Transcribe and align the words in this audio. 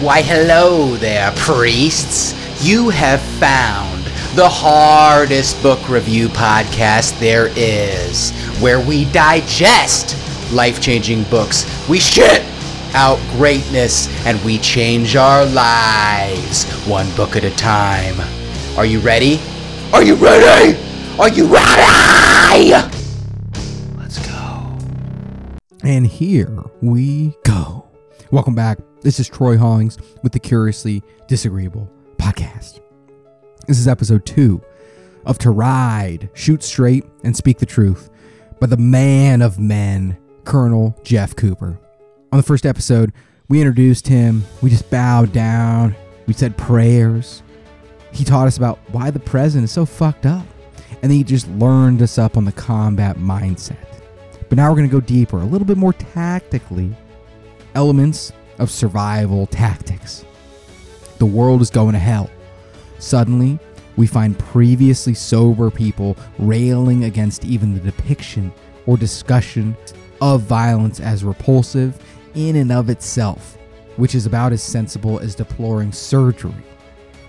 Why, 0.00 0.22
hello 0.22 0.96
there, 0.96 1.30
priests. 1.32 2.32
You 2.66 2.88
have 2.88 3.20
found 3.20 4.02
the 4.34 4.48
hardest 4.48 5.62
book 5.62 5.90
review 5.90 6.28
podcast 6.28 7.20
there 7.20 7.50
is, 7.54 8.30
where 8.62 8.80
we 8.80 9.04
digest 9.12 10.16
life 10.54 10.80
changing 10.80 11.24
books. 11.24 11.66
We 11.86 11.98
shit 12.00 12.42
out 12.94 13.18
greatness 13.32 14.08
and 14.24 14.42
we 14.42 14.56
change 14.56 15.16
our 15.16 15.44
lives 15.44 16.64
one 16.86 17.14
book 17.14 17.36
at 17.36 17.44
a 17.44 17.54
time. 17.56 18.18
Are 18.78 18.86
you 18.86 19.00
ready? 19.00 19.38
Are 19.92 20.02
you 20.02 20.14
ready? 20.14 20.78
Are 21.18 21.28
you 21.28 21.44
ready? 21.44 22.70
Let's 23.98 24.26
go. 24.26 24.78
And 25.84 26.06
here 26.06 26.64
we 26.80 27.36
go. 27.44 27.84
Welcome 28.30 28.54
back. 28.54 28.78
This 29.02 29.18
is 29.18 29.30
Troy 29.30 29.56
Hollings 29.56 29.96
with 30.22 30.32
the 30.32 30.38
Curiously 30.38 31.02
Disagreeable 31.26 31.90
podcast. 32.18 32.80
This 33.66 33.78
is 33.78 33.88
episode 33.88 34.26
two 34.26 34.60
of 35.24 35.38
To 35.38 35.50
Ride, 35.50 36.28
Shoot 36.34 36.62
Straight, 36.62 37.06
and 37.24 37.34
Speak 37.34 37.56
the 37.56 37.64
Truth 37.64 38.10
by 38.60 38.66
the 38.66 38.76
man 38.76 39.40
of 39.40 39.58
men, 39.58 40.18
Colonel 40.44 40.94
Jeff 41.02 41.34
Cooper. 41.34 41.80
On 42.30 42.36
the 42.36 42.42
first 42.42 42.66
episode, 42.66 43.14
we 43.48 43.62
introduced 43.62 44.06
him, 44.06 44.44
we 44.60 44.68
just 44.68 44.90
bowed 44.90 45.32
down, 45.32 45.96
we 46.26 46.34
said 46.34 46.58
prayers. 46.58 47.42
He 48.12 48.22
taught 48.22 48.48
us 48.48 48.58
about 48.58 48.80
why 48.90 49.10
the 49.10 49.18
president 49.18 49.64
is 49.64 49.72
so 49.72 49.86
fucked 49.86 50.26
up, 50.26 50.44
and 51.00 51.04
then 51.04 51.12
he 51.12 51.24
just 51.24 51.48
learned 51.48 52.02
us 52.02 52.18
up 52.18 52.36
on 52.36 52.44
the 52.44 52.52
combat 52.52 53.16
mindset. 53.16 53.78
But 54.50 54.56
now 54.56 54.68
we're 54.68 54.76
going 54.76 54.90
to 54.90 54.92
go 54.92 55.00
deeper, 55.00 55.38
a 55.38 55.44
little 55.44 55.66
bit 55.66 55.78
more 55.78 55.94
tactically. 55.94 56.94
Elements 57.74 58.32
of 58.60 58.70
survival 58.70 59.46
tactics. 59.46 60.24
The 61.18 61.26
world 61.26 61.60
is 61.60 61.70
going 61.70 61.94
to 61.94 61.98
hell. 61.98 62.30
Suddenly, 62.98 63.58
we 63.96 64.06
find 64.06 64.38
previously 64.38 65.14
sober 65.14 65.70
people 65.70 66.16
railing 66.38 67.04
against 67.04 67.44
even 67.44 67.74
the 67.74 67.80
depiction 67.80 68.52
or 68.86 68.96
discussion 68.96 69.76
of 70.20 70.42
violence 70.42 71.00
as 71.00 71.24
repulsive 71.24 71.98
in 72.34 72.56
and 72.56 72.70
of 72.70 72.88
itself, 72.90 73.58
which 73.96 74.14
is 74.14 74.26
about 74.26 74.52
as 74.52 74.62
sensible 74.62 75.18
as 75.18 75.34
deploring 75.34 75.92
surgery. 75.92 76.54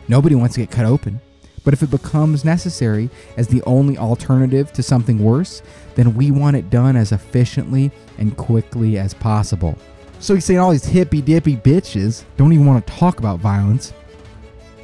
Nobody 0.07 0.35
wants 0.35 0.55
to 0.55 0.61
get 0.61 0.71
cut 0.71 0.85
open, 0.85 1.19
but 1.63 1.73
if 1.73 1.83
it 1.83 1.91
becomes 1.91 2.43
necessary 2.43 3.09
as 3.37 3.47
the 3.47 3.61
only 3.63 3.97
alternative 3.97 4.71
to 4.73 4.83
something 4.83 5.19
worse, 5.19 5.61
then 5.95 6.13
we 6.15 6.31
want 6.31 6.55
it 6.55 6.69
done 6.69 6.95
as 6.95 7.11
efficiently 7.11 7.91
and 8.17 8.35
quickly 8.37 8.97
as 8.97 9.13
possible. 9.13 9.77
So 10.21 10.35
he's 10.35 10.45
saying 10.45 10.59
all 10.59 10.69
these 10.69 10.85
hippy 10.85 11.19
dippy 11.19 11.57
bitches 11.57 12.23
don't 12.37 12.53
even 12.53 12.67
want 12.67 12.85
to 12.85 12.93
talk 12.93 13.17
about 13.17 13.39
violence. 13.39 13.91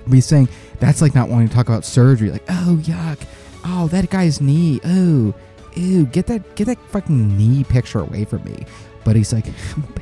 But 0.07 0.15
he's 0.15 0.25
saying 0.25 0.49
that's 0.79 0.99
like 0.99 1.13
not 1.13 1.29
wanting 1.29 1.47
to 1.47 1.53
talk 1.53 1.67
about 1.67 1.85
surgery. 1.85 2.31
Like, 2.31 2.43
oh 2.49 2.79
yuck, 2.81 3.19
oh 3.63 3.87
that 3.89 4.09
guy's 4.09 4.41
knee, 4.41 4.79
oh, 4.83 5.35
ew, 5.75 6.05
get 6.07 6.25
that 6.25 6.55
get 6.55 6.65
that 6.65 6.79
fucking 6.89 7.37
knee 7.37 7.63
picture 7.63 7.99
away 7.99 8.25
from 8.25 8.43
me. 8.45 8.65
But 9.03 9.15
he's 9.15 9.31
like, 9.31 9.45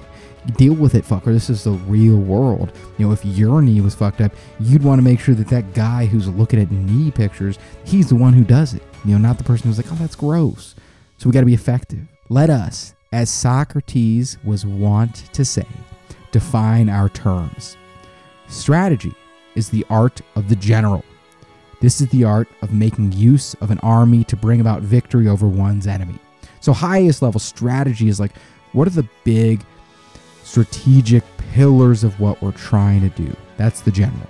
deal 0.55 0.73
with 0.73 0.95
it, 0.95 1.03
fucker. 1.03 1.25
This 1.25 1.49
is 1.49 1.65
the 1.65 1.71
real 1.71 2.17
world. 2.17 2.71
You 2.97 3.07
know, 3.07 3.11
if 3.11 3.25
your 3.25 3.61
knee 3.61 3.81
was 3.81 3.93
fucked 3.93 4.21
up, 4.21 4.31
you'd 4.61 4.83
want 4.83 4.99
to 4.99 5.03
make 5.03 5.19
sure 5.19 5.35
that 5.35 5.49
that 5.49 5.73
guy 5.73 6.05
who's 6.05 6.29
looking 6.29 6.61
at 6.61 6.71
knee 6.71 7.11
pictures, 7.11 7.59
he's 7.83 8.07
the 8.07 8.15
one 8.15 8.31
who 8.31 8.45
does 8.45 8.73
it. 8.73 8.83
You 9.03 9.11
know, 9.11 9.17
not 9.17 9.37
the 9.37 9.43
person 9.43 9.67
who's 9.67 9.77
like, 9.77 9.91
oh, 9.91 9.95
that's 9.95 10.15
gross. 10.15 10.75
So 11.17 11.27
we 11.27 11.33
got 11.33 11.41
to 11.41 11.45
be 11.45 11.53
effective. 11.53 12.07
Let 12.29 12.49
us 12.49 12.94
as 13.15 13.29
Socrates 13.29 14.37
was 14.43 14.65
wont 14.65 15.31
to 15.31 15.45
say, 15.45 15.65
define 16.33 16.89
our 16.89 17.07
terms. 17.07 17.77
Strategy 18.49 19.15
is 19.55 19.69
the 19.69 19.85
art 19.89 20.19
of 20.35 20.49
the 20.49 20.55
general. 20.57 21.01
This 21.79 22.01
is 22.01 22.09
the 22.09 22.25
art 22.25 22.49
of 22.61 22.73
making 22.73 23.13
use 23.13 23.53
of 23.61 23.71
an 23.71 23.79
army 23.79 24.25
to 24.25 24.35
bring 24.35 24.59
about 24.59 24.81
victory 24.81 25.29
over 25.29 25.47
one's 25.47 25.87
enemy. 25.87 26.19
So, 26.59 26.73
highest 26.73 27.21
level 27.21 27.39
strategy 27.39 28.09
is 28.09 28.19
like, 28.19 28.33
what 28.73 28.85
are 28.85 28.91
the 28.91 29.07
big 29.23 29.61
strategic 30.43 31.23
pillars 31.53 32.03
of 32.03 32.19
what 32.19 32.41
we're 32.41 32.51
trying 32.51 32.99
to 32.99 33.09
do? 33.09 33.33
That's 33.55 33.79
the 33.79 33.91
general. 33.91 34.29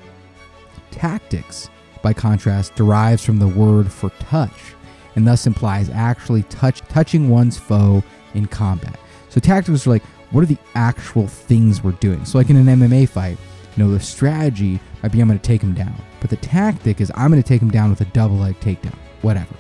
Tactics, 0.92 1.72
by 2.04 2.14
contrast, 2.14 2.76
derives 2.76 3.26
from 3.26 3.40
the 3.40 3.48
word 3.48 3.92
for 3.92 4.12
touch 4.30 4.76
and 5.16 5.26
thus 5.26 5.48
implies 5.48 5.90
actually 5.90 6.44
touch 6.44 6.82
touching 6.82 7.30
one's 7.30 7.58
foe 7.58 8.04
in 8.36 8.46
combat. 8.46 9.00
So 9.30 9.40
tactics 9.40 9.86
are 9.86 9.90
like, 9.90 10.04
what 10.32 10.42
are 10.42 10.48
the 10.48 10.58
actual 10.76 11.28
things 11.28 11.84
we're 11.84 11.92
doing? 11.94 12.26
So 12.26 12.38
like 12.38 12.50
in 12.50 12.56
an 12.56 12.66
MMA 12.66 13.10
fight, 13.10 13.38
you 13.76 13.84
know, 13.84 13.92
the 13.92 14.00
strategy 14.00 14.80
might 15.04 15.12
be 15.12 15.22
I'm 15.22 15.28
going 15.28 15.40
to 15.40 15.46
take 15.46 15.62
him 15.62 15.74
down, 15.74 15.96
but 16.22 16.30
the 16.30 16.38
tactic 16.38 17.02
is 17.02 17.12
I'm 17.16 17.32
going 17.32 17.42
to 17.42 17.48
take 17.48 17.62
him 17.62 17.72
down 17.72 17.90
with 17.90 18.02
a 18.02 18.06
double 18.06 18.38
leg 18.38 18.60
takedown, 18.60 18.96
whatever. 19.22 19.56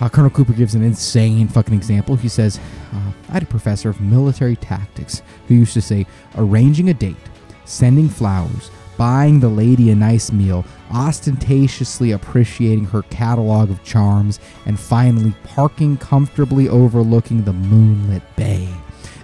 Uh, 0.00 0.08
Colonel 0.08 0.30
Cooper 0.30 0.52
gives 0.52 0.74
an 0.74 0.82
insane 0.82 1.48
fucking 1.48 1.74
example. 1.74 2.14
He 2.14 2.28
says, 2.28 2.60
uh, 2.92 3.12
I 3.28 3.32
had 3.32 3.42
a 3.42 3.46
professor 3.46 3.88
of 3.88 4.00
military 4.00 4.54
tactics 4.54 5.22
who 5.48 5.54
used 5.54 5.74
to 5.74 5.80
say, 5.80 6.06
arranging 6.36 6.88
a 6.88 6.94
date, 6.94 7.16
sending 7.64 8.08
flowers, 8.08 8.70
buying 8.98 9.38
the 9.38 9.48
lady 9.48 9.90
a 9.90 9.94
nice 9.94 10.30
meal, 10.30 10.66
ostentatiously 10.92 12.10
appreciating 12.10 12.84
her 12.84 13.02
catalog 13.02 13.70
of 13.70 13.82
charms, 13.84 14.40
and 14.66 14.78
finally 14.78 15.32
parking 15.44 15.96
comfortably 15.96 16.68
overlooking 16.68 17.44
the 17.44 17.52
moonlit 17.52 18.22
bay. 18.36 18.68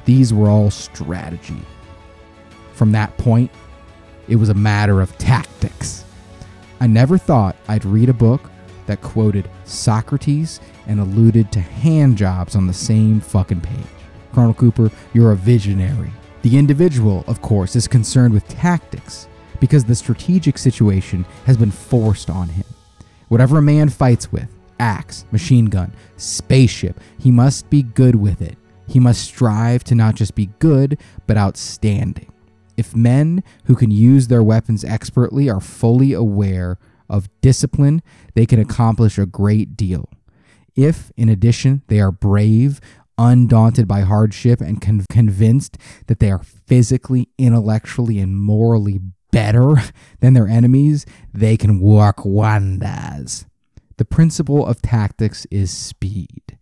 These 0.05 0.33
were 0.33 0.49
all 0.49 0.71
strategy. 0.71 1.61
From 2.73 2.93
that 2.93 3.17
point, 3.19 3.51
it 4.29 4.37
was 4.37 4.49
a 4.49 4.55
matter 4.55 5.01
of 5.01 5.17
tactics. 5.19 6.05
I 6.81 6.87
never 6.87 7.19
thought 7.19 7.57
I'd 7.69 7.85
read 7.85 8.09
a 8.09 8.15
book 8.15 8.51
that 8.87 9.03
quoted 9.03 9.51
Socrates 9.65 10.61
and 10.87 11.01
alluded 11.01 11.51
to 11.53 11.61
hand 11.61 12.17
jobs 12.17 12.55
on 12.55 12.67
the 12.67 12.73
same 12.73 13.21
fucking 13.21 13.61
page. 13.61 13.87
Colonel 14.33 14.55
Cooper, 14.55 14.91
you're 15.13 15.33
a 15.33 15.37
visionary. 15.37 16.13
The 16.43 16.59
individual, 16.59 17.25
of 17.27 17.41
course, 17.41 17.75
is 17.75 17.89
concerned 17.89 18.35
with 18.35 18.47
tactics 18.47 19.29
because 19.65 19.85
the 19.85 19.95
strategic 19.95 20.59
situation 20.59 21.25
has 21.47 21.57
been 21.57 21.71
forced 21.71 22.29
on 22.29 22.51
him. 22.51 22.67
Whatever 23.29 23.57
a 23.57 23.63
man 23.63 23.89
fights 23.89 24.31
with 24.31 24.55
axe, 24.79 25.25
machine 25.33 25.65
gun, 25.65 25.91
spaceship 26.19 27.01
he 27.19 27.31
must 27.31 27.71
be 27.71 27.83
good 27.83 28.15
with 28.15 28.43
it. 28.43 28.59
He 28.87 29.01
must 29.01 29.25
strive 29.25 29.83
to 29.85 29.95
not 29.95 30.17
just 30.17 30.35
be 30.35 30.51
good, 30.59 31.01
but 31.27 31.39
outstanding. 31.39 32.31
If 32.77 32.95
men 32.95 33.43
who 33.65 33.75
can 33.75 33.91
use 33.91 34.29
their 34.29 34.43
weapons 34.43 34.85
expertly 34.85 35.49
are 35.49 35.63
fully 35.63 36.13
aware 36.13 36.79
of 37.09 37.31
discipline, 37.41 38.03
they 38.35 38.45
can 38.45 38.61
accomplish 38.61 39.17
a 39.17 39.25
great 39.25 39.79
deal. 39.79 40.11
If, 40.77 41.11
in 41.17 41.31
addition, 41.31 41.81
they 41.87 42.01
are 42.01 42.13
brave, 42.13 42.83
undaunted 43.17 43.89
by 43.89 44.03
hardship, 44.03 44.61
and 44.61 44.83
con- 44.83 45.07
convinced 45.09 45.79
that 46.09 46.19
they 46.19 46.31
are 46.31 46.43
physically, 46.43 47.31
intellectually, 47.39 48.19
and 48.19 48.39
morally 48.39 49.01
better 49.35 49.75
than 50.21 50.33
their 50.33 50.47
enemies, 50.47 51.05
they 51.35 51.57
can 51.57 51.81
work 51.81 52.25
wonders. 52.25 53.47
The 53.97 54.05
principle 54.05 54.65
of 54.65 54.81
tactics 54.81 55.45
is 55.51 55.73
speed. 55.73 56.57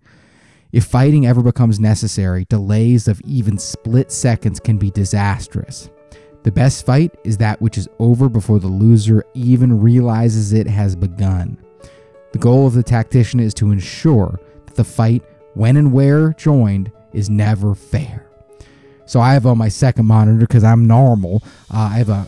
If 0.73 0.85
fighting 0.85 1.27
ever 1.27 1.43
becomes 1.43 1.79
necessary, 1.79 2.47
delays 2.49 3.09
of 3.09 3.21
even 3.27 3.59
split 3.59 4.11
seconds 4.11 4.59
can 4.59 4.79
be 4.79 4.91
disastrous. 4.91 5.91
The 6.45 6.51
best 6.51 6.87
fight 6.87 7.15
is 7.25 7.37
that 7.37 7.61
which 7.61 7.77
is 7.77 7.89
over 7.99 8.31
before 8.31 8.59
the 8.59 8.69
loser 8.69 9.23
even 9.35 9.79
realizes 9.79 10.55
it 10.55 10.67
has 10.67 10.97
begun. 10.97 11.59
The 12.33 12.39
goal 12.39 12.67
of 12.67 12.73
the 12.73 12.83
tactician 12.83 13.39
is 13.39 13.53
to 13.55 13.71
ensure 13.71 14.41
that 14.65 14.77
the 14.77 14.85
fight, 14.85 15.23
when 15.53 15.77
and 15.77 15.93
where 15.93 16.33
joined, 16.33 16.91
is 17.13 17.29
never 17.29 17.75
fair. 17.75 18.31
So 19.05 19.21
I 19.21 19.35
have 19.35 19.45
on 19.45 19.59
my 19.59 19.69
second 19.69 20.07
monitor 20.07 20.39
because 20.39 20.65
I'm 20.65 20.87
normal. 20.87 21.43
Uh, 21.71 21.91
I 21.93 21.99
have 21.99 22.09
a 22.09 22.27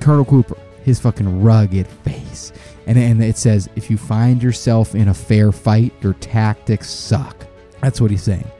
Colonel 0.00 0.24
Cooper, 0.24 0.56
his 0.84 0.98
fucking 0.98 1.42
rugged 1.42 1.86
face. 1.86 2.52
And, 2.86 2.98
and 2.98 3.22
it 3.22 3.36
says, 3.36 3.68
if 3.76 3.90
you 3.90 3.96
find 3.96 4.42
yourself 4.42 4.94
in 4.94 5.08
a 5.08 5.14
fair 5.14 5.52
fight, 5.52 5.92
your 6.00 6.14
tactics 6.14 6.88
suck. 6.88 7.46
That's 7.80 8.00
what 8.00 8.10
he's 8.10 8.22
saying. 8.22 8.50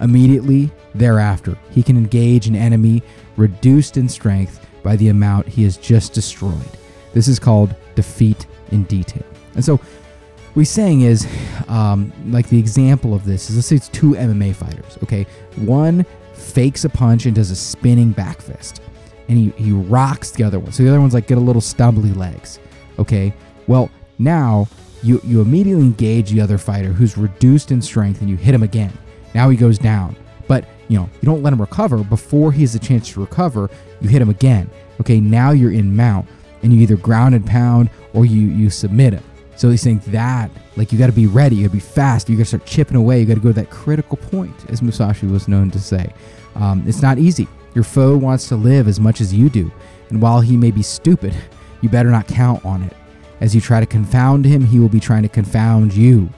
Immediately 0.00 0.70
thereafter, 0.94 1.58
he 1.70 1.82
can 1.82 1.96
engage 1.96 2.46
an 2.46 2.54
enemy 2.54 3.02
reduced 3.36 3.96
in 3.96 4.08
strength 4.08 4.66
by 4.82 4.96
the 4.96 5.08
amount 5.08 5.48
he 5.48 5.64
has 5.64 5.76
just 5.76 6.12
destroyed. 6.12 6.68
This 7.14 7.28
is 7.28 7.38
called 7.38 7.74
defeat 7.94 8.46
in 8.70 8.84
detail. 8.84 9.24
And 9.54 9.64
so, 9.64 9.76
what 9.76 10.60
he's 10.60 10.70
saying 10.70 11.02
is, 11.02 11.26
um, 11.68 12.12
like 12.26 12.48
the 12.48 12.58
example 12.58 13.14
of 13.14 13.24
this 13.24 13.50
is 13.50 13.56
let's 13.56 13.68
say 13.68 13.76
it's 13.76 13.88
two 13.88 14.12
MMA 14.12 14.54
fighters, 14.54 14.98
okay? 15.02 15.26
One 15.56 16.04
fakes 16.34 16.84
a 16.84 16.88
punch 16.88 17.26
and 17.26 17.34
does 17.34 17.50
a 17.50 17.56
spinning 17.56 18.12
back 18.12 18.40
fist 18.40 18.80
and 19.28 19.38
he, 19.38 19.50
he 19.62 19.72
rocks 19.72 20.30
the 20.30 20.42
other 20.44 20.58
one. 20.58 20.72
So 20.72 20.82
the 20.82 20.88
other 20.88 21.00
one's 21.00 21.14
like 21.14 21.26
get 21.26 21.38
a 21.38 21.40
little 21.40 21.62
stumbly 21.62 22.14
legs. 22.16 22.58
Okay. 22.98 23.32
Well, 23.66 23.90
now 24.18 24.68
you 25.02 25.20
you 25.22 25.40
immediately 25.40 25.84
engage 25.84 26.30
the 26.30 26.40
other 26.40 26.58
fighter 26.58 26.92
who's 26.92 27.16
reduced 27.16 27.70
in 27.70 27.80
strength 27.80 28.20
and 28.20 28.30
you 28.30 28.36
hit 28.36 28.54
him 28.54 28.62
again. 28.62 28.92
Now 29.34 29.48
he 29.50 29.56
goes 29.56 29.78
down. 29.78 30.16
But 30.46 30.64
you 30.88 30.98
know, 30.98 31.10
you 31.20 31.26
don't 31.26 31.42
let 31.42 31.52
him 31.52 31.60
recover 31.60 31.98
before 31.98 32.50
he 32.50 32.62
has 32.62 32.74
a 32.74 32.78
chance 32.78 33.12
to 33.12 33.20
recover. 33.20 33.70
You 34.00 34.08
hit 34.08 34.22
him 34.22 34.30
again. 34.30 34.70
Okay, 35.00 35.20
now 35.20 35.50
you're 35.50 35.72
in 35.72 35.94
mount, 35.94 36.26
and 36.62 36.72
you 36.72 36.80
either 36.80 36.96
ground 36.96 37.34
and 37.34 37.46
pound 37.46 37.90
or 38.14 38.24
you 38.24 38.48
you 38.48 38.70
submit 38.70 39.12
him. 39.12 39.22
So 39.56 39.70
he's 39.70 39.82
saying 39.82 40.02
that, 40.06 40.52
like, 40.76 40.92
you 40.92 40.98
got 41.00 41.08
to 41.08 41.12
be 41.12 41.26
ready, 41.26 41.56
you 41.56 41.62
got 41.64 41.70
to 41.70 41.76
be 41.76 41.80
fast, 41.80 42.28
you 42.28 42.36
got 42.36 42.42
to 42.42 42.46
start 42.46 42.64
chipping 42.64 42.96
away, 42.96 43.18
you 43.18 43.26
got 43.26 43.34
to 43.34 43.40
go 43.40 43.48
to 43.48 43.54
that 43.54 43.70
critical 43.70 44.16
point, 44.16 44.54
as 44.70 44.82
Musashi 44.82 45.26
was 45.26 45.48
known 45.48 45.68
to 45.72 45.80
say. 45.80 46.12
Um, 46.54 46.84
it's 46.86 47.02
not 47.02 47.18
easy. 47.18 47.48
Your 47.74 47.84
foe 47.84 48.16
wants 48.16 48.48
to 48.48 48.56
live 48.56 48.88
as 48.88 48.98
much 48.98 49.20
as 49.20 49.32
you 49.32 49.48
do, 49.48 49.70
and 50.10 50.20
while 50.20 50.40
he 50.40 50.56
may 50.56 50.70
be 50.70 50.82
stupid, 50.82 51.34
you 51.80 51.88
better 51.88 52.10
not 52.10 52.26
count 52.26 52.64
on 52.64 52.82
it. 52.82 52.92
As 53.40 53.54
you 53.54 53.60
try 53.60 53.80
to 53.80 53.86
confound 53.86 54.44
him, 54.44 54.64
he 54.64 54.78
will 54.78 54.88
be 54.88 55.00
trying 55.00 55.22
to 55.22 55.28
confound 55.28 55.94
you. 55.94 56.28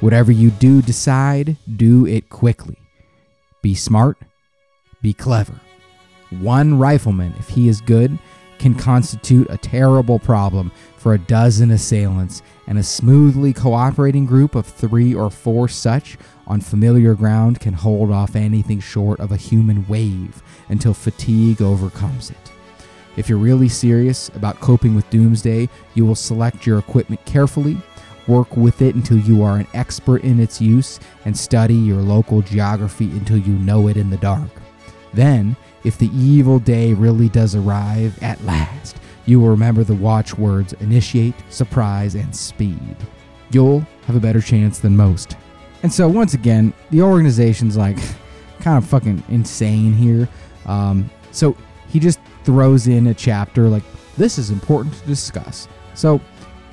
Whatever 0.00 0.32
you 0.32 0.50
do 0.50 0.82
decide, 0.82 1.56
do 1.76 2.06
it 2.06 2.28
quickly. 2.28 2.76
Be 3.62 3.74
smart, 3.74 4.18
be 5.00 5.14
clever. 5.14 5.54
One 6.30 6.78
rifleman, 6.78 7.34
if 7.38 7.48
he 7.48 7.68
is 7.68 7.80
good, 7.80 8.18
can 8.62 8.74
constitute 8.76 9.48
a 9.50 9.58
terrible 9.58 10.20
problem 10.20 10.70
for 10.96 11.14
a 11.14 11.18
dozen 11.18 11.72
assailants, 11.72 12.42
and 12.68 12.78
a 12.78 12.82
smoothly 12.82 13.52
cooperating 13.52 14.24
group 14.24 14.54
of 14.54 14.64
three 14.64 15.12
or 15.12 15.30
four 15.30 15.66
such 15.66 16.16
on 16.46 16.60
familiar 16.60 17.14
ground 17.14 17.58
can 17.58 17.74
hold 17.74 18.12
off 18.12 18.36
anything 18.36 18.78
short 18.78 19.18
of 19.18 19.32
a 19.32 19.36
human 19.36 19.84
wave 19.88 20.40
until 20.68 20.94
fatigue 20.94 21.60
overcomes 21.60 22.30
it. 22.30 22.52
If 23.16 23.28
you're 23.28 23.36
really 23.36 23.68
serious 23.68 24.28
about 24.28 24.60
coping 24.60 24.94
with 24.94 25.10
doomsday, 25.10 25.68
you 25.94 26.06
will 26.06 26.14
select 26.14 26.64
your 26.64 26.78
equipment 26.78 27.24
carefully, 27.24 27.76
work 28.28 28.56
with 28.56 28.80
it 28.80 28.94
until 28.94 29.18
you 29.18 29.42
are 29.42 29.56
an 29.56 29.66
expert 29.74 30.22
in 30.22 30.38
its 30.38 30.60
use, 30.60 31.00
and 31.24 31.36
study 31.36 31.74
your 31.74 32.00
local 32.00 32.42
geography 32.42 33.10
until 33.10 33.38
you 33.38 33.54
know 33.54 33.88
it 33.88 33.96
in 33.96 34.08
the 34.08 34.16
dark. 34.18 34.50
Then, 35.12 35.56
if 35.84 35.98
the 35.98 36.10
evil 36.16 36.58
day 36.58 36.94
really 36.94 37.28
does 37.28 37.54
arrive 37.54 38.20
at 38.22 38.42
last, 38.44 38.96
you 39.26 39.40
will 39.40 39.48
remember 39.48 39.84
the 39.84 39.94
watchwords 39.94 40.72
initiate, 40.74 41.34
surprise, 41.48 42.14
and 42.14 42.34
speed. 42.34 42.96
You'll 43.50 43.80
have 44.06 44.16
a 44.16 44.20
better 44.20 44.40
chance 44.40 44.78
than 44.78 44.96
most. 44.96 45.36
And 45.82 45.92
so, 45.92 46.08
once 46.08 46.34
again, 46.34 46.72
the 46.90 47.02
organization's 47.02 47.76
like 47.76 47.98
kind 48.60 48.78
of 48.78 48.88
fucking 48.88 49.22
insane 49.28 49.92
here. 49.92 50.28
Um, 50.66 51.10
so, 51.30 51.56
he 51.88 52.00
just 52.00 52.20
throws 52.44 52.86
in 52.86 53.08
a 53.08 53.14
chapter 53.14 53.68
like, 53.68 53.82
this 54.16 54.38
is 54.38 54.50
important 54.50 54.94
to 54.94 55.06
discuss. 55.06 55.68
So, 55.94 56.20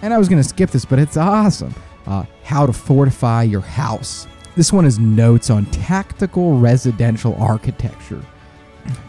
and 0.02 0.14
I 0.14 0.18
was 0.18 0.30
going 0.30 0.42
to 0.42 0.48
skip 0.48 0.70
this, 0.72 0.86
but 0.86 1.00
it's 1.00 1.18
awesome. 1.18 1.74
Uh, 2.08 2.24
how 2.44 2.66
to 2.66 2.74
fortify 2.74 3.44
your 3.44 3.62
house. 3.62 4.28
This 4.56 4.74
one 4.74 4.86
is 4.86 4.98
notes 4.98 5.50
on 5.50 5.66
tactical 5.68 6.58
residential 6.58 7.36
architecture. 7.36 8.24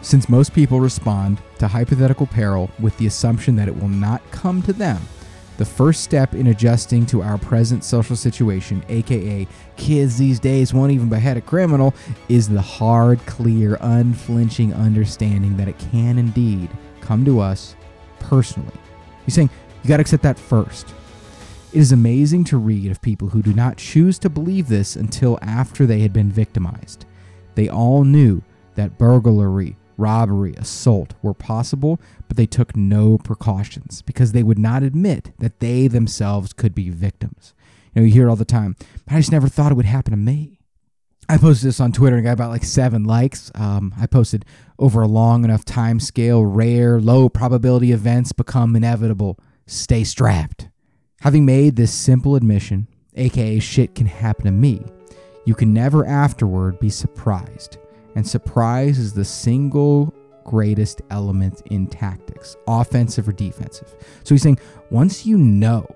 Since 0.03 0.29
most 0.29 0.53
people 0.53 0.81
respond 0.81 1.41
to 1.59 1.69
hypothetical 1.69 2.27
peril 2.27 2.71
with 2.79 2.97
the 2.99 3.07
assumption 3.07 3.57
that 3.57 3.69
it 3.69 3.77
will 3.77 3.89
not 3.89 4.23
come 4.31 4.63
to 4.63 4.73
them, 4.73 5.01
the 5.61 5.65
first 5.67 6.03
step 6.03 6.35
in 6.35 6.47
adjusting 6.47 7.05
to 7.07 7.23
our 7.23 7.37
present 7.37 7.85
social 7.85 8.17
situation, 8.17 8.83
aka 8.89 9.47
kids 9.77 10.17
these 10.17 10.41
days 10.41 10.73
won't 10.73 10.93
even 10.93 11.11
behead 11.11 11.37
a 11.37 11.43
criminal, 11.43 11.95
is 12.31 12.49
the 12.49 12.63
hard, 12.63 13.19
clear, 13.27 13.77
unflinching 13.83 14.73
understanding 14.73 15.59
that 15.59 15.69
it 15.69 15.79
can 15.79 16.19
indeed 16.19 16.71
come 17.03 17.27
to 17.27 17.41
us 17.41 17.77
personally. 18.21 18.73
He's 19.27 19.35
saying 19.35 19.51
you 19.83 19.89
got 19.89 19.99
to 19.99 20.01
accept 20.01 20.23
that 20.23 20.39
first. 20.39 20.95
It 21.73 21.79
is 21.79 21.93
amazing 21.93 22.45
to 22.45 22.57
read 22.57 22.91
of 22.91 23.03
people 23.03 23.29
who 23.29 23.43
do 23.43 23.53
not 23.53 23.77
choose 23.77 24.19
to 24.21 24.31
believe 24.31 24.69
this 24.69 24.97
until 24.97 25.39
after 25.43 25.85
they 25.85 26.01
had 26.01 26.13
been 26.13 26.33
victimized. 26.33 27.05
They 27.55 27.69
all 27.69 28.05
knew 28.05 28.43
that 28.75 28.99
burglary, 28.99 29.77
robbery, 29.97 30.55
assault 30.55 31.15
were 31.23 31.35
possible, 31.35 32.01
but 32.29 32.37
they 32.37 32.47
took 32.47 32.77
no 32.77 33.19
precautions 33.19 34.03
because 34.03 34.33
they 34.33 34.43
would 34.43 34.59
not 34.59 34.83
admit 34.83 35.33
that 35.39 35.61
they 35.61 35.87
themselves 35.87 36.53
could 36.53 36.75
be 36.75 36.91
victims. 36.91 37.55
You 37.95 38.03
know, 38.03 38.07
you 38.07 38.13
hear 38.13 38.27
it 38.27 38.31
all 38.31 38.37
the 38.37 38.45
time, 38.45 38.77
but 39.07 39.15
I 39.15 39.19
just 39.19 39.33
never 39.33 39.49
thought 39.49 39.73
it 39.73 39.77
would 39.77 39.87
happen 39.87 40.13
to 40.13 40.17
me. 40.17 40.61
I 41.29 41.37
posted 41.37 41.69
this 41.69 41.79
on 41.79 41.93
Twitter 41.93 42.17
and 42.17 42.25
got 42.25 42.33
about 42.33 42.51
like 42.51 42.65
seven 42.65 43.05
likes. 43.05 43.53
Um, 43.55 43.95
I 44.01 44.07
posted 44.07 44.45
over 44.81 45.01
a 45.01 45.07
long 45.07 45.45
enough 45.45 45.65
time 45.65 46.01
scale, 46.01 46.45
rare, 46.45 47.01
low 47.01 47.29
probability 47.29 47.93
events 47.93 48.33
become 48.33 48.75
inevitable. 48.75 49.39
Stay 49.67 50.03
strapped. 50.03 50.69
Having 51.21 51.45
made 51.45 51.77
this 51.77 51.93
simple 51.93 52.35
admission, 52.35 52.89
aka 53.15 53.61
shit 53.61 53.95
can 53.95 54.07
happen 54.07 54.47
to 54.47 54.51
me, 54.51 54.85
you 55.45 55.55
can 55.55 55.73
never 55.73 56.05
afterward 56.05 56.81
be 56.81 56.89
surprised 56.89 57.79
and 58.15 58.27
surprise 58.27 58.99
is 58.99 59.13
the 59.13 59.25
single 59.25 60.15
greatest 60.45 61.03
element 61.11 61.63
in 61.67 61.87
tactics, 61.87 62.57
offensive 62.67 63.29
or 63.29 63.33
defensive. 63.33 63.95
So 64.25 64.35
he's 64.35 64.43
saying 64.43 64.59
once 64.91 65.25
you 65.27 65.39
know 65.39 65.87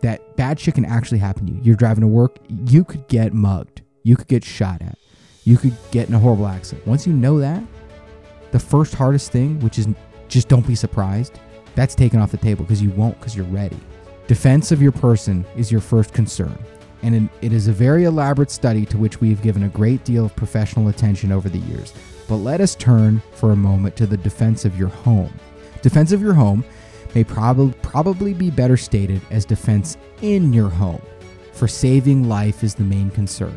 that 0.00 0.36
bad 0.36 0.58
shit 0.58 0.74
can 0.74 0.84
actually 0.84 1.18
happen 1.18 1.46
to 1.46 1.52
you, 1.52 1.60
you're 1.62 1.76
driving 1.76 2.02
to 2.02 2.08
work, 2.08 2.38
you 2.48 2.84
could 2.84 3.06
get 3.08 3.34
mugged, 3.34 3.82
you 4.04 4.16
could 4.16 4.28
get 4.28 4.44
shot 4.44 4.80
at, 4.80 4.98
you 5.44 5.56
could 5.56 5.76
get 5.90 6.08
in 6.08 6.14
a 6.14 6.18
horrible 6.18 6.46
accident. 6.46 6.86
Once 6.86 7.06
you 7.06 7.12
know 7.12 7.38
that, 7.38 7.62
the 8.52 8.58
first 8.58 8.94
hardest 8.94 9.32
thing, 9.32 9.60
which 9.60 9.78
is 9.78 9.88
just 10.28 10.48
don't 10.48 10.66
be 10.66 10.74
surprised, 10.74 11.38
that's 11.74 11.94
taken 11.94 12.20
off 12.20 12.30
the 12.30 12.36
table 12.38 12.64
because 12.64 12.82
you 12.82 12.90
won't 12.90 13.18
because 13.18 13.36
you're 13.36 13.46
ready. 13.46 13.78
Defense 14.26 14.72
of 14.72 14.82
your 14.82 14.92
person 14.92 15.44
is 15.56 15.70
your 15.72 15.80
first 15.80 16.12
concern 16.12 16.56
and 17.02 17.28
it 17.40 17.52
is 17.52 17.68
a 17.68 17.72
very 17.72 18.04
elaborate 18.04 18.50
study 18.50 18.84
to 18.86 18.98
which 18.98 19.20
we 19.20 19.30
have 19.30 19.42
given 19.42 19.64
a 19.64 19.68
great 19.68 20.04
deal 20.04 20.24
of 20.24 20.36
professional 20.36 20.88
attention 20.88 21.32
over 21.32 21.48
the 21.48 21.58
years. 21.58 21.92
But 22.28 22.36
let 22.36 22.60
us 22.60 22.74
turn 22.74 23.22
for 23.32 23.52
a 23.52 23.56
moment 23.56 23.96
to 23.96 24.06
the 24.06 24.16
defense 24.16 24.64
of 24.64 24.78
your 24.78 24.88
home. 24.88 25.32
Defense 25.82 26.12
of 26.12 26.20
your 26.20 26.34
home 26.34 26.64
may 27.14 27.24
prob- 27.24 27.74
probably 27.82 28.34
be 28.34 28.50
better 28.50 28.76
stated 28.76 29.22
as 29.30 29.44
defense 29.44 29.96
in 30.22 30.52
your 30.52 30.68
home, 30.68 31.02
for 31.52 31.68
saving 31.68 32.28
life 32.28 32.62
is 32.62 32.74
the 32.74 32.84
main 32.84 33.10
concern. 33.10 33.56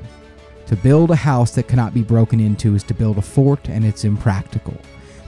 To 0.67 0.75
build 0.77 1.11
a 1.11 1.15
house 1.15 1.51
that 1.55 1.67
cannot 1.67 1.93
be 1.93 2.03
broken 2.03 2.39
into 2.39 2.75
is 2.75 2.83
to 2.83 2.93
build 2.93 3.17
a 3.17 3.21
fort, 3.21 3.67
and 3.67 3.83
it's 3.83 4.05
impractical. 4.05 4.77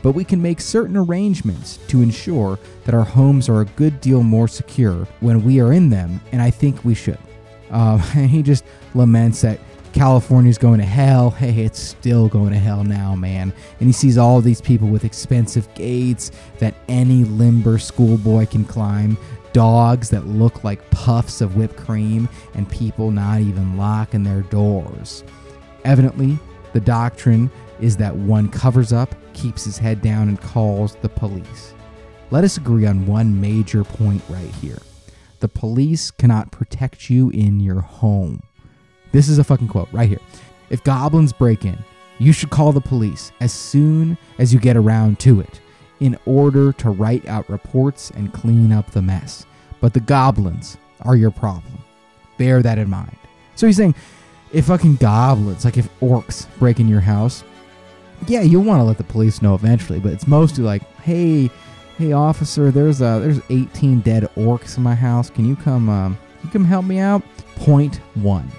But 0.02 0.14
we 0.14 0.24
can 0.24 0.42
make 0.42 0.62
certain 0.62 0.96
arrangements 0.96 1.78
to 1.88 2.02
ensure 2.02 2.60
that 2.86 2.96
our 2.96 3.04
homes 3.04 3.50
are 3.50 3.62
a 3.62 3.66
good 3.66 4.00
deal 4.00 4.24
more 4.24 4.48
secure 4.48 5.06
when 5.20 5.44
we 5.44 5.60
are 5.60 5.74
in 5.74 5.90
them, 5.90 6.22
and 6.32 6.42
I 6.42 6.50
think 6.50 6.86
we 6.86 6.94
should. 6.94 7.18
Um, 7.74 8.02
and 8.16 8.30
he 8.30 8.42
just 8.42 8.64
laments 8.94 9.42
that 9.42 9.60
California's 9.92 10.58
going 10.58 10.80
to 10.80 10.86
hell. 10.86 11.30
Hey, 11.30 11.64
it's 11.64 11.80
still 11.80 12.30
going 12.30 12.52
to 12.52 12.60
hell 12.60 12.84
now, 12.84 13.16
man. 13.16 13.54
And 13.80 13.90
he 13.90 13.94
sees 13.94 14.18
all 14.18 14.42
these 14.42 14.62
people 14.62 14.88
with 14.88 15.04
expensive 15.04 15.72
gates 15.76 16.32
that 16.60 16.74
any 16.88 17.26
limber 17.26 17.78
schoolboy 17.78 18.46
can 18.46 18.64
climb, 18.64 19.18
dogs 19.52 20.10
that 20.10 20.26
look 20.26 20.64
like 20.64 20.90
puffs 20.90 21.42
of 21.42 21.56
whipped 21.56 21.76
cream, 21.76 22.30
and 22.56 22.70
people 22.70 23.12
not 23.12 23.42
even 23.42 23.78
locking 23.78 24.24
their 24.24 24.42
doors. 24.44 25.24
Evidently, 25.86 26.40
the 26.74 26.80
doctrine 26.80 27.52
is 27.80 27.98
that 27.98 28.16
one 28.16 28.50
covers 28.50 28.94
up, 28.94 29.14
keeps 29.34 29.66
his 29.66 29.78
head 29.78 30.02
down, 30.02 30.28
and 30.28 30.42
calls 30.42 30.96
the 30.96 31.10
police. 31.10 31.74
Let 32.32 32.44
us 32.44 32.58
agree 32.58 32.88
on 32.88 33.06
one 33.06 33.40
major 33.40 33.84
point 33.84 34.24
right 34.28 34.50
here. 34.56 34.80
The 35.44 35.50
police 35.50 36.10
cannot 36.10 36.54
protect 36.54 37.10
you 37.10 37.30
in 37.32 37.60
your 37.60 37.82
home. 37.82 38.44
This 39.12 39.28
is 39.28 39.40
a 39.40 39.44
fucking 39.44 39.68
quote 39.68 39.90
right 39.92 40.08
here. 40.08 40.22
If 40.70 40.86
goblins 40.86 41.34
break 41.34 41.66
in, 41.66 41.78
you 42.18 42.32
should 42.32 42.50
call 42.50 42.72
the 42.72 42.80
police 42.80 43.34
as 43.42 43.52
soon 43.52 44.18
as 44.38 44.54
you 44.54 44.60
get 44.62 44.78
around 44.78 45.20
to 45.20 45.42
it 45.42 45.60
in 46.00 46.18
order 46.26 46.72
to 46.72 46.92
write 46.92 47.28
out 47.28 47.50
reports 47.50 48.10
and 48.12 48.32
clean 48.32 48.72
up 48.72 48.92
the 48.92 49.02
mess. 49.02 49.46
But 49.82 49.94
the 49.94 50.00
goblins 50.00 50.78
are 51.02 51.18
your 51.18 51.32
problem. 51.32 51.84
Bear 52.38 52.62
that 52.62 52.78
in 52.78 52.90
mind. 52.90 53.18
So 53.56 53.68
he's 53.68 53.76
saying 53.76 53.96
if 54.54 54.68
fucking 54.68 54.96
goblins, 54.96 55.66
like 55.66 55.76
if 55.76 55.90
orcs 56.00 56.48
break 56.58 56.80
in 56.80 56.88
your 56.88 57.02
house, 57.02 57.44
yeah, 58.28 58.44
you'll 58.44 58.64
want 58.64 58.80
to 58.80 58.86
let 58.86 58.98
the 58.98 59.04
police 59.04 59.42
know 59.42 59.56
eventually, 59.56 60.00
but 60.00 60.14
it's 60.14 60.26
mostly 60.26 60.64
like, 60.64 60.84
hey, 61.02 61.52
Hey 61.98 62.12
officer, 62.12 62.72
there's 62.72 63.04
uh 63.04 63.20
there's 63.20 63.40
18 63.52 64.00
dead 64.00 64.24
orcs 64.36 64.78
in 64.78 64.84
my 64.84 64.96
house. 64.96 65.30
Can 65.30 65.46
you 65.46 65.56
come 65.56 65.90
um 65.90 66.18
you 66.44 66.50
come 66.50 66.66
help 66.66 66.86
me 66.86 66.98
out? 66.98 67.22
Point 67.56 67.98
1. 68.16 68.52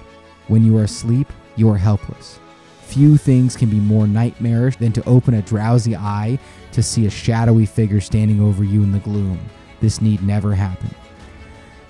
When 0.47 0.64
you 0.64 0.79
are 0.79 0.85
asleep, 0.85 1.33
you 1.57 1.69
are 1.69 1.76
helpless. 1.76 2.38
Few 2.83 3.17
things 3.17 3.57
can 3.57 3.69
be 3.69 3.81
more 3.81 4.07
nightmarish 4.07 4.76
than 4.76 4.93
to 4.93 5.09
open 5.09 5.35
a 5.35 5.43
drowsy 5.43 5.97
eye 5.97 6.38
to 6.71 6.81
see 6.81 7.07
a 7.07 7.11
shadowy 7.11 7.67
figure 7.67 8.00
standing 8.00 8.41
over 8.41 8.62
you 8.62 8.85
in 8.85 8.93
the 8.93 9.00
gloom. 9.00 9.41
This 9.81 10.00
need 10.00 10.23
never 10.23 10.55
happen. 10.55 10.91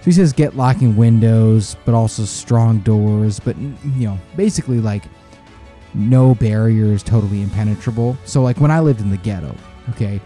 So 0.00 0.06
he 0.06 0.12
says 0.12 0.32
get 0.32 0.56
locking 0.56 0.96
windows, 0.96 1.76
but 1.84 1.94
also 1.94 2.24
strong 2.24 2.78
doors, 2.78 3.38
but 3.38 3.54
you 3.58 4.08
know, 4.08 4.18
basically 4.34 4.80
like 4.80 5.04
no 5.92 6.34
barrier 6.36 6.86
is 6.86 7.02
totally 7.02 7.42
impenetrable. 7.42 8.16
So 8.24 8.42
like 8.42 8.60
when 8.60 8.70
I 8.70 8.80
lived 8.80 9.02
in 9.02 9.10
the 9.10 9.18
ghetto, 9.18 9.54
okay, 9.90 10.22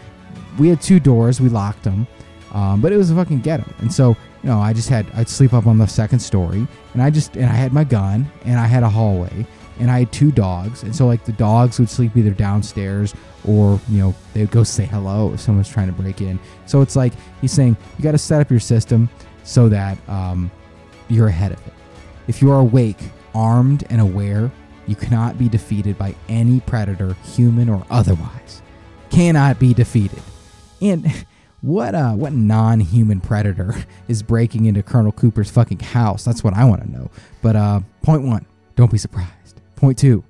we 0.58 0.68
had 0.68 0.80
two 0.80 1.00
doors, 1.00 1.40
we 1.40 1.48
locked 1.48 1.82
them, 1.82 2.06
um, 2.52 2.80
but 2.80 2.92
it 2.92 2.96
was 2.96 3.10
a 3.10 3.14
fucking 3.14 3.40
ghetto. 3.40 3.64
And 3.78 3.92
so, 3.92 4.16
you 4.42 4.50
know, 4.50 4.58
I 4.58 4.72
just 4.72 4.88
had, 4.88 5.06
I'd 5.14 5.28
sleep 5.28 5.52
up 5.52 5.66
on 5.66 5.78
the 5.78 5.86
second 5.86 6.20
story, 6.20 6.66
and 6.94 7.02
I 7.02 7.10
just, 7.10 7.36
and 7.36 7.46
I 7.46 7.54
had 7.54 7.72
my 7.72 7.84
gun, 7.84 8.30
and 8.44 8.58
I 8.58 8.66
had 8.66 8.82
a 8.82 8.88
hallway, 8.88 9.46
and 9.78 9.90
I 9.90 10.00
had 10.00 10.12
two 10.12 10.32
dogs, 10.32 10.82
and 10.82 10.94
so 10.94 11.06
like 11.06 11.24
the 11.24 11.32
dogs 11.32 11.78
would 11.78 11.88
sleep 11.88 12.16
either 12.16 12.30
downstairs 12.30 13.14
or 13.46 13.80
you 13.88 13.98
know 13.98 14.14
they 14.34 14.40
would 14.40 14.50
go 14.50 14.64
say 14.64 14.84
hello 14.84 15.32
if 15.32 15.40
someone's 15.40 15.68
trying 15.68 15.86
to 15.86 15.92
break 15.92 16.20
in. 16.20 16.38
So 16.66 16.82
it's 16.82 16.96
like 16.96 17.12
he's 17.40 17.52
saying 17.52 17.76
you 17.96 18.02
got 18.02 18.12
to 18.12 18.18
set 18.18 18.40
up 18.40 18.50
your 18.50 18.60
system 18.60 19.08
so 19.44 19.68
that 19.68 19.96
um, 20.08 20.50
you're 21.08 21.28
ahead 21.28 21.52
of 21.52 21.66
it. 21.66 21.72
If 22.26 22.42
you 22.42 22.50
are 22.50 22.60
awake, 22.60 22.98
armed, 23.34 23.84
and 23.88 24.00
aware, 24.00 24.50
you 24.86 24.96
cannot 24.96 25.38
be 25.38 25.48
defeated 25.48 25.96
by 25.96 26.14
any 26.28 26.60
predator, 26.60 27.14
human 27.24 27.68
or 27.68 27.84
otherwise. 27.90 28.62
Cannot 29.10 29.58
be 29.58 29.72
defeated. 29.72 30.22
And 30.80 31.06
what 31.60 31.94
uh 31.94 32.12
what 32.12 32.32
non-human 32.32 33.20
predator 33.20 33.74
is 34.08 34.22
breaking 34.22 34.66
into 34.66 34.82
Colonel 34.82 35.12
Cooper's 35.12 35.50
fucking 35.50 35.80
house? 35.80 36.24
That's 36.24 36.44
what 36.44 36.54
I 36.54 36.64
want 36.64 36.82
to 36.82 36.90
know. 36.90 37.10
But 37.42 37.56
uh 37.56 37.80
point 38.02 38.22
1, 38.22 38.46
don't 38.76 38.92
be 38.92 38.98
surprised. 38.98 39.60
Point 39.76 39.98
2, 39.98 40.24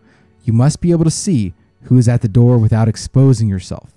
you 0.45 0.53
must 0.53 0.81
be 0.81 0.91
able 0.91 1.05
to 1.05 1.11
see 1.11 1.55
who 1.83 1.99
is 1.99 2.09
at 2.09 2.23
the 2.23 2.29
door 2.29 2.59
without 2.59 2.89
exposing 2.89 3.49
yourself. 3.49 3.93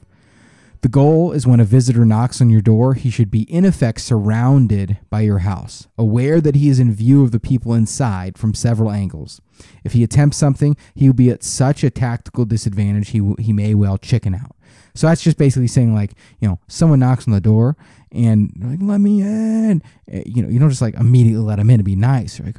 The 0.82 0.90
goal 0.90 1.32
is 1.32 1.46
when 1.46 1.60
a 1.60 1.66
visitor 1.66 2.06
knocks 2.06 2.42
on 2.42 2.50
your 2.50 2.62
door, 2.62 2.96
he 2.96 3.12
should 3.12 3.30
be 3.30 3.44
in 3.44 3.66
effect 3.66 4.02
surrounded 4.02 4.98
by 5.12 5.22
your 5.22 5.40
house, 5.40 5.88
aware 5.96 6.42
that 6.42 6.56
he 6.56 6.70
is 6.70 6.80
in 6.80 6.92
view 6.92 7.24
of 7.24 7.32
the 7.32 7.40
people 7.40 7.76
inside 7.76 8.36
from 8.36 8.56
several 8.56 8.90
angles. 8.90 9.42
If 9.84 9.94
he 9.94 10.04
attempts 10.04 10.38
something, 10.38 10.76
he 10.96 11.08
will 11.08 11.14
be 11.14 11.30
at 11.30 11.44
such 11.44 11.84
a 11.84 11.92
tactical 11.92 12.46
disadvantage 12.46 13.10
he, 13.10 13.20
w- 13.20 13.36
he 13.38 13.54
may 13.54 13.76
well 13.76 14.00
chicken 14.00 14.34
out. 14.34 14.56
So 14.94 15.08
that's 15.08 15.22
just 15.22 15.38
basically 15.38 15.68
saying, 15.68 15.94
like, 15.94 16.12
you 16.40 16.48
know, 16.48 16.60
someone 16.68 17.00
knocks 17.00 17.28
on 17.28 17.34
the 17.34 17.42
door 17.42 17.78
and 18.12 18.52
like, 18.62 18.80
let 18.82 19.00
me 19.00 19.22
in. 19.22 19.82
Eh, 20.10 20.24
You 20.26 20.44
know, 20.44 20.50
you 20.50 20.60
don't 20.60 20.70
just 20.70 20.82
like 20.82 20.96
immediately 20.96 21.44
let 21.44 21.60
him 21.60 21.70
in 21.70 21.78
to 21.78 21.84
be 21.84 21.96
nice. 21.96 22.38
You're 22.38 22.48
like, 22.48 22.58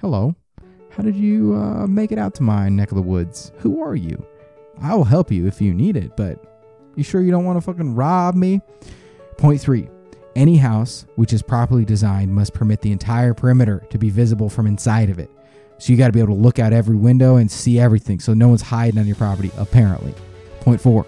hello, 0.00 0.34
how 0.90 1.02
did 1.02 1.16
you 1.16 1.54
uh, 1.54 1.86
make 1.86 2.12
it 2.12 2.18
out 2.18 2.34
to 2.36 2.42
my 2.42 2.68
neck 2.68 2.90
of 2.90 2.96
the 2.96 3.02
woods? 3.02 3.52
Who 3.58 3.82
are 3.82 3.94
you? 3.96 4.24
I 4.82 4.94
will 4.94 5.04
help 5.04 5.30
you 5.30 5.46
if 5.46 5.60
you 5.60 5.72
need 5.72 5.96
it, 5.96 6.16
but 6.16 6.42
you 6.96 7.04
sure 7.04 7.20
you 7.22 7.30
don't 7.30 7.44
want 7.44 7.56
to 7.56 7.60
fucking 7.60 7.94
rob 7.94 8.34
me? 8.34 8.60
Point 9.38 9.60
three. 9.60 9.88
Any 10.36 10.56
house 10.56 11.06
which 11.14 11.32
is 11.32 11.42
properly 11.42 11.84
designed 11.84 12.34
must 12.34 12.54
permit 12.54 12.80
the 12.80 12.90
entire 12.90 13.34
perimeter 13.34 13.86
to 13.90 13.98
be 13.98 14.10
visible 14.10 14.48
from 14.48 14.66
inside 14.66 15.10
of 15.10 15.20
it. 15.20 15.30
So 15.78 15.92
you 15.92 15.96
got 15.98 16.06
to 16.08 16.12
be 16.12 16.18
able 16.20 16.34
to 16.34 16.40
look 16.40 16.58
out 16.58 16.72
every 16.72 16.96
window 16.96 17.36
and 17.36 17.50
see 17.50 17.78
everything 17.78 18.18
so 18.18 18.34
no 18.34 18.48
one's 18.48 18.62
hiding 18.62 18.98
on 18.98 19.06
your 19.06 19.16
property, 19.16 19.50
apparently. 19.58 20.12
Point 20.64 20.80
four. 20.80 21.04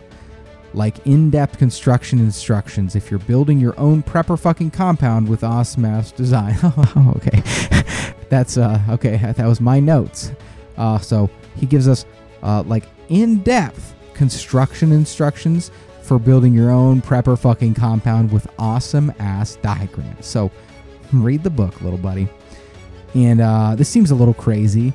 Like 0.75 1.07
in 1.07 1.31
depth 1.31 1.57
construction 1.57 2.19
instructions, 2.19 2.95
if 2.95 3.11
you're 3.11 3.21
building 3.21 3.59
your 3.59 3.79
own 3.81 4.03
prepper 4.03 4.39
fucking 4.39 4.73
compound 4.73 5.27
with 5.27 5.43
awesome 5.43 5.87
ass 5.87 6.13
design. 6.13 6.55
oh, 6.63 7.15
okay. 7.17 7.43
That's, 8.29 8.59
uh, 8.59 8.79
okay, 8.91 9.17
that 9.37 9.47
was 9.47 9.59
my 9.59 9.81
notes. 9.81 10.33
Uh, 10.77 10.99
so 10.99 11.31
he 11.57 11.65
gives 11.65 11.89
us, 11.89 12.05
uh, 12.43 12.63
like 12.67 12.85
in 13.09 13.43
depth 13.43 13.95
construction 14.13 14.93
instructions 14.93 15.71
for 16.03 16.19
building 16.19 16.53
your 16.53 16.71
own 16.71 17.01
prepper 17.01 17.39
fucking 17.39 17.73
compound 17.73 18.31
with 18.31 18.47
awesome 18.59 19.11
ass 19.19 19.57
diagrams. 19.63 20.27
So 20.27 20.51
read 21.15 21.43
the 21.43 21.51
book, 21.51 21.81
little 21.81 21.99
buddy. 21.99 22.29
And 23.15 23.41
uh, 23.41 23.75
this 23.77 23.89
seems 23.89 24.11
a 24.11 24.15
little 24.15 24.35
crazy, 24.35 24.93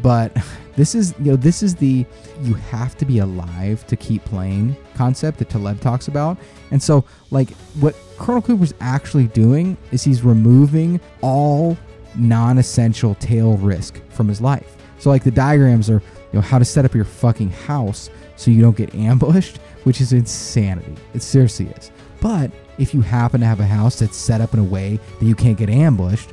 but 0.00 0.36
this 0.76 0.94
is 0.94 1.14
you 1.18 1.32
know 1.32 1.36
this 1.36 1.62
is 1.62 1.74
the 1.74 2.06
you 2.40 2.54
have 2.54 2.96
to 2.96 3.04
be 3.04 3.18
alive 3.18 3.86
to 3.86 3.96
keep 3.96 4.24
playing 4.24 4.76
concept 4.94 5.38
that 5.38 5.48
Taleb 5.48 5.80
talks 5.80 6.08
about. 6.08 6.38
And 6.70 6.82
so 6.82 7.04
like 7.30 7.50
what 7.80 7.94
Colonel 8.18 8.42
Cooper's 8.42 8.74
actually 8.80 9.26
doing 9.28 9.76
is 9.90 10.02
he's 10.02 10.22
removing 10.22 11.00
all 11.20 11.76
non-essential 12.14 13.14
tail 13.16 13.56
risk 13.56 14.00
from 14.10 14.28
his 14.28 14.40
life. 14.40 14.76
So 14.98 15.10
like 15.10 15.24
the 15.24 15.30
diagrams 15.30 15.90
are 15.90 16.02
you 16.32 16.38
know 16.38 16.40
how 16.40 16.58
to 16.58 16.64
set 16.64 16.84
up 16.84 16.94
your 16.94 17.04
fucking 17.04 17.50
house 17.50 18.08
so 18.36 18.50
you 18.50 18.62
don't 18.62 18.76
get 18.76 18.94
ambushed, 18.94 19.58
which 19.84 20.00
is 20.00 20.12
insanity. 20.12 20.94
It 21.14 21.22
seriously 21.22 21.66
is. 21.66 21.90
But 22.20 22.50
if 22.78 22.94
you 22.94 23.02
happen 23.02 23.40
to 23.40 23.46
have 23.46 23.60
a 23.60 23.66
house 23.66 23.98
that's 23.98 24.16
set 24.16 24.40
up 24.40 24.54
in 24.54 24.60
a 24.60 24.64
way 24.64 24.98
that 25.18 25.26
you 25.26 25.34
can't 25.34 25.58
get 25.58 25.68
ambushed, 25.68 26.30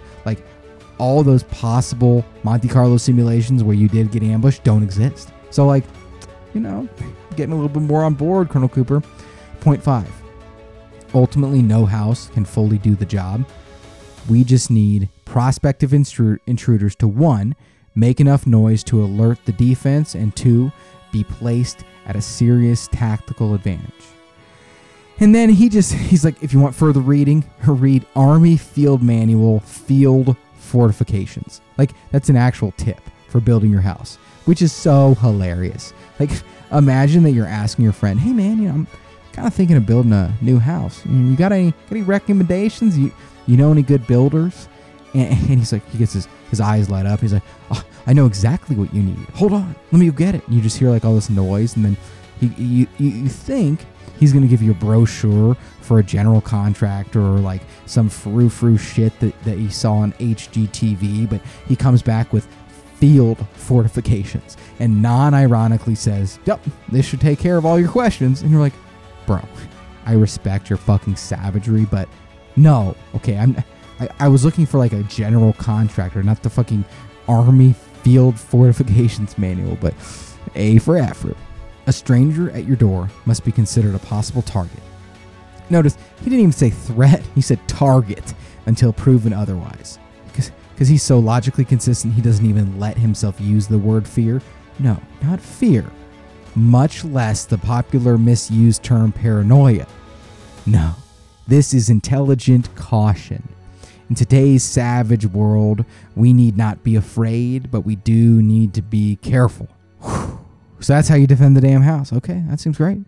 all 1.00 1.24
those 1.24 1.44
possible 1.44 2.24
Monte 2.44 2.68
Carlo 2.68 2.98
simulations 2.98 3.64
where 3.64 3.76
you 3.76 3.88
did 3.88 4.12
get 4.12 4.22
ambushed 4.22 4.64
don't 4.64 4.84
exist. 4.84 5.32
So 5.50 5.66
like, 5.66 5.84
you 6.54 6.62
know, 6.62 6.88
getting 7.36 7.54
a 7.54 7.56
little 7.56 7.70
bit 7.70 7.82
more 7.84 8.04
on 8.04 8.14
board, 8.14 8.50
Colonel 8.50 8.70
Cooper. 8.70 9.02
Point 9.62 9.84
five. 9.84 10.10
Ultimately, 11.14 11.62
no 11.62 11.86
house 11.86 12.30
can 12.30 12.46
fully 12.46 12.78
do 12.78 12.96
the 12.96 13.06
job. 13.06 13.46
We 14.30 14.44
just 14.44 14.70
need 14.70 15.10
prospective 15.26 15.94
intruders 15.94 16.96
to 16.98 17.08
one, 17.08 17.56
make 17.96 18.20
enough 18.20 18.46
noise 18.46 18.84
to 18.86 19.02
alert 19.02 19.40
the 19.46 19.52
defense, 19.54 20.14
and 20.14 20.36
two, 20.36 20.72
be 21.12 21.24
placed 21.24 21.84
at 22.06 22.16
a 22.16 22.22
serious 22.22 22.88
tactical 22.92 23.56
advantage. 23.56 23.92
And 25.20 25.34
then 25.34 25.50
he 25.50 25.68
just, 25.68 25.94
he's 26.10 26.24
like, 26.24 26.42
if 26.44 26.54
you 26.54 26.60
want 26.60 26.76
further 26.76 27.00
reading, 27.00 27.44
read 27.66 28.06
Army 28.16 28.58
Field 28.58 29.02
Manual 29.02 29.62
Field 29.62 30.36
Fortifications. 30.60 31.62
Like, 31.78 31.92
that's 32.12 32.30
an 32.30 32.36
actual 32.36 32.72
tip 32.78 33.02
for 33.28 33.40
building 33.40 33.72
your 33.72 33.82
house, 33.82 34.18
which 34.46 34.62
is 34.62 34.72
so 34.72 35.16
hilarious. 35.16 35.94
Like, 36.20 36.30
imagine 36.72 37.24
that 37.24 37.32
you're 37.32 37.48
asking 37.48 37.84
your 37.84 37.94
friend, 37.94 38.20
hey 38.20 38.32
man, 38.32 38.62
you 38.62 38.68
know, 38.68 38.76
I'm 38.76 38.88
kind 39.34 39.48
of 39.48 39.54
thinking 39.54 39.78
of 39.78 39.86
building 39.86 40.14
a 40.14 40.34
new 40.42 40.60
house. 40.60 41.06
You, 41.06 41.36
got 41.36 41.52
any, 41.52 41.74
any 41.90 42.02
recommendations? 42.02 42.98
You, 42.98 43.12
you 43.48 43.58
know 43.58 43.72
any 43.72 43.84
good 43.84 44.06
builders? 44.08 44.68
And, 45.12 45.32
and 45.32 45.58
he's 45.58 45.74
like, 45.74 45.84
he 45.90 45.98
gets 45.98 46.14
his, 46.14 46.28
his 46.52 46.62
eyes 46.62 46.88
light 46.88 47.08
up. 47.08 47.22
He's 47.22 47.34
like, 47.34 47.42
oh, 47.72 47.84
I 48.06 48.14
know 48.14 48.28
exactly 48.28 48.76
what 48.76 48.94
you 48.94 49.02
need. 49.02 49.18
Hold 49.34 49.54
on, 49.54 49.76
let 49.92 49.98
me 49.98 50.06
go 50.06 50.12
get 50.12 50.36
it. 50.36 50.46
And 50.46 50.56
you 50.56 50.62
just 50.62 50.78
hear 50.78 50.92
like 50.92 51.04
all 51.04 51.16
this 51.16 51.32
noise, 51.32 51.76
and 51.76 51.84
then 51.84 51.98
he, 52.40 52.48
you, 52.64 52.88
you 53.00 53.28
think 53.28 53.88
he's 54.20 54.34
going 54.34 54.44
to 54.44 54.48
give 54.48 54.62
you 54.62 54.72
a 54.72 54.76
brochure 54.76 55.56
for 55.82 56.00
a 56.00 56.04
general 56.04 56.42
contractor 56.42 57.22
or 57.22 57.40
like 57.40 57.62
some 57.86 58.10
frou 58.10 58.50
frou 58.50 58.78
shit 58.78 59.18
that, 59.20 59.44
that 59.44 59.58
he 59.58 59.70
saw 59.70 59.96
on 59.96 60.14
HGTV, 60.14 61.30
but 61.30 61.42
he 61.68 61.76
comes 61.76 62.02
back 62.02 62.32
with 62.34 62.48
field 62.98 63.46
fortifications 63.54 64.58
and 64.80 65.02
non 65.02 65.34
ironically 65.34 65.96
says, 65.96 66.40
Yep, 66.46 66.62
this 66.90 67.06
should 67.06 67.22
take 67.22 67.40
care 67.40 67.58
of 67.58 67.66
all 67.66 67.80
your 67.80 67.90
questions. 67.90 68.42
And 68.42 68.52
you're 68.52 68.62
like, 68.62 68.74
Bro, 69.26 69.42
I 70.06 70.14
respect 70.14 70.70
your 70.70 70.78
fucking 70.78 71.16
savagery, 71.16 71.86
but 71.86 72.10
no, 72.56 72.96
okay, 73.16 73.38
I'm. 73.38 73.56
I, 74.00 74.10
I 74.20 74.28
was 74.28 74.46
looking 74.46 74.66
for 74.66 74.78
like 74.78 74.94
a 74.94 75.04
general 75.04 75.54
contractor, 75.54 76.24
not 76.24 76.42
the 76.42 76.50
fucking 76.50 76.86
army 77.28 77.74
field 78.04 78.40
fortifications 78.40 79.38
manual, 79.38 79.78
but 79.80 79.94
A 80.56 80.80
for 80.80 80.98
effort. 80.98 81.38
A 81.90 81.92
stranger 81.92 82.52
at 82.52 82.66
your 82.66 82.76
door 82.76 83.10
must 83.26 83.44
be 83.44 83.52
considered 83.52 83.96
a 83.96 84.00
possible 84.00 84.44
target. 84.44 84.80
Notice 85.72 85.98
he 86.20 86.26
didn't 86.26 86.42
even 86.42 86.52
say 86.52 86.70
threat, 86.70 87.24
he 87.34 87.42
said 87.42 87.68
target 87.68 88.36
until 88.68 88.94
proven 88.94 89.34
otherwise. 89.34 89.98
Because 90.28 90.88
he's 90.88 91.02
so 91.02 91.18
logically 91.18 91.66
consistent, 91.66 92.14
he 92.14 92.22
doesn't 92.22 92.46
even 92.46 92.80
let 92.80 92.96
himself 92.96 93.42
use 93.42 93.68
the 93.68 93.80
word 93.80 94.08
fear. 94.08 94.40
No, 94.78 95.02
not 95.24 95.42
fear, 95.42 95.84
much 96.54 97.04
less 97.04 97.46
the 97.46 97.58
popular 97.58 98.20
misused 98.20 98.84
term 98.84 99.12
paranoia. 99.12 99.88
No, 100.68 100.94
this 101.48 101.74
is 101.74 101.90
intelligent 101.90 102.76
caution. 102.76 103.50
In 104.12 104.16
today's 104.16 104.64
savage 104.64 105.26
world, 105.26 105.86
we 106.16 106.34
need 106.34 106.56
not 106.56 106.84
be 106.84 106.96
afraid, 106.96 107.72
but 107.72 107.82
we 107.82 107.96
do 107.96 108.44
need 108.44 108.76
to 108.76 108.84
be 108.84 109.16
careful. 109.24 109.70
So 110.80 110.94
that's 110.94 111.08
how 111.08 111.16
you 111.16 111.28
defend 111.28 111.58
the 111.58 111.62
damn 111.62 111.82
house. 111.82 112.14
Okay, 112.14 112.44
that 112.48 112.60
seems 112.60 112.78
great. 112.78 113.00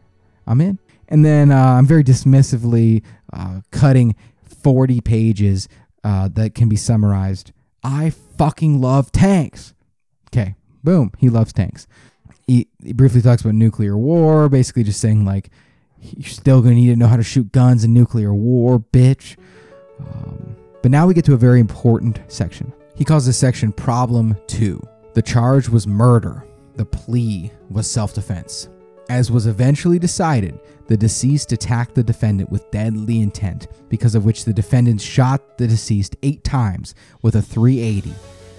I'm 0.47 0.61
in. 0.61 0.79
And 1.07 1.25
then 1.25 1.51
uh, 1.51 1.55
I'm 1.55 1.85
very 1.85 2.03
dismissively 2.03 3.03
uh, 3.33 3.61
cutting 3.71 4.15
40 4.43 5.01
pages 5.01 5.67
uh, 6.03 6.29
that 6.33 6.55
can 6.55 6.69
be 6.69 6.75
summarized. 6.75 7.51
I 7.83 8.11
fucking 8.37 8.79
love 8.79 9.11
tanks. 9.11 9.73
Okay, 10.29 10.55
boom. 10.83 11.11
He 11.17 11.29
loves 11.29 11.53
tanks. 11.53 11.87
He, 12.47 12.67
he 12.83 12.93
briefly 12.93 13.21
talks 13.21 13.41
about 13.41 13.55
nuclear 13.55 13.97
war, 13.97 14.49
basically 14.49 14.83
just 14.83 14.99
saying, 14.99 15.25
like, 15.25 15.49
you're 16.01 16.29
still 16.29 16.61
going 16.61 16.75
to 16.75 16.81
need 16.81 16.87
to 16.87 16.95
know 16.95 17.07
how 17.07 17.17
to 17.17 17.23
shoot 17.23 17.51
guns 17.51 17.83
in 17.83 17.93
nuclear 17.93 18.33
war, 18.33 18.79
bitch. 18.79 19.37
Um, 19.99 20.55
but 20.81 20.91
now 20.91 21.05
we 21.05 21.13
get 21.13 21.25
to 21.25 21.33
a 21.33 21.37
very 21.37 21.59
important 21.59 22.19
section. 22.27 22.73
He 22.95 23.05
calls 23.05 23.25
this 23.25 23.37
section 23.37 23.71
Problem 23.71 24.35
2. 24.47 24.81
The 25.13 25.21
charge 25.21 25.69
was 25.69 25.85
murder, 25.85 26.43
the 26.75 26.85
plea 26.85 27.51
was 27.69 27.89
self 27.89 28.13
defense. 28.13 28.69
As 29.09 29.29
was 29.29 29.45
eventually 29.47 29.99
decided, 29.99 30.59
the 30.87 30.95
deceased 30.95 31.51
attacked 31.51 31.95
the 31.95 32.03
defendant 32.03 32.49
with 32.49 32.69
deadly 32.71 33.21
intent, 33.21 33.67
because 33.89 34.15
of 34.15 34.25
which 34.25 34.45
the 34.45 34.53
defendant 34.53 35.01
shot 35.01 35.57
the 35.57 35.67
deceased 35.67 36.15
eight 36.23 36.43
times 36.43 36.95
with 37.21 37.35
a 37.35 37.41
380, 37.41 38.13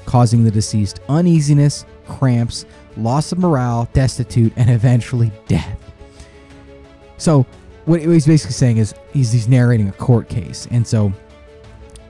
causing 0.05 0.45
the 0.45 0.51
deceased 0.51 1.01
uneasiness, 1.09 1.87
cramps, 2.07 2.67
loss 2.97 3.33
of 3.33 3.39
morale, 3.39 3.89
destitute, 3.93 4.53
and 4.57 4.71
eventually 4.71 5.33
death. 5.49 5.79
So, 7.17 7.47
what 7.85 8.01
he's 8.01 8.27
basically 8.27 8.53
saying 8.53 8.77
is 8.77 8.95
he's, 9.13 9.33
he's 9.33 9.49
narrating 9.49 9.89
a 9.89 9.93
court 9.93 10.29
case, 10.29 10.69
and 10.71 10.87
so 10.87 11.13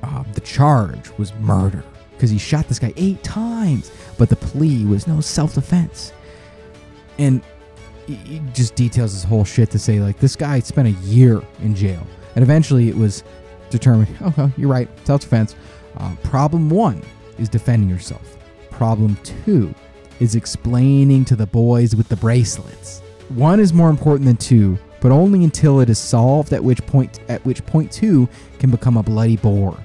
uh, 0.03 0.25
the 0.35 0.41
charge 0.41 1.11
was 1.17 1.33
murder. 1.35 1.85
because 2.13 2.31
he 2.31 2.39
shot 2.39 2.69
this 2.69 2.79
guy 2.79 2.93
eight 2.97 3.23
times. 3.23 3.91
But 4.23 4.29
the 4.29 4.37
plea 4.37 4.85
was 4.85 5.09
no 5.09 5.21
self 5.21 5.55
defense. 5.55 6.13
And 7.19 7.43
he 8.07 8.41
just 8.53 8.77
details 8.77 9.11
his 9.11 9.25
whole 9.25 9.45
shit 9.45 9.69
to 9.73 9.81
say, 9.81 9.99
like, 9.99 10.21
this 10.21 10.37
guy 10.37 10.61
spent 10.61 10.87
a 10.87 10.93
year 11.01 11.43
in 11.61 11.75
jail. 11.75 12.07
And 12.37 12.45
eventually 12.45 12.89
it 12.89 12.97
was 12.97 13.25
determined, 13.69 14.17
okay, 14.23 14.49
you're 14.57 14.69
right, 14.69 14.89
self 15.05 15.23
defense. 15.23 15.57
Uh, 15.97 16.15
problem 16.23 16.71
one 16.71 17.03
is 17.41 17.49
defending 17.49 17.89
yourself. 17.89 18.39
Problem 18.71 19.17
two 19.25 19.75
is 20.21 20.37
explaining 20.37 21.25
to 21.25 21.35
the 21.35 21.47
boys 21.47 21.97
with 21.97 22.07
the 22.07 22.15
bracelets. 22.15 23.01
One 23.31 23.59
is 23.59 23.73
more 23.73 23.91
important 23.91 24.27
than 24.27 24.37
two, 24.37 24.79
but 25.01 25.11
only 25.11 25.43
until 25.43 25.81
it 25.81 25.91
is 25.91 25.99
solved, 25.99 26.53
at 26.53 26.63
which 26.63 26.87
point 26.87 27.19
at 27.29 27.45
which 27.45 27.67
point 27.67 27.91
two 27.91 28.29
can 28.61 28.71
become 28.71 28.97
a 28.97 29.03
bloody 29.03 29.37
bore. 29.37 29.77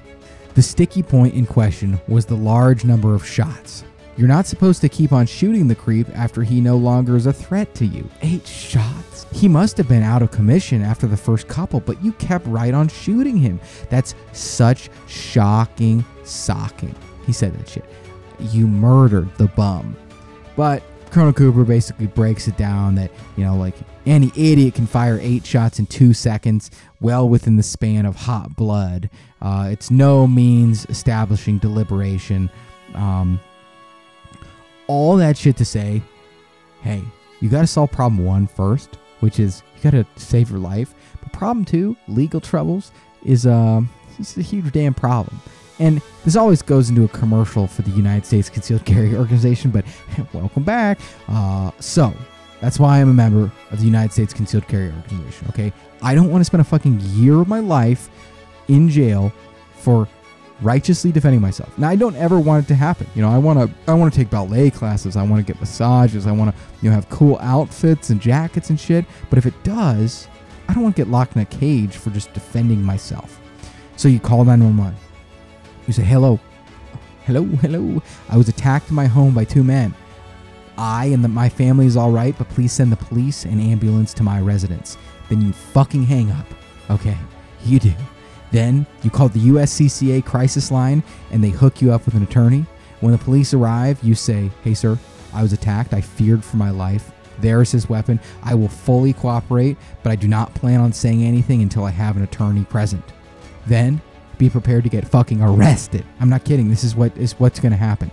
The 0.54 0.62
sticky 0.62 1.02
point 1.02 1.34
in 1.34 1.44
question 1.44 2.00
was 2.06 2.24
the 2.24 2.36
large 2.36 2.84
number 2.84 3.16
of 3.16 3.26
shots. 3.26 3.82
You're 4.18 4.26
not 4.26 4.46
supposed 4.46 4.80
to 4.80 4.88
keep 4.88 5.12
on 5.12 5.26
shooting 5.26 5.68
the 5.68 5.76
creep 5.76 6.08
after 6.12 6.42
he 6.42 6.60
no 6.60 6.76
longer 6.76 7.16
is 7.16 7.26
a 7.26 7.32
threat 7.32 7.72
to 7.76 7.86
you. 7.86 8.10
Eight 8.20 8.44
shots? 8.44 9.26
He 9.32 9.46
must 9.46 9.76
have 9.76 9.86
been 9.86 10.02
out 10.02 10.22
of 10.22 10.32
commission 10.32 10.82
after 10.82 11.06
the 11.06 11.16
first 11.16 11.46
couple, 11.46 11.78
but 11.78 12.02
you 12.02 12.10
kept 12.14 12.44
right 12.48 12.74
on 12.74 12.88
shooting 12.88 13.36
him. 13.36 13.60
That's 13.90 14.16
such 14.32 14.90
shocking 15.06 16.04
socking. 16.24 16.96
He 17.26 17.32
said 17.32 17.54
that 17.60 17.68
shit. 17.68 17.84
You 18.40 18.66
murdered 18.66 19.32
the 19.36 19.46
bum. 19.46 19.96
But 20.56 20.82
Colonel 21.12 21.32
Cooper 21.32 21.62
basically 21.62 22.08
breaks 22.08 22.48
it 22.48 22.56
down 22.56 22.96
that, 22.96 23.12
you 23.36 23.44
know, 23.44 23.54
like 23.54 23.76
any 24.04 24.32
idiot 24.34 24.74
can 24.74 24.88
fire 24.88 25.20
eight 25.22 25.46
shots 25.46 25.78
in 25.78 25.86
two 25.86 26.12
seconds, 26.12 26.72
well 27.00 27.28
within 27.28 27.54
the 27.54 27.62
span 27.62 28.04
of 28.04 28.16
hot 28.16 28.56
blood. 28.56 29.10
Uh, 29.40 29.68
it's 29.70 29.92
no 29.92 30.26
means 30.26 30.86
establishing 30.86 31.58
deliberation. 31.58 32.50
Um, 32.94 33.38
all 34.88 35.16
that 35.16 35.36
shit 35.36 35.56
to 35.58 35.64
say, 35.64 36.02
hey, 36.82 37.02
you 37.40 37.48
got 37.48 37.60
to 37.60 37.66
solve 37.66 37.92
problem 37.92 38.24
one 38.24 38.48
first, 38.48 38.96
which 39.20 39.38
is 39.38 39.62
you 39.76 39.82
got 39.90 39.96
to 39.96 40.04
save 40.20 40.50
your 40.50 40.58
life. 40.58 40.94
But 41.22 41.32
problem 41.32 41.64
two, 41.64 41.96
legal 42.08 42.40
troubles, 42.40 42.90
is 43.24 43.46
um, 43.46 43.88
it's 44.18 44.36
a 44.36 44.42
huge 44.42 44.72
damn 44.72 44.94
problem. 44.94 45.40
And 45.78 46.02
this 46.24 46.34
always 46.34 46.60
goes 46.60 46.90
into 46.90 47.04
a 47.04 47.08
commercial 47.08 47.68
for 47.68 47.82
the 47.82 47.90
United 47.90 48.26
States 48.26 48.50
Concealed 48.50 48.84
Carry 48.84 49.14
Organization, 49.14 49.70
but 49.70 49.84
welcome 50.32 50.64
back. 50.64 50.98
Uh, 51.28 51.70
so 51.78 52.12
that's 52.60 52.80
why 52.80 53.00
I'm 53.00 53.08
a 53.08 53.14
member 53.14 53.52
of 53.70 53.78
the 53.78 53.84
United 53.84 54.12
States 54.12 54.32
Concealed 54.32 54.66
Carry 54.66 54.88
Organization. 54.90 55.46
Okay, 55.50 55.72
I 56.02 56.16
don't 56.16 56.30
want 56.30 56.40
to 56.40 56.44
spend 56.44 56.60
a 56.62 56.64
fucking 56.64 56.98
year 57.00 57.40
of 57.40 57.46
my 57.46 57.60
life 57.60 58.08
in 58.66 58.88
jail 58.88 59.32
for 59.76 60.08
righteously 60.60 61.12
defending 61.12 61.40
myself. 61.40 61.76
Now 61.78 61.88
I 61.88 61.96
don't 61.96 62.16
ever 62.16 62.40
want 62.40 62.64
it 62.64 62.68
to 62.68 62.74
happen. 62.74 63.06
You 63.14 63.22
know, 63.22 63.30
I 63.30 63.38
want 63.38 63.58
to 63.58 63.90
I 63.90 63.94
want 63.94 64.12
to 64.12 64.18
take 64.18 64.30
ballet 64.30 64.70
classes, 64.70 65.16
I 65.16 65.22
want 65.22 65.44
to 65.44 65.52
get 65.52 65.60
massages, 65.60 66.26
I 66.26 66.32
want 66.32 66.54
to 66.54 66.62
you 66.82 66.90
know 66.90 66.94
have 66.94 67.08
cool 67.08 67.38
outfits 67.40 68.10
and 68.10 68.20
jackets 68.20 68.70
and 68.70 68.78
shit, 68.78 69.04
but 69.30 69.38
if 69.38 69.46
it 69.46 69.54
does, 69.62 70.28
I 70.68 70.74
don't 70.74 70.82
want 70.82 70.96
to 70.96 71.02
get 71.02 71.10
locked 71.10 71.36
in 71.36 71.42
a 71.42 71.46
cage 71.46 71.96
for 71.96 72.10
just 72.10 72.32
defending 72.32 72.82
myself. 72.82 73.40
So 73.96 74.08
you 74.08 74.20
call 74.20 74.44
911. 74.44 74.96
You 75.86 75.92
say, 75.92 76.02
"Hello. 76.02 76.38
Hello, 77.24 77.44
hello. 77.44 78.02
I 78.28 78.36
was 78.36 78.48
attacked 78.48 78.88
in 78.88 78.94
my 78.94 79.06
home 79.06 79.34
by 79.34 79.44
two 79.44 79.62
men. 79.62 79.94
I 80.78 81.06
and 81.06 81.22
the, 81.22 81.28
my 81.28 81.48
family 81.48 81.86
is 81.86 81.96
all 81.96 82.10
right, 82.10 82.36
but 82.38 82.48
please 82.48 82.72
send 82.72 82.90
the 82.90 82.96
police 82.96 83.44
and 83.44 83.60
ambulance 83.60 84.12
to 84.14 84.22
my 84.22 84.40
residence." 84.40 84.96
Then 85.28 85.42
you 85.42 85.52
fucking 85.52 86.04
hang 86.04 86.30
up. 86.30 86.46
Okay, 86.90 87.16
you 87.64 87.78
do. 87.78 87.92
Then 88.50 88.86
you 89.02 89.10
call 89.10 89.28
the 89.28 89.48
USCCA 89.48 90.24
crisis 90.24 90.70
line 90.70 91.02
and 91.30 91.42
they 91.42 91.50
hook 91.50 91.82
you 91.82 91.92
up 91.92 92.04
with 92.04 92.14
an 92.14 92.22
attorney. 92.22 92.66
When 93.00 93.12
the 93.12 93.18
police 93.18 93.54
arrive, 93.54 94.02
you 94.02 94.14
say, 94.14 94.50
Hey, 94.64 94.74
sir, 94.74 94.98
I 95.32 95.42
was 95.42 95.52
attacked. 95.52 95.94
I 95.94 96.00
feared 96.00 96.44
for 96.44 96.56
my 96.56 96.70
life. 96.70 97.12
There 97.40 97.62
is 97.62 97.70
his 97.70 97.88
weapon. 97.88 98.18
I 98.42 98.54
will 98.54 98.68
fully 98.68 99.12
cooperate, 99.12 99.76
but 100.02 100.10
I 100.10 100.16
do 100.16 100.26
not 100.26 100.54
plan 100.54 100.80
on 100.80 100.92
saying 100.92 101.22
anything 101.22 101.62
until 101.62 101.84
I 101.84 101.90
have 101.90 102.16
an 102.16 102.24
attorney 102.24 102.64
present. 102.64 103.04
Then 103.66 104.00
be 104.38 104.50
prepared 104.50 104.84
to 104.84 104.90
get 104.90 105.06
fucking 105.06 105.42
arrested. 105.42 106.04
I'm 106.20 106.28
not 106.28 106.44
kidding. 106.44 106.68
This 106.68 106.84
is 106.84 106.96
what 106.96 107.16
is 107.16 107.38
what's 107.38 107.60
going 107.60 107.72
to 107.72 107.78
happen. 107.78 108.10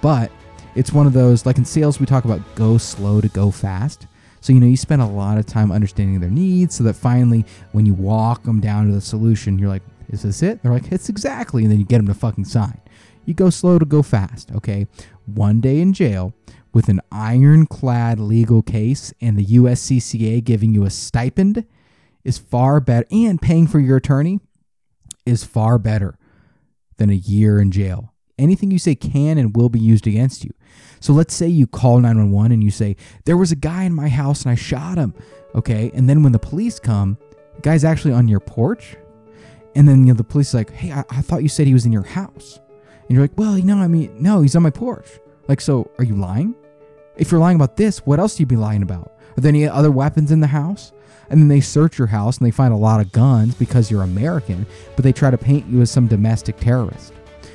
But 0.00 0.30
it's 0.74 0.92
one 0.92 1.06
of 1.06 1.12
those 1.12 1.46
like 1.46 1.58
in 1.58 1.64
sales 1.64 1.98
we 1.98 2.06
talk 2.06 2.24
about 2.24 2.40
go 2.54 2.78
slow 2.78 3.20
to 3.20 3.28
go 3.28 3.50
fast. 3.50 4.06
So, 4.40 4.52
you 4.52 4.60
know, 4.60 4.66
you 4.66 4.76
spend 4.76 5.02
a 5.02 5.06
lot 5.06 5.38
of 5.38 5.46
time 5.46 5.70
understanding 5.70 6.20
their 6.20 6.30
needs 6.30 6.74
so 6.74 6.84
that 6.84 6.94
finally, 6.94 7.44
when 7.72 7.86
you 7.86 7.94
walk 7.94 8.44
them 8.44 8.60
down 8.60 8.86
to 8.86 8.92
the 8.92 9.00
solution, 9.00 9.58
you're 9.58 9.68
like, 9.68 9.82
is 10.08 10.22
this 10.22 10.42
it? 10.42 10.62
They're 10.62 10.72
like, 10.72 10.90
it's 10.90 11.08
exactly. 11.08 11.62
And 11.62 11.70
then 11.70 11.78
you 11.78 11.84
get 11.84 11.98
them 11.98 12.06
to 12.06 12.14
fucking 12.14 12.46
sign. 12.46 12.80
You 13.26 13.34
go 13.34 13.50
slow 13.50 13.78
to 13.78 13.84
go 13.84 14.02
fast, 14.02 14.50
okay? 14.52 14.86
One 15.26 15.60
day 15.60 15.80
in 15.80 15.92
jail 15.92 16.32
with 16.72 16.88
an 16.88 17.00
ironclad 17.12 18.18
legal 18.18 18.62
case 18.62 19.12
and 19.20 19.36
the 19.36 19.44
USCCA 19.44 20.42
giving 20.42 20.72
you 20.72 20.84
a 20.84 20.90
stipend 20.90 21.64
is 22.24 22.38
far 22.38 22.80
better, 22.80 23.06
and 23.10 23.40
paying 23.40 23.66
for 23.66 23.78
your 23.78 23.96
attorney 23.96 24.40
is 25.24 25.44
far 25.44 25.78
better 25.78 26.16
than 26.96 27.10
a 27.10 27.14
year 27.14 27.60
in 27.60 27.70
jail. 27.70 28.09
Anything 28.40 28.70
you 28.70 28.78
say 28.78 28.94
can 28.94 29.38
and 29.38 29.54
will 29.54 29.68
be 29.68 29.78
used 29.78 30.06
against 30.06 30.44
you. 30.44 30.52
So 31.00 31.12
let's 31.12 31.34
say 31.34 31.46
you 31.46 31.66
call 31.66 31.98
911 32.00 32.52
and 32.52 32.64
you 32.64 32.70
say, 32.70 32.96
There 33.24 33.36
was 33.36 33.52
a 33.52 33.56
guy 33.56 33.84
in 33.84 33.94
my 33.94 34.08
house 34.08 34.42
and 34.42 34.50
I 34.50 34.54
shot 34.54 34.98
him. 34.98 35.14
Okay. 35.54 35.90
And 35.94 36.08
then 36.08 36.22
when 36.22 36.32
the 36.32 36.38
police 36.38 36.78
come, 36.78 37.18
the 37.56 37.62
guy's 37.62 37.84
actually 37.84 38.14
on 38.14 38.28
your 38.28 38.40
porch. 38.40 38.96
And 39.74 39.88
then 39.88 40.00
you 40.00 40.12
know, 40.12 40.14
the 40.14 40.24
police 40.24 40.48
is 40.48 40.54
like, 40.54 40.70
Hey, 40.70 40.92
I-, 40.92 41.04
I 41.10 41.20
thought 41.22 41.42
you 41.42 41.48
said 41.48 41.66
he 41.66 41.74
was 41.74 41.86
in 41.86 41.92
your 41.92 42.02
house. 42.02 42.60
And 43.02 43.10
you're 43.10 43.22
like, 43.22 43.36
Well, 43.36 43.58
you 43.58 43.64
know, 43.64 43.78
I 43.78 43.88
mean, 43.88 44.14
no, 44.20 44.42
he's 44.42 44.56
on 44.56 44.62
my 44.62 44.70
porch. 44.70 45.08
Like, 45.48 45.60
so 45.60 45.90
are 45.98 46.04
you 46.04 46.14
lying? 46.14 46.54
If 47.16 47.30
you're 47.30 47.40
lying 47.40 47.56
about 47.56 47.76
this, 47.76 47.98
what 48.06 48.18
else 48.18 48.36
do 48.36 48.42
you 48.42 48.46
be 48.46 48.56
lying 48.56 48.82
about? 48.82 49.12
Are 49.36 49.40
there 49.40 49.50
any 49.50 49.68
other 49.68 49.90
weapons 49.90 50.30
in 50.30 50.40
the 50.40 50.46
house? 50.46 50.92
And 51.28 51.40
then 51.40 51.48
they 51.48 51.60
search 51.60 51.98
your 51.98 52.08
house 52.08 52.38
and 52.38 52.46
they 52.46 52.50
find 52.50 52.74
a 52.74 52.76
lot 52.76 53.00
of 53.00 53.12
guns 53.12 53.54
because 53.54 53.90
you're 53.90 54.02
American, 54.02 54.66
but 54.96 55.04
they 55.04 55.12
try 55.12 55.30
to 55.30 55.38
paint 55.38 55.66
you 55.66 55.80
as 55.80 55.90
some 55.90 56.08
domestic 56.08 56.56
terrorist. 56.58 57.12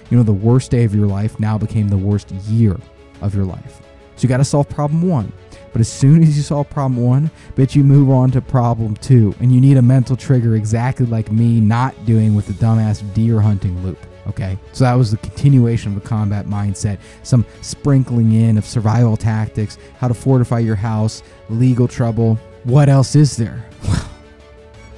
You 0.09 0.17
know, 0.17 0.23
the 0.23 0.33
worst 0.33 0.71
day 0.71 0.83
of 0.83 0.93
your 0.93 1.07
life 1.07 1.39
now 1.39 1.57
became 1.57 1.89
the 1.89 1.97
worst 1.97 2.31
year 2.31 2.77
of 3.21 3.33
your 3.33 3.45
life. 3.45 3.81
So 4.15 4.23
you 4.23 4.29
got 4.29 4.37
to 4.37 4.45
solve 4.45 4.69
problem 4.69 5.01
one. 5.01 5.31
But 5.71 5.81
as 5.81 5.89
soon 5.89 6.23
as 6.23 6.37
you 6.37 6.43
solve 6.43 6.69
problem 6.69 7.03
one, 7.03 7.29
bet 7.55 7.75
you 7.75 7.83
move 7.83 8.09
on 8.09 8.31
to 8.31 8.41
problem 8.41 8.95
two. 8.95 9.35
And 9.41 9.51
you 9.51 9.59
need 9.59 9.75
a 9.75 9.81
mental 9.81 10.15
trigger 10.15 10.55
exactly 10.55 11.05
like 11.05 11.31
me 11.31 11.59
not 11.59 12.05
doing 12.05 12.33
with 12.33 12.47
the 12.47 12.53
dumbass 12.53 13.01
deer 13.13 13.41
hunting 13.41 13.83
loop. 13.83 13.97
Okay. 14.27 14.57
So 14.71 14.85
that 14.85 14.93
was 14.93 15.11
the 15.11 15.17
continuation 15.17 15.93
of 15.93 16.01
the 16.01 16.07
combat 16.07 16.45
mindset, 16.45 16.97
some 17.23 17.45
sprinkling 17.61 18.31
in 18.31 18.57
of 18.57 18.65
survival 18.65 19.17
tactics, 19.17 19.77
how 19.99 20.07
to 20.07 20.13
fortify 20.13 20.59
your 20.59 20.75
house, 20.75 21.21
legal 21.49 21.87
trouble. 21.87 22.39
What 22.63 22.89
else 22.89 23.15
is 23.15 23.37
there? 23.37 23.65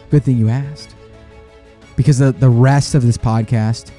Well, 0.09 0.19
good 0.21 0.23
thing 0.23 0.37
you 0.37 0.47
asked. 0.47 0.95
Because 1.97 2.19
the, 2.19 2.31
the 2.31 2.49
rest 2.49 2.95
of 2.95 3.03
this 3.03 3.17
podcast 3.17 3.91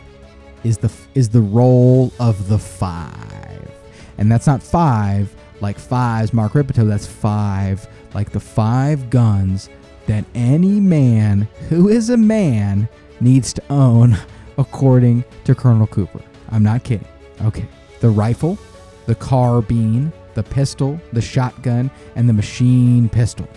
is 0.65 0.79
the 0.79 0.93
is 1.15 1.29
the 1.29 1.41
role 1.41 2.13
of 2.19 2.49
the 2.49 2.59
five. 2.59 3.71
And 4.19 4.31
that's 4.31 4.47
not 4.47 4.63
five 4.63 5.35
like 5.61 5.79
fives, 5.79 6.33
Mark 6.33 6.55
Rippetoe, 6.55 6.85
that's 6.85 7.07
five, 7.07 7.87
like 8.15 8.31
the 8.31 8.41
five 8.41 9.11
guns 9.11 9.69
that 10.07 10.25
any 10.35 10.81
man 10.81 11.49
who 11.69 11.89
is 11.89 12.11
a 12.11 12.17
man 12.17 12.89
needs 13.21 13.53
to 13.55 13.63
own, 13.71 14.17
according 14.59 15.25
to 15.45 15.55
Colonel 15.55 15.87
Cooper. 15.87 16.21
I'm 16.51 16.63
not 16.63 16.85
kidding. 16.85 17.09
Okay. 17.43 17.67
The 18.01 18.09
rifle, 18.09 18.59
the 19.07 19.15
carbine, 19.15 20.13
the 20.35 20.43
pistol, 20.43 21.01
the 21.13 21.21
shotgun, 21.21 21.91
and 22.15 22.29
the 22.29 22.33
machine 22.33 23.09
pistol. 23.09 23.49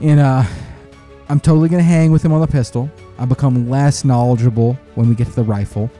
And 0.00 0.20
uh, 0.20 0.44
I'm 1.30 1.40
totally 1.40 1.68
to 1.70 1.82
hang 1.82 2.10
with 2.12 2.24
him 2.24 2.32
on 2.32 2.40
the 2.40 2.46
pistol. 2.46 2.90
I 3.18 3.24
become 3.24 3.70
less 3.70 4.04
knowledgeable 4.04 4.74
when 4.94 5.08
we 5.08 5.14
get 5.14 5.28
to 5.28 5.34
the 5.34 5.44
rifle 5.44 5.90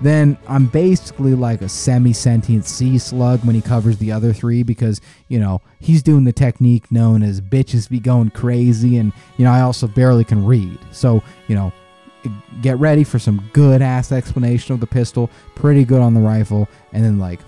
then 0.00 0.38
I'm 0.48 0.66
basically 0.66 1.34
like 1.34 1.62
a 1.62 1.68
semi 1.68 2.12
sentient 2.12 2.64
sea 2.64 2.98
slug 2.98 3.44
when 3.44 3.54
he 3.54 3.60
covers 3.60 3.98
the 3.98 4.12
other 4.12 4.32
three 4.32 4.62
because, 4.62 5.00
you 5.28 5.38
know, 5.38 5.60
he's 5.78 6.02
doing 6.02 6.24
the 6.24 6.32
technique 6.32 6.90
known 6.90 7.22
as 7.22 7.40
bitches 7.40 7.88
be 7.88 8.00
going 8.00 8.30
crazy. 8.30 8.96
And, 8.96 9.12
you 9.36 9.44
know, 9.44 9.52
I 9.52 9.60
also 9.60 9.86
barely 9.86 10.24
can 10.24 10.44
read. 10.44 10.78
So, 10.90 11.22
you 11.48 11.54
know, 11.54 11.72
get 12.62 12.78
ready 12.78 13.04
for 13.04 13.18
some 13.18 13.48
good 13.52 13.82
ass 13.82 14.12
explanation 14.12 14.74
of 14.74 14.80
the 14.80 14.86
pistol, 14.86 15.30
pretty 15.54 15.84
good 15.84 16.00
on 16.00 16.14
the 16.14 16.20
rifle, 16.20 16.68
and 16.92 17.04
then 17.04 17.18
like 17.18 17.40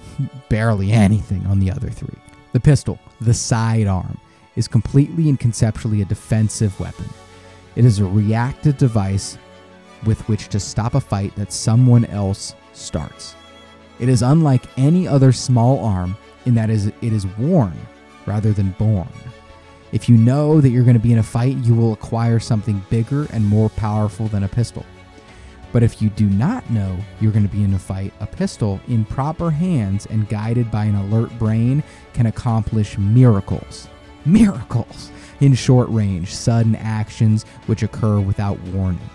barely 0.49 0.93
anything 0.93 1.47
on 1.47 1.59
the 1.59 1.71
other 1.71 1.91
three. 1.91 2.19
The 2.53 2.61
pistol, 2.61 2.99
the 3.21 3.35
sidearm, 3.35 4.19
is 4.57 4.69
completely 4.69 5.31
and 5.31 5.41
conceptually 5.41 6.03
a 6.03 6.05
defensive 6.05 6.79
weapon. 6.79 7.07
It 7.75 7.85
is 7.85 7.99
a 7.99 8.05
reactive 8.05 8.77
device 8.77 9.39
with 10.05 10.21
which 10.29 10.49
to 10.49 10.61
stop 10.61 10.95
a 10.95 11.01
fight 11.01 11.35
that 11.37 11.53
someone 11.53 12.05
else 12.07 12.55
starts. 12.73 13.35
It 13.99 14.09
is 14.09 14.23
unlike 14.23 14.67
any 14.77 15.07
other 15.07 15.33
small 15.33 15.85
arm 15.85 16.17
in 16.45 16.55
that 16.55 16.71
it 16.71 16.93
is 17.01 17.27
worn 17.39 17.79
rather 18.27 18.53
than 18.53 18.73
borne. 18.73 19.09
If 19.93 20.09
you 20.09 20.17
know 20.17 20.61
that 20.61 20.71
you're 20.71 20.85
going 20.85 20.97
to 20.97 21.01
be 21.01 21.13
in 21.13 21.19
a 21.19 21.23
fight, 21.23 21.57
you 21.59 21.75
will 21.75 21.93
acquire 21.93 22.41
something 22.41 22.83
bigger 22.91 23.27
and 23.33 23.47
more 23.47 23.69
powerful 23.71 24.27
than 24.29 24.43
a 24.43 24.49
pistol. 24.49 24.85
But 25.71 25.83
if 25.83 26.03
you 26.03 26.11
do 26.11 26.27
not 26.27 26.69
know 26.71 26.97
you're 27.21 27.33
going 27.33 27.49
to 27.49 27.55
be 27.55 27.63
in 27.63 27.75
a 27.75 27.79
fight, 27.79 28.13
a 28.21 28.27
pistol 28.27 28.81
in 28.89 29.05
proper 29.05 29.51
hands 29.51 30.07
and 30.07 30.29
guided 30.29 30.71
by 30.71 30.85
an 30.85 30.95
alert 30.95 31.31
brain 31.39 31.83
can 32.13 32.27
accomplish 32.27 32.99
miracles. 32.99 33.89
Miracles 34.27 35.11
in 35.43 35.55
short 35.55 35.89
range, 35.89 36.33
sudden 36.33 36.77
actions 36.77 37.43
which 37.67 37.83
occur 37.83 38.21
without 38.21 38.61
warning. 38.69 39.11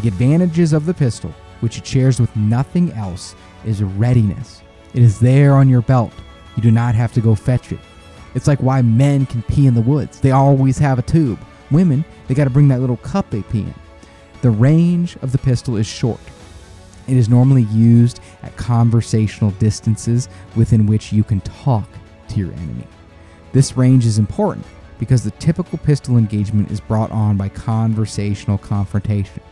The 0.00 0.08
advantages 0.08 0.72
of 0.72 0.86
the 0.86 0.94
pistol, 0.94 1.34
which 1.60 1.76
it 1.76 1.86
shares 1.86 2.18
with 2.18 2.34
nothing 2.34 2.90
else, 2.92 3.34
is 3.66 3.82
readiness. 3.82 4.62
It 4.94 5.02
is 5.02 5.20
there 5.20 5.52
on 5.52 5.68
your 5.68 5.82
belt. 5.82 6.12
You 6.56 6.62
do 6.62 6.70
not 6.70 6.94
have 6.94 7.12
to 7.12 7.20
go 7.20 7.34
fetch 7.34 7.70
it. 7.70 7.80
It's 8.34 8.46
like 8.46 8.60
why 8.60 8.80
men 8.80 9.26
can 9.26 9.42
pee 9.42 9.66
in 9.66 9.74
the 9.74 9.82
woods. 9.82 10.20
They 10.20 10.30
always 10.30 10.78
have 10.78 10.98
a 10.98 11.02
tube. 11.02 11.38
Women, 11.70 12.02
they 12.26 12.34
got 12.34 12.44
to 12.44 12.50
bring 12.50 12.68
that 12.68 12.80
little 12.80 12.96
cup 12.96 13.28
they 13.28 13.42
pee 13.42 13.60
in. 13.60 13.74
The 14.40 14.50
range 14.50 15.16
of 15.16 15.32
the 15.32 15.38
pistol 15.38 15.76
is 15.76 15.86
short. 15.86 16.20
It 17.06 17.18
is 17.18 17.28
normally 17.28 17.64
used 17.64 18.20
at 18.42 18.56
conversational 18.56 19.50
distances 19.52 20.30
within 20.56 20.86
which 20.86 21.12
you 21.12 21.24
can 21.24 21.42
talk 21.42 21.88
to 22.28 22.36
your 22.38 22.52
enemy. 22.52 22.86
This 23.52 23.76
range 23.76 24.06
is 24.06 24.18
important 24.18 24.64
because 24.98 25.24
the 25.24 25.30
typical 25.32 25.78
pistol 25.78 26.16
engagement 26.16 26.70
is 26.70 26.80
brought 26.80 27.10
on 27.10 27.36
by 27.36 27.48
conversational 27.48 28.58
confrontation. 28.58 29.42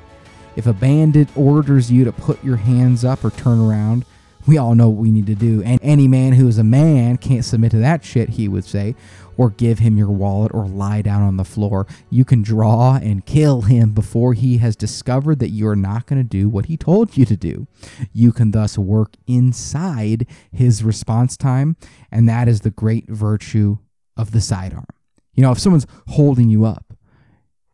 If 0.56 0.66
a 0.66 0.72
bandit 0.72 1.28
orders 1.36 1.90
you 1.90 2.04
to 2.04 2.12
put 2.12 2.42
your 2.42 2.56
hands 2.56 3.04
up 3.04 3.24
or 3.24 3.30
turn 3.30 3.60
around, 3.60 4.04
we 4.46 4.58
all 4.58 4.74
know 4.74 4.88
what 4.88 5.02
we 5.02 5.10
need 5.10 5.26
to 5.26 5.34
do. 5.34 5.62
And 5.64 5.80
any 5.82 6.08
man 6.08 6.32
who 6.32 6.46
is 6.46 6.58
a 6.58 6.64
man 6.64 7.16
can't 7.16 7.44
submit 7.44 7.72
to 7.72 7.78
that 7.78 8.04
shit, 8.04 8.30
he 8.30 8.48
would 8.48 8.64
say, 8.64 8.94
or 9.36 9.50
give 9.50 9.80
him 9.80 9.98
your 9.98 10.10
wallet 10.10 10.52
or 10.54 10.66
lie 10.66 11.02
down 11.02 11.22
on 11.22 11.36
the 11.36 11.44
floor. 11.44 11.86
You 12.10 12.24
can 12.24 12.42
draw 12.42 12.96
and 12.96 13.26
kill 13.26 13.62
him 13.62 13.92
before 13.92 14.34
he 14.34 14.58
has 14.58 14.76
discovered 14.76 15.40
that 15.40 15.50
you 15.50 15.66
are 15.68 15.76
not 15.76 16.06
going 16.06 16.22
to 16.22 16.28
do 16.28 16.48
what 16.48 16.66
he 16.66 16.76
told 16.76 17.16
you 17.16 17.26
to 17.26 17.36
do. 17.36 17.66
You 18.12 18.32
can 18.32 18.52
thus 18.52 18.78
work 18.78 19.16
inside 19.26 20.26
his 20.52 20.82
response 20.82 21.36
time, 21.36 21.76
and 22.10 22.28
that 22.28 22.48
is 22.48 22.60
the 22.60 22.70
great 22.70 23.08
virtue 23.08 23.78
of 24.16 24.30
the 24.30 24.40
sidearm. 24.40 24.86
You 25.36 25.42
know, 25.42 25.52
if 25.52 25.58
someone's 25.58 25.86
holding 26.08 26.48
you 26.48 26.64
up 26.64 26.94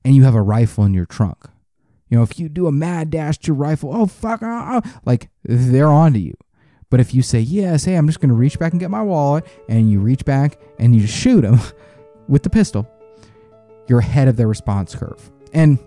and 0.04 0.14
you 0.14 0.24
have 0.24 0.34
a 0.34 0.42
rifle 0.42 0.84
in 0.84 0.92
your 0.92 1.06
trunk, 1.06 1.38
you 2.08 2.18
know, 2.18 2.22
if 2.22 2.38
you 2.38 2.48
do 2.50 2.66
a 2.66 2.72
mad 2.72 3.10
dash 3.10 3.38
to 3.38 3.46
your 3.48 3.56
rifle, 3.56 3.90
oh 3.94 4.06
fuck, 4.06 4.42
uh, 4.42 4.46
uh, 4.46 4.80
like 5.06 5.30
they're 5.44 5.88
onto 5.88 6.18
you. 6.18 6.34
But 6.90 7.00
if 7.00 7.14
you 7.14 7.22
say, 7.22 7.40
yes, 7.40 7.84
hey, 7.84 7.94
I'm 7.94 8.06
just 8.06 8.20
going 8.20 8.28
to 8.28 8.34
reach 8.34 8.58
back 8.58 8.72
and 8.72 8.80
get 8.80 8.90
my 8.90 9.00
wallet, 9.00 9.46
and 9.66 9.90
you 9.90 9.98
reach 9.98 10.26
back 10.26 10.60
and 10.78 10.94
you 10.94 11.00
just 11.00 11.16
shoot 11.16 11.40
them 11.40 11.58
with 12.28 12.42
the 12.42 12.50
pistol, 12.50 12.86
you're 13.86 14.00
ahead 14.00 14.28
of 14.28 14.36
their 14.36 14.48
response 14.48 14.94
curve. 14.94 15.30
And 15.54 15.78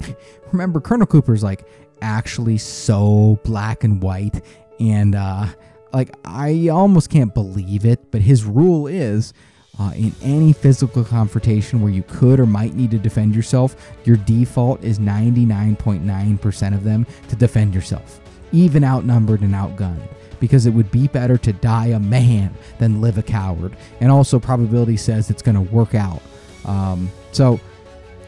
remember, 0.52 0.80
Colonel 0.80 1.06
Cooper's 1.06 1.42
like 1.42 1.68
actually 2.00 2.56
so 2.56 3.38
black 3.44 3.84
and 3.84 4.02
white. 4.02 4.42
And 4.78 5.14
uh, 5.14 5.46
like, 5.92 6.14
I 6.24 6.68
almost 6.68 7.10
can't 7.10 7.34
believe 7.34 7.84
it, 7.84 8.10
but 8.10 8.22
his 8.22 8.44
rule 8.44 8.86
is 8.86 9.34
uh, 9.80 9.92
in 9.96 10.14
any 10.20 10.52
physical 10.52 11.02
confrontation 11.02 11.80
where 11.80 11.90
you 11.90 12.02
could 12.02 12.38
or 12.38 12.44
might 12.44 12.74
need 12.74 12.90
to 12.90 12.98
defend 12.98 13.34
yourself, 13.34 13.74
your 14.04 14.18
default 14.18 14.84
is 14.84 14.98
99.9% 14.98 16.74
of 16.74 16.84
them 16.84 17.06
to 17.28 17.36
defend 17.36 17.74
yourself, 17.74 18.20
even 18.52 18.84
outnumbered 18.84 19.40
and 19.40 19.54
outgunned 19.54 20.06
because 20.38 20.66
it 20.66 20.70
would 20.70 20.90
be 20.90 21.08
better 21.08 21.38
to 21.38 21.52
die 21.54 21.88
a 21.88 21.98
man 21.98 22.54
than 22.78 23.00
live 23.00 23.16
a 23.16 23.22
coward. 23.22 23.74
And 24.00 24.10
also, 24.10 24.38
probability 24.38 24.98
says 24.98 25.30
it's 25.30 25.42
going 25.42 25.54
to 25.54 25.72
work 25.72 25.94
out. 25.94 26.20
Um, 26.66 27.10
so, 27.32 27.58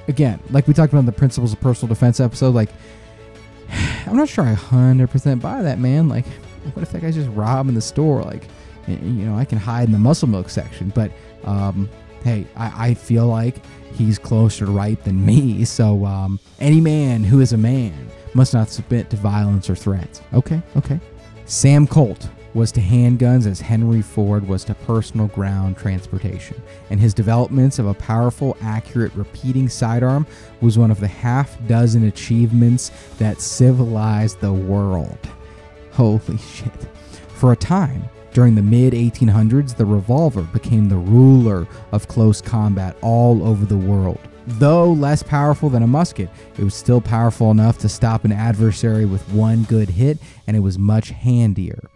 again, 0.09 0.41
like 0.51 0.67
we 0.67 0.73
talked 0.73 0.93
about 0.93 1.01
in 1.01 1.07
the 1.07 1.13
principles 1.13 1.53
of 1.53 1.61
personal 1.61 1.95
defense 1.95 2.19
episode, 2.19 2.55
like, 2.55 2.71
I'm 4.07 4.17
not 4.17 4.29
sure 4.29 4.45
I 4.45 4.55
100% 4.55 5.41
buy 5.43 5.63
that, 5.63 5.79
man. 5.79 6.09
Like, 6.09 6.27
what 6.73 6.83
if 6.83 6.93
that 6.93 7.03
guy's 7.03 7.15
just 7.15 7.31
robbing 7.31 7.75
the 7.75 7.83
store? 7.83 8.23
Like, 8.23 8.45
you 8.87 8.97
know, 8.97 9.37
I 9.37 9.45
can 9.45 9.59
hide 9.59 9.85
in 9.85 9.93
the 9.93 9.99
muscle 9.99 10.29
milk 10.29 10.49
section, 10.49 10.93
but 10.95 11.13
um, 11.45 11.89
hey, 12.23 12.47
I, 12.57 12.89
I 12.89 12.95
feel 12.95 13.27
like 13.27 13.57
he's 13.95 14.19
closer 14.19 14.67
to 14.67 14.73
right 14.73 15.03
than 15.05 15.25
me. 15.25 15.65
So, 15.73 16.05
um, 16.05 16.39
any 16.61 16.81
man 16.81 17.25
who 17.25 17.41
is 17.41 17.53
a 17.53 17.57
man 17.57 18.11
must 18.35 18.53
not 18.53 18.69
submit 18.69 19.11
to 19.11 19.17
violence 19.17 19.71
or 19.71 19.75
threats. 19.75 20.21
Okay, 20.35 20.63
okay. 20.77 21.01
Sam 21.47 21.87
Colt 21.87 22.29
was 22.55 22.71
to 22.73 22.81
handguns 22.81 23.47
as 23.47 23.61
Henry 23.61 24.03
Ford 24.03 24.47
was 24.47 24.65
to 24.65 24.75
personal 24.75 25.29
ground 25.29 25.77
transportation, 25.77 26.61
and 26.91 27.01
his 27.01 27.15
developments 27.15 27.79
of 27.79 27.87
a 27.87 27.95
powerful, 27.95 28.57
accurate, 28.61 29.15
repeating 29.15 29.69
sidearm 29.69 30.27
was 30.61 30.79
one 30.79 30.91
of 30.91 31.01
the 31.01 31.09
half 31.09 31.57
dozen 31.67 32.07
achievements 32.07 32.91
that 33.19 33.41
civilized 33.41 34.41
the 34.41 34.53
world. 34.53 35.19
Holy 35.93 36.37
shit. 36.55 36.73
For 37.35 37.53
a 37.53 37.57
time, 37.57 38.05
during 38.33 38.55
the 38.55 38.63
mid 38.63 38.95
1800s, 38.95 39.77
the 39.77 39.85
revolver 39.85 40.43
became 40.43 40.89
the 40.89 40.97
ruler 40.97 41.67
of 41.93 42.09
close 42.09 42.41
combat 42.41 42.97
all 43.03 43.47
over 43.47 43.65
the 43.65 43.77
world. 43.77 44.19
Though 44.47 44.93
less 44.93 45.23
powerful 45.23 45.69
than 45.69 45.83
a 45.83 45.87
musket, 45.87 46.29
it 46.59 46.65
was 46.65 46.75
still 46.75 47.01
powerful 47.01 47.51
enough 47.51 47.79
to 47.79 47.89
stop 47.89 48.25
an 48.25 48.33
adversary 48.33 49.05
with 49.05 49.29
one 49.31 49.63
good 49.65 49.91
hit, 49.91 50.19
and 50.47 50.57
it 50.57 50.61
was 50.61 50.79
much 50.79 51.11
handier. 51.11 51.89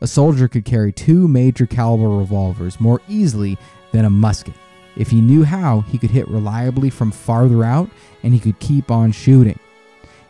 A 0.00 0.06
soldier 0.06 0.48
could 0.48 0.64
carry 0.64 0.92
two 0.92 1.28
major 1.28 1.66
caliber 1.66 2.08
revolvers 2.08 2.80
more 2.80 3.00
easily 3.08 3.58
than 3.92 4.04
a 4.04 4.10
musket. 4.10 4.54
If 4.96 5.10
he 5.10 5.20
knew 5.20 5.44
how, 5.44 5.80
he 5.80 5.98
could 5.98 6.10
hit 6.10 6.28
reliably 6.28 6.90
from 6.90 7.10
farther 7.10 7.64
out, 7.64 7.90
and 8.22 8.32
he 8.32 8.40
could 8.40 8.58
keep 8.58 8.90
on 8.90 9.12
shooting. 9.12 9.58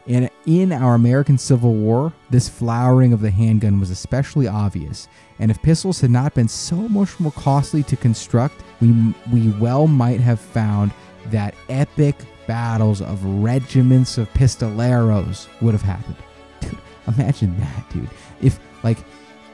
In, 0.07 0.29
in 0.47 0.73
our 0.73 0.95
American 0.95 1.39
Civil 1.39 1.75
War, 1.75 2.13
this 2.29 2.49
flowering 2.49 3.13
of 3.13 3.21
the 3.21 3.31
handgun 3.31 3.79
was 3.79 3.91
especially 3.91 4.49
obvious, 4.49 5.07
and 5.39 5.51
if 5.51 5.63
pistols 5.63 6.01
had 6.01 6.11
not 6.11 6.35
been 6.35 6.49
so 6.49 6.75
much 6.75 7.21
more 7.21 7.33
costly 7.33 7.85
to 7.85 7.97
construct, 7.97 8.63
we, 8.81 8.93
we 9.33 9.51
well 9.51 9.87
might 9.87 10.21
have 10.21 10.41
found 10.41 10.91
that 11.27 11.55
epic 11.69 12.17
battles 12.49 13.01
of 13.01 13.25
regiments 13.25 14.19
of 14.19 14.33
pistoleros 14.35 15.47
would 15.61 15.73
have 15.73 15.83
happened. 15.83 16.17
Dude, 16.61 16.79
imagine 17.07 17.59
that, 17.61 17.91
dude. 17.91 18.11
If 18.41 18.59
like 18.83 18.99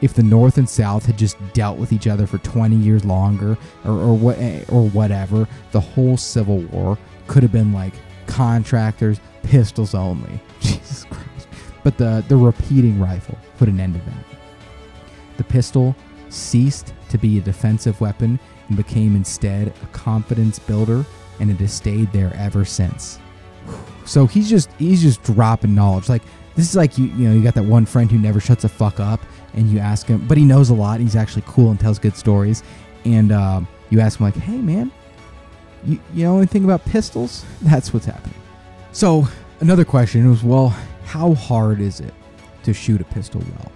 if 0.00 0.14
the 0.14 0.22
North 0.22 0.58
and 0.58 0.68
South 0.68 1.04
had 1.04 1.18
just 1.18 1.36
dealt 1.52 1.76
with 1.76 1.92
each 1.92 2.06
other 2.06 2.26
for 2.26 2.38
20 2.38 2.76
years 2.76 3.04
longer 3.04 3.58
or, 3.84 3.92
or 3.92 4.16
what 4.16 4.38
or 4.68 4.88
whatever, 4.88 5.46
the 5.72 5.80
whole 5.80 6.16
Civil 6.16 6.60
War 6.62 6.96
could 7.26 7.42
have 7.42 7.52
been 7.52 7.72
like 7.72 7.94
contractors, 8.28 9.18
pistols 9.42 9.94
only. 9.94 10.40
Jesus 10.60 11.04
Christ. 11.04 11.48
But 11.82 11.98
the, 11.98 12.24
the 12.28 12.36
repeating 12.36 13.00
rifle 13.00 13.38
put 13.56 13.68
an 13.68 13.80
end 13.80 13.94
to 13.94 14.00
that. 14.00 14.24
The 15.36 15.44
pistol 15.44 15.96
ceased 16.28 16.94
to 17.08 17.18
be 17.18 17.38
a 17.38 17.40
defensive 17.40 18.00
weapon 18.00 18.38
and 18.68 18.76
became 18.76 19.16
instead 19.16 19.72
a 19.82 19.86
confidence 19.86 20.58
builder 20.58 21.04
and 21.40 21.50
it 21.50 21.56
has 21.56 21.72
stayed 21.72 22.12
there 22.12 22.32
ever 22.36 22.64
since. 22.64 23.18
So 24.04 24.26
he's 24.26 24.48
just 24.48 24.70
he's 24.78 25.02
just 25.02 25.22
dropping 25.22 25.74
knowledge. 25.74 26.08
Like 26.08 26.22
this 26.54 26.68
is 26.68 26.76
like 26.76 26.98
you 26.98 27.06
you 27.06 27.28
know 27.28 27.34
you 27.34 27.42
got 27.42 27.54
that 27.54 27.64
one 27.64 27.86
friend 27.86 28.10
who 28.10 28.18
never 28.18 28.40
shuts 28.40 28.64
a 28.64 28.68
fuck 28.68 29.00
up, 29.00 29.20
and 29.54 29.70
you 29.70 29.78
ask 29.78 30.06
him, 30.06 30.26
but 30.26 30.36
he 30.38 30.44
knows 30.44 30.70
a 30.70 30.74
lot. 30.74 31.00
He's 31.00 31.16
actually 31.16 31.44
cool 31.46 31.70
and 31.70 31.78
tells 31.78 31.98
good 31.98 32.16
stories, 32.16 32.62
and 33.04 33.32
uh, 33.32 33.60
you 33.90 34.00
ask 34.00 34.18
him 34.18 34.26
like, 34.26 34.36
hey 34.36 34.58
man, 34.58 34.90
you 35.84 36.00
you 36.14 36.24
know 36.24 36.38
anything 36.38 36.64
about 36.64 36.84
pistols? 36.84 37.44
That's 37.62 37.92
what's 37.92 38.06
happening. 38.06 38.34
So 38.92 39.28
another 39.60 39.84
question 39.84 40.28
was, 40.28 40.42
well, 40.42 40.74
how 41.04 41.34
hard 41.34 41.80
is 41.80 42.00
it 42.00 42.14
to 42.64 42.72
shoot 42.72 43.00
a 43.00 43.04
pistol 43.04 43.40
well? 43.40 43.72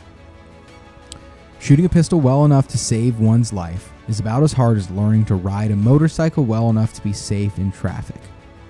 Shooting 1.60 1.84
a 1.84 1.88
pistol 1.88 2.20
well 2.20 2.44
enough 2.44 2.66
to 2.68 2.78
save 2.78 3.20
one's 3.20 3.52
life 3.52 3.92
is 4.08 4.18
about 4.18 4.42
as 4.42 4.52
hard 4.52 4.76
as 4.76 4.90
learning 4.90 5.24
to 5.26 5.36
ride 5.36 5.70
a 5.70 5.76
motorcycle 5.76 6.44
well 6.44 6.70
enough 6.70 6.92
to 6.94 7.02
be 7.02 7.12
safe 7.12 7.56
in 7.58 7.70
traffic. 7.70 8.20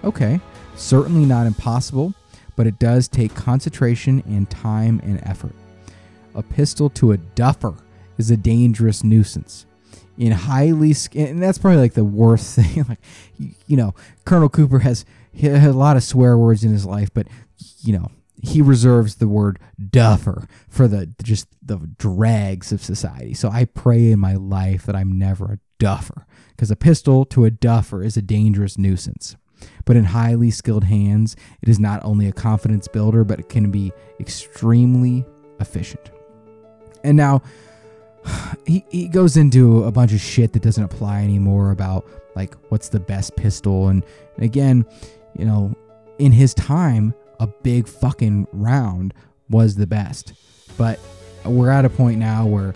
Okay, 0.05 0.41
certainly 0.77 1.25
not 1.25 1.47
impossible, 1.47 2.13
but 2.55 2.67
it 2.67 2.79
does 2.79 3.09
take 3.09 3.35
concentration 3.35 4.23
and 4.27 4.51
time 4.51 5.01
and 5.05 5.21
effort. 5.25 5.55
A 6.35 6.43
pistol 6.43 6.91
to 6.91 7.13
a 7.13 7.17
duffer 7.17 7.75
is 8.19 8.31
a 8.31 8.37
dangerous 8.37 9.03
nuisance. 9.03 9.67
In 10.19 10.33
highly, 10.33 10.95
and 11.15 11.43
that's 11.43 11.59
probably 11.59 11.81
like 11.81 11.95
the 11.95 12.05
worst 12.05 12.55
thing. 12.57 12.85
like, 12.89 13.01
you 13.67 13.77
know, 13.77 13.95
Colonel 14.25 14.49
Cooper 14.49 14.81
has 14.81 15.05
had 15.41 15.65
a 15.65 15.73
lot 15.73 15.97
of 15.97 16.03
swear 16.03 16.37
words 16.37 16.65
in 16.65 16.73
his 16.73 16.85
life, 16.85 17.09
but 17.15 17.27
you 17.81 17.93
know, 17.93 18.11
he 18.43 18.61
reserves 18.61 19.17
the 19.17 19.29
word 19.29 19.59
duffer 19.91 20.47
for 20.69 20.89
the 20.89 21.15
just 21.23 21.49
the 21.63 21.79
drags 21.97 22.73
of 22.73 22.83
society. 22.83 23.35
So 23.35 23.49
I 23.49 23.65
pray 23.65 24.11
in 24.11 24.19
my 24.19 24.35
life 24.35 24.85
that 24.85 24.97
I'm 24.97 25.19
never 25.19 25.45
a 25.53 25.59
duffer 25.79 26.27
because 26.51 26.71
a 26.71 26.77
pistol 26.77 27.25
to 27.27 27.45
a 27.45 27.51
duffer 27.51 28.03
is 28.03 28.17
a 28.17 28.23
dangerous 28.23 28.77
nuisance. 28.77 29.37
But 29.85 29.97
in 29.97 30.07
highly 30.07 30.51
skilled 30.51 30.85
hands, 30.85 31.37
it 31.63 31.69
is 31.69 31.79
not 31.79 32.05
only 32.05 32.27
a 32.29 32.33
confidence 32.33 32.89
builder, 32.89 33.23
but 33.23 33.39
it 33.39 33.49
can 33.49 33.71
be 33.71 33.93
extremely 34.19 35.25
efficient. 35.61 36.11
And 37.05 37.17
now 37.17 37.43
he, 38.67 38.85
he 38.91 39.09
goes 39.09 39.37
into 39.37 39.85
a 39.85 39.93
bunch 39.93 40.13
of 40.13 40.21
shit 40.21 40.53
that 40.53 40.63
doesn't 40.63 40.85
apply 40.85 41.23
anymore 41.23 41.71
about 41.71 42.07
like 42.35 42.55
what's 42.71 42.89
the 42.89 43.01
best 43.01 43.37
pistol. 43.37 43.89
And, 43.89 44.05
and 44.37 44.45
again, 44.45 44.87
you 45.39 45.45
know, 45.45 45.75
in 46.19 46.33
his 46.33 46.55
time, 46.55 47.15
a 47.41 47.47
big 47.47 47.89
fucking 47.89 48.47
round 48.53 49.15
was 49.51 49.75
the 49.77 49.87
best. 49.87 50.33
But 50.77 51.01
we're 51.45 51.71
at 51.71 51.85
a 51.85 51.91
point 51.91 52.19
now 52.19 52.47
where, 52.47 52.75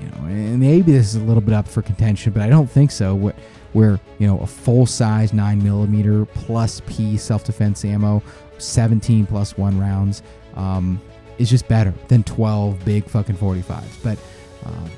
you 0.00 0.06
know, 0.08 0.26
and 0.26 0.58
maybe 0.58 0.92
this 0.92 1.14
is 1.14 1.16
a 1.16 1.24
little 1.24 1.40
bit 1.40 1.54
up 1.54 1.68
for 1.68 1.82
contention, 1.82 2.32
but 2.32 2.42
I 2.42 2.48
don't 2.48 2.70
think 2.70 2.90
so. 2.90 3.14
Where, 3.14 3.34
where 3.72 4.00
you 4.18 4.26
know, 4.26 4.38
a 4.40 4.46
full 4.46 4.86
size 4.86 5.32
9 5.32 5.62
millimeter 5.62 6.24
plus 6.24 6.82
P 6.86 7.16
self 7.16 7.44
defense 7.44 7.84
ammo, 7.84 8.22
17 8.58 9.26
plus 9.26 9.56
one 9.56 9.78
rounds, 9.78 10.22
um, 10.54 11.00
is 11.38 11.48
just 11.48 11.68
better 11.68 11.94
than 12.08 12.22
12 12.24 12.84
big 12.84 13.04
fucking 13.04 13.36
45s. 13.36 14.02
But 14.02 14.18
um, 14.64 14.90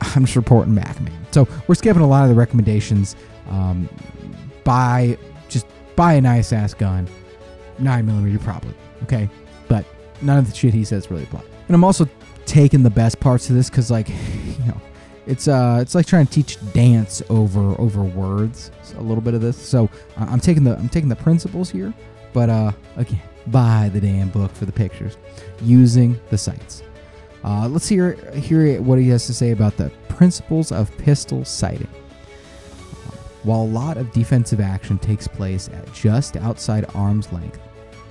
I'm 0.00 0.24
just 0.24 0.36
reporting 0.36 0.74
back, 0.74 1.00
man. 1.00 1.26
So 1.30 1.46
we're 1.66 1.74
skipping 1.74 2.02
a 2.02 2.06
lot 2.06 2.24
of 2.24 2.28
the 2.28 2.34
recommendations. 2.34 3.16
Um, 3.50 3.88
buy 4.64 5.18
just 5.48 5.66
buy 5.96 6.14
a 6.14 6.20
nice 6.20 6.52
ass 6.52 6.74
gun, 6.74 7.08
nine 7.78 8.06
millimeter 8.06 8.38
probably, 8.38 8.74
okay. 9.04 9.28
But 9.68 9.84
none 10.22 10.38
of 10.38 10.48
the 10.48 10.54
shit 10.54 10.74
he 10.74 10.84
says 10.84 11.10
really 11.10 11.24
apply. 11.24 11.42
And 11.68 11.74
I'm 11.74 11.84
also 11.84 12.08
taking 12.46 12.82
the 12.82 12.90
best 12.90 13.20
parts 13.20 13.50
of 13.50 13.56
this 13.56 13.68
because, 13.68 13.90
like, 13.90 14.08
you 14.44 14.64
know, 14.66 14.80
it's 15.26 15.48
uh, 15.48 15.78
it's 15.80 15.94
like 15.94 16.06
trying 16.06 16.26
to 16.26 16.32
teach 16.32 16.58
dance 16.72 17.22
over 17.28 17.78
over 17.80 18.02
words. 18.02 18.70
A 18.96 19.02
little 19.02 19.20
bit 19.20 19.34
of 19.34 19.40
this. 19.40 19.56
So 19.56 19.90
uh, 20.16 20.26
I'm 20.28 20.40
taking 20.40 20.64
the 20.64 20.76
I'm 20.76 20.88
taking 20.88 21.08
the 21.08 21.16
principles 21.16 21.70
here, 21.70 21.92
but 22.32 22.48
uh, 22.48 22.72
again, 22.96 23.22
buy 23.46 23.90
the 23.92 24.00
damn 24.00 24.30
book 24.30 24.50
for 24.52 24.64
the 24.64 24.72
pictures, 24.72 25.16
using 25.62 26.18
the 26.30 26.38
sights. 26.38 26.82
Uh, 27.44 27.68
let's 27.68 27.88
hear 27.88 28.12
hear 28.32 28.80
what 28.82 28.98
he 28.98 29.08
has 29.08 29.26
to 29.26 29.34
say 29.34 29.50
about 29.50 29.76
the 29.76 29.90
principles 30.08 30.72
of 30.72 30.96
pistol 30.98 31.44
sighting. 31.44 31.88
While 33.44 33.62
a 33.62 33.64
lot 33.64 33.96
of 33.96 34.12
defensive 34.12 34.60
action 34.60 34.98
takes 34.98 35.28
place 35.28 35.68
at 35.68 35.92
just 35.92 36.36
outside 36.36 36.84
arm's 36.94 37.32
length, 37.32 37.60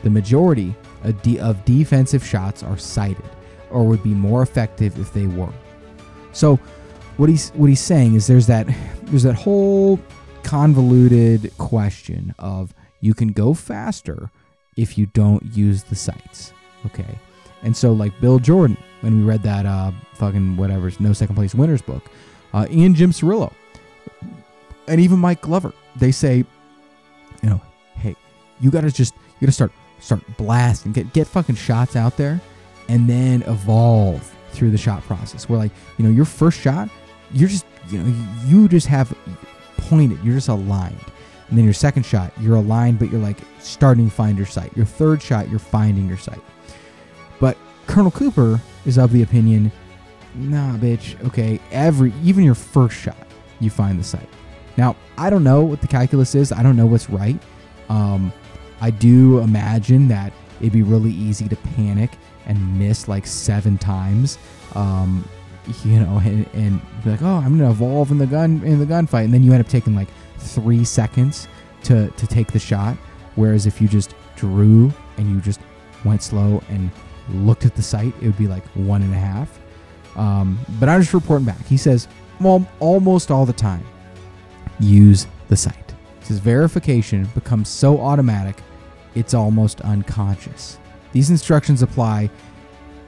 the 0.03 0.09
majority 0.09 0.73
of, 1.03 1.21
de- 1.21 1.39
of 1.39 1.63
defensive 1.65 2.25
shots 2.25 2.63
are 2.63 2.77
sighted, 2.77 3.25
or 3.69 3.83
would 3.83 4.01
be 4.03 4.13
more 4.13 4.41
effective 4.41 4.97
if 4.99 5.13
they 5.13 5.27
were. 5.27 5.53
So, 6.31 6.55
what 7.17 7.29
he's 7.29 7.49
what 7.49 7.67
he's 7.67 7.81
saying 7.81 8.15
is 8.15 8.27
there's 8.27 8.47
that 8.47 8.67
there's 9.03 9.23
that 9.23 9.35
whole 9.35 9.99
convoluted 10.43 11.51
question 11.57 12.33
of 12.39 12.73
you 13.01 13.13
can 13.13 13.29
go 13.29 13.53
faster 13.53 14.31
if 14.77 14.97
you 14.97 15.07
don't 15.07 15.43
use 15.53 15.83
the 15.83 15.95
sights. 15.95 16.53
Okay. 16.85 17.19
And 17.63 17.75
so 17.75 17.91
like 17.91 18.19
Bill 18.21 18.39
Jordan, 18.39 18.77
when 19.01 19.17
we 19.17 19.23
read 19.23 19.43
that 19.43 19.65
uh 19.65 19.91
fucking 20.13 20.57
whatever's 20.57 20.99
no 20.99 21.13
second 21.13 21.35
place 21.35 21.53
winners 21.55 21.81
book, 21.81 22.09
uh 22.53 22.65
Ian 22.69 22.95
Jim 22.95 23.11
Cirillo, 23.11 23.53
and 24.87 24.99
even 25.01 25.19
Mike 25.19 25.41
Glover, 25.41 25.73
they 25.95 26.11
say, 26.11 26.37
you 27.41 27.49
know, 27.49 27.61
hey, 27.95 28.15
you 28.59 28.71
gotta 28.71 28.91
just 28.91 29.13
you 29.15 29.45
gotta 29.45 29.51
start 29.51 29.71
start 29.99 30.21
blasting, 30.37 30.91
get 30.91 31.13
get 31.13 31.27
fucking 31.27 31.55
shots 31.55 31.95
out 31.95 32.17
there, 32.17 32.39
and 32.89 33.09
then 33.09 33.41
evolve 33.43 34.33
through 34.51 34.71
the 34.71 34.77
shot 34.77 35.03
process. 35.03 35.47
Where 35.49 35.59
like, 35.59 35.71
you 35.97 36.05
know, 36.05 36.11
your 36.11 36.25
first 36.25 36.59
shot, 36.59 36.89
you're 37.31 37.49
just 37.49 37.65
you 37.89 37.99
know, 37.99 38.25
you 38.45 38.67
just 38.67 38.87
have 38.87 39.15
pointed, 39.77 40.23
you're 40.23 40.35
just 40.35 40.49
aligned. 40.49 40.99
And 41.49 41.57
then 41.57 41.63
your 41.63 41.73
second 41.73 42.05
shot, 42.05 42.33
you're 42.41 42.55
aligned, 42.57 42.99
but 42.99 43.09
you're 43.09 43.21
like 43.21 43.37
starting 43.59 44.09
to 44.09 44.15
find 44.15 44.37
your 44.37 44.47
sight. 44.47 44.75
Your 44.75 44.85
third 44.85 45.21
shot, 45.21 45.49
you're 45.49 45.59
finding 45.59 46.07
your 46.07 46.17
sight. 46.17 46.41
Colonel 47.87 48.11
Cooper 48.11 48.61
is 48.85 48.97
of 48.97 49.11
the 49.11 49.23
opinion, 49.23 49.71
nah, 50.35 50.77
bitch, 50.77 51.21
okay, 51.25 51.59
every 51.71 52.13
even 52.23 52.43
your 52.43 52.55
first 52.55 52.95
shot, 52.95 53.27
you 53.59 53.69
find 53.69 53.99
the 53.99 54.03
sight. 54.03 54.29
Now, 54.77 54.95
I 55.17 55.29
don't 55.29 55.43
know 55.43 55.63
what 55.63 55.81
the 55.81 55.87
calculus 55.87 56.35
is. 56.35 56.51
I 56.51 56.61
don't 56.61 56.75
know 56.75 56.85
what's 56.85 57.09
right. 57.09 57.39
Um, 57.89 58.31
I 58.79 58.91
do 58.91 59.39
imagine 59.39 60.07
that 60.09 60.31
it'd 60.59 60.73
be 60.73 60.83
really 60.83 61.11
easy 61.11 61.47
to 61.49 61.55
panic 61.55 62.11
and 62.45 62.79
miss 62.79 63.07
like 63.07 63.25
seven 63.25 63.77
times. 63.77 64.37
Um, 64.75 65.27
you 65.83 65.99
know, 65.99 66.17
and, 66.23 66.47
and 66.53 66.81
be 67.03 67.11
like, 67.11 67.21
oh, 67.21 67.41
I'm 67.43 67.57
gonna 67.57 67.71
evolve 67.71 68.11
in 68.11 68.17
the 68.17 68.27
gun 68.27 68.61
in 68.63 68.79
the 68.79 68.85
gunfight, 68.85 69.25
and 69.25 69.33
then 69.33 69.43
you 69.43 69.53
end 69.53 69.61
up 69.61 69.69
taking 69.69 69.95
like 69.95 70.09
three 70.37 70.83
seconds 70.85 71.47
to 71.83 72.09
to 72.11 72.27
take 72.27 72.51
the 72.51 72.59
shot. 72.59 72.95
Whereas 73.35 73.65
if 73.65 73.81
you 73.81 73.87
just 73.87 74.13
drew 74.35 74.91
and 75.17 75.29
you 75.29 75.41
just 75.41 75.59
went 76.03 76.21
slow 76.23 76.61
and 76.69 76.91
looked 77.29 77.65
at 77.65 77.75
the 77.75 77.81
sight, 77.81 78.13
it 78.21 78.25
would 78.25 78.37
be 78.37 78.47
like 78.47 78.65
one 78.75 79.01
and 79.01 79.13
a 79.13 79.17
half. 79.17 79.59
Um, 80.15 80.59
but 80.79 80.89
I'm 80.89 81.01
just 81.01 81.13
reporting 81.13 81.45
back. 81.45 81.63
He 81.65 81.77
says, 81.77 82.07
well, 82.39 82.67
almost 82.79 83.31
all 83.31 83.45
the 83.45 83.53
time, 83.53 83.85
use 84.79 85.27
the 85.47 85.55
sight. 85.55 85.93
He 86.19 86.25
says 86.25 86.39
verification 86.39 87.25
becomes 87.33 87.69
so 87.69 87.99
automatic, 87.99 88.57
it's 89.15 89.33
almost 89.33 89.81
unconscious. 89.81 90.79
These 91.11 91.29
instructions 91.29 91.81
apply 91.81 92.29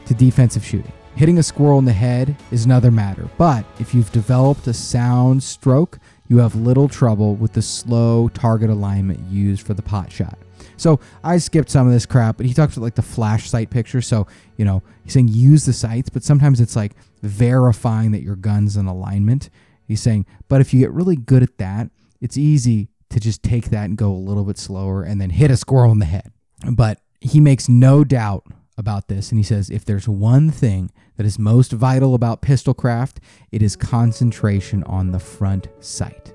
to 0.06 0.14
defensive 0.14 0.66
shooting. 0.66 0.92
Hitting 1.16 1.38
a 1.38 1.44
squirrel 1.44 1.80
in 1.80 1.86
the 1.86 1.92
head 1.92 2.36
is 2.50 2.66
another 2.66 2.92
matter, 2.92 3.28
but 3.38 3.66
if 3.80 3.94
you've 3.94 4.12
developed 4.12 4.66
a 4.68 4.74
sound 4.74 5.44
stroke, 5.44 6.00
you 6.28 6.38
have 6.38 6.56
little 6.56 6.88
trouble 6.88 7.36
with 7.36 7.54
the 7.54 7.62
slow 7.62 8.30
target 8.30 8.70
alignment 8.70 9.20
used 9.30 9.66
for 9.66 9.74
the 9.74 9.82
pot 9.82 10.12
shot. 10.12 10.38
So 10.80 11.00
I 11.24 11.38
skipped 11.38 11.70
some 11.70 11.88
of 11.88 11.94
this 11.94 12.06
crap, 12.06 12.38
but 12.38 12.46
he 12.46 12.54
talks 12.54 12.78
about 12.78 12.86
like 12.86 12.96
the 12.96 13.02
flash 13.02 13.50
sight 13.50 13.70
picture. 13.70 14.02
So, 14.02 14.28
you 14.58 14.66
know, 14.66 14.82
he's 15.04 15.14
saying 15.14 15.28
use 15.28 15.66
the 15.66 15.74
sights, 15.74 16.10
but 16.10 16.24
sometimes 16.24 16.62
it's 16.62 16.76
like 16.76 16.94
verifying 17.22 18.12
that 18.12 18.22
your 18.22 18.36
gun's 18.36 18.78
in 18.78 18.86
alignment. 18.86 19.50
He's 19.88 20.02
saying, 20.02 20.26
but 20.48 20.62
if 20.62 20.74
you 20.74 20.80
get 20.80 20.92
really 20.92 21.16
good 21.16 21.44
at 21.44 21.58
that, 21.58 21.90
it's 22.22 22.38
easy 22.38 22.90
to 23.10 23.20
just 23.20 23.44
take 23.44 23.70
that 23.70 23.86
and 23.86 23.98
go 23.98 24.12
a 24.12 24.14
little 24.14 24.44
bit 24.44 24.58
slower 24.58 25.04
and 25.04 25.20
then 25.20 25.32
hit 25.32 25.52
a 25.52 25.58
squirrel 25.58 25.92
in 25.92 26.00
the 26.00 26.06
head. 26.06 26.32
But 26.72 27.00
he 27.20 27.40
makes 27.40 27.68
no 27.68 28.04
doubt 28.04 28.46
about 28.78 29.10
this. 29.10 29.32
And 29.32 29.40
he 29.40 29.44
says, 29.44 29.70
if 29.70 29.84
there's 29.84 30.08
one 30.08 30.50
thing 30.50 30.92
that 31.18 31.26
is 31.26 31.38
most 31.38 31.74
vital 31.74 32.16
about 32.16 32.42
pistol 32.42 32.74
craft, 32.74 33.20
it 33.52 33.62
is 33.62 33.76
concentration 33.76 34.84
on 34.84 35.12
the 35.12 35.20
front 35.20 35.68
sight. 35.80 36.34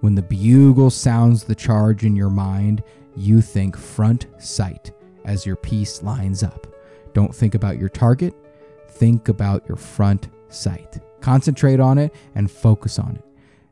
When 0.00 0.16
the 0.16 0.22
bugle 0.22 0.90
sounds 0.90 1.44
the 1.44 1.54
charge 1.54 2.04
in 2.04 2.16
your 2.16 2.30
mind, 2.30 2.82
you 3.16 3.40
think 3.40 3.76
front 3.76 4.26
sight 4.38 4.92
as 5.24 5.46
your 5.46 5.56
piece 5.56 6.02
lines 6.02 6.42
up. 6.42 6.66
Don't 7.14 7.34
think 7.34 7.54
about 7.54 7.78
your 7.78 7.88
target, 7.88 8.34
think 8.88 9.28
about 9.28 9.66
your 9.68 9.76
front 9.76 10.28
sight. 10.48 10.98
Concentrate 11.20 11.80
on 11.80 11.98
it 11.98 12.14
and 12.34 12.50
focus 12.50 12.98
on 12.98 13.16
it. 13.16 13.24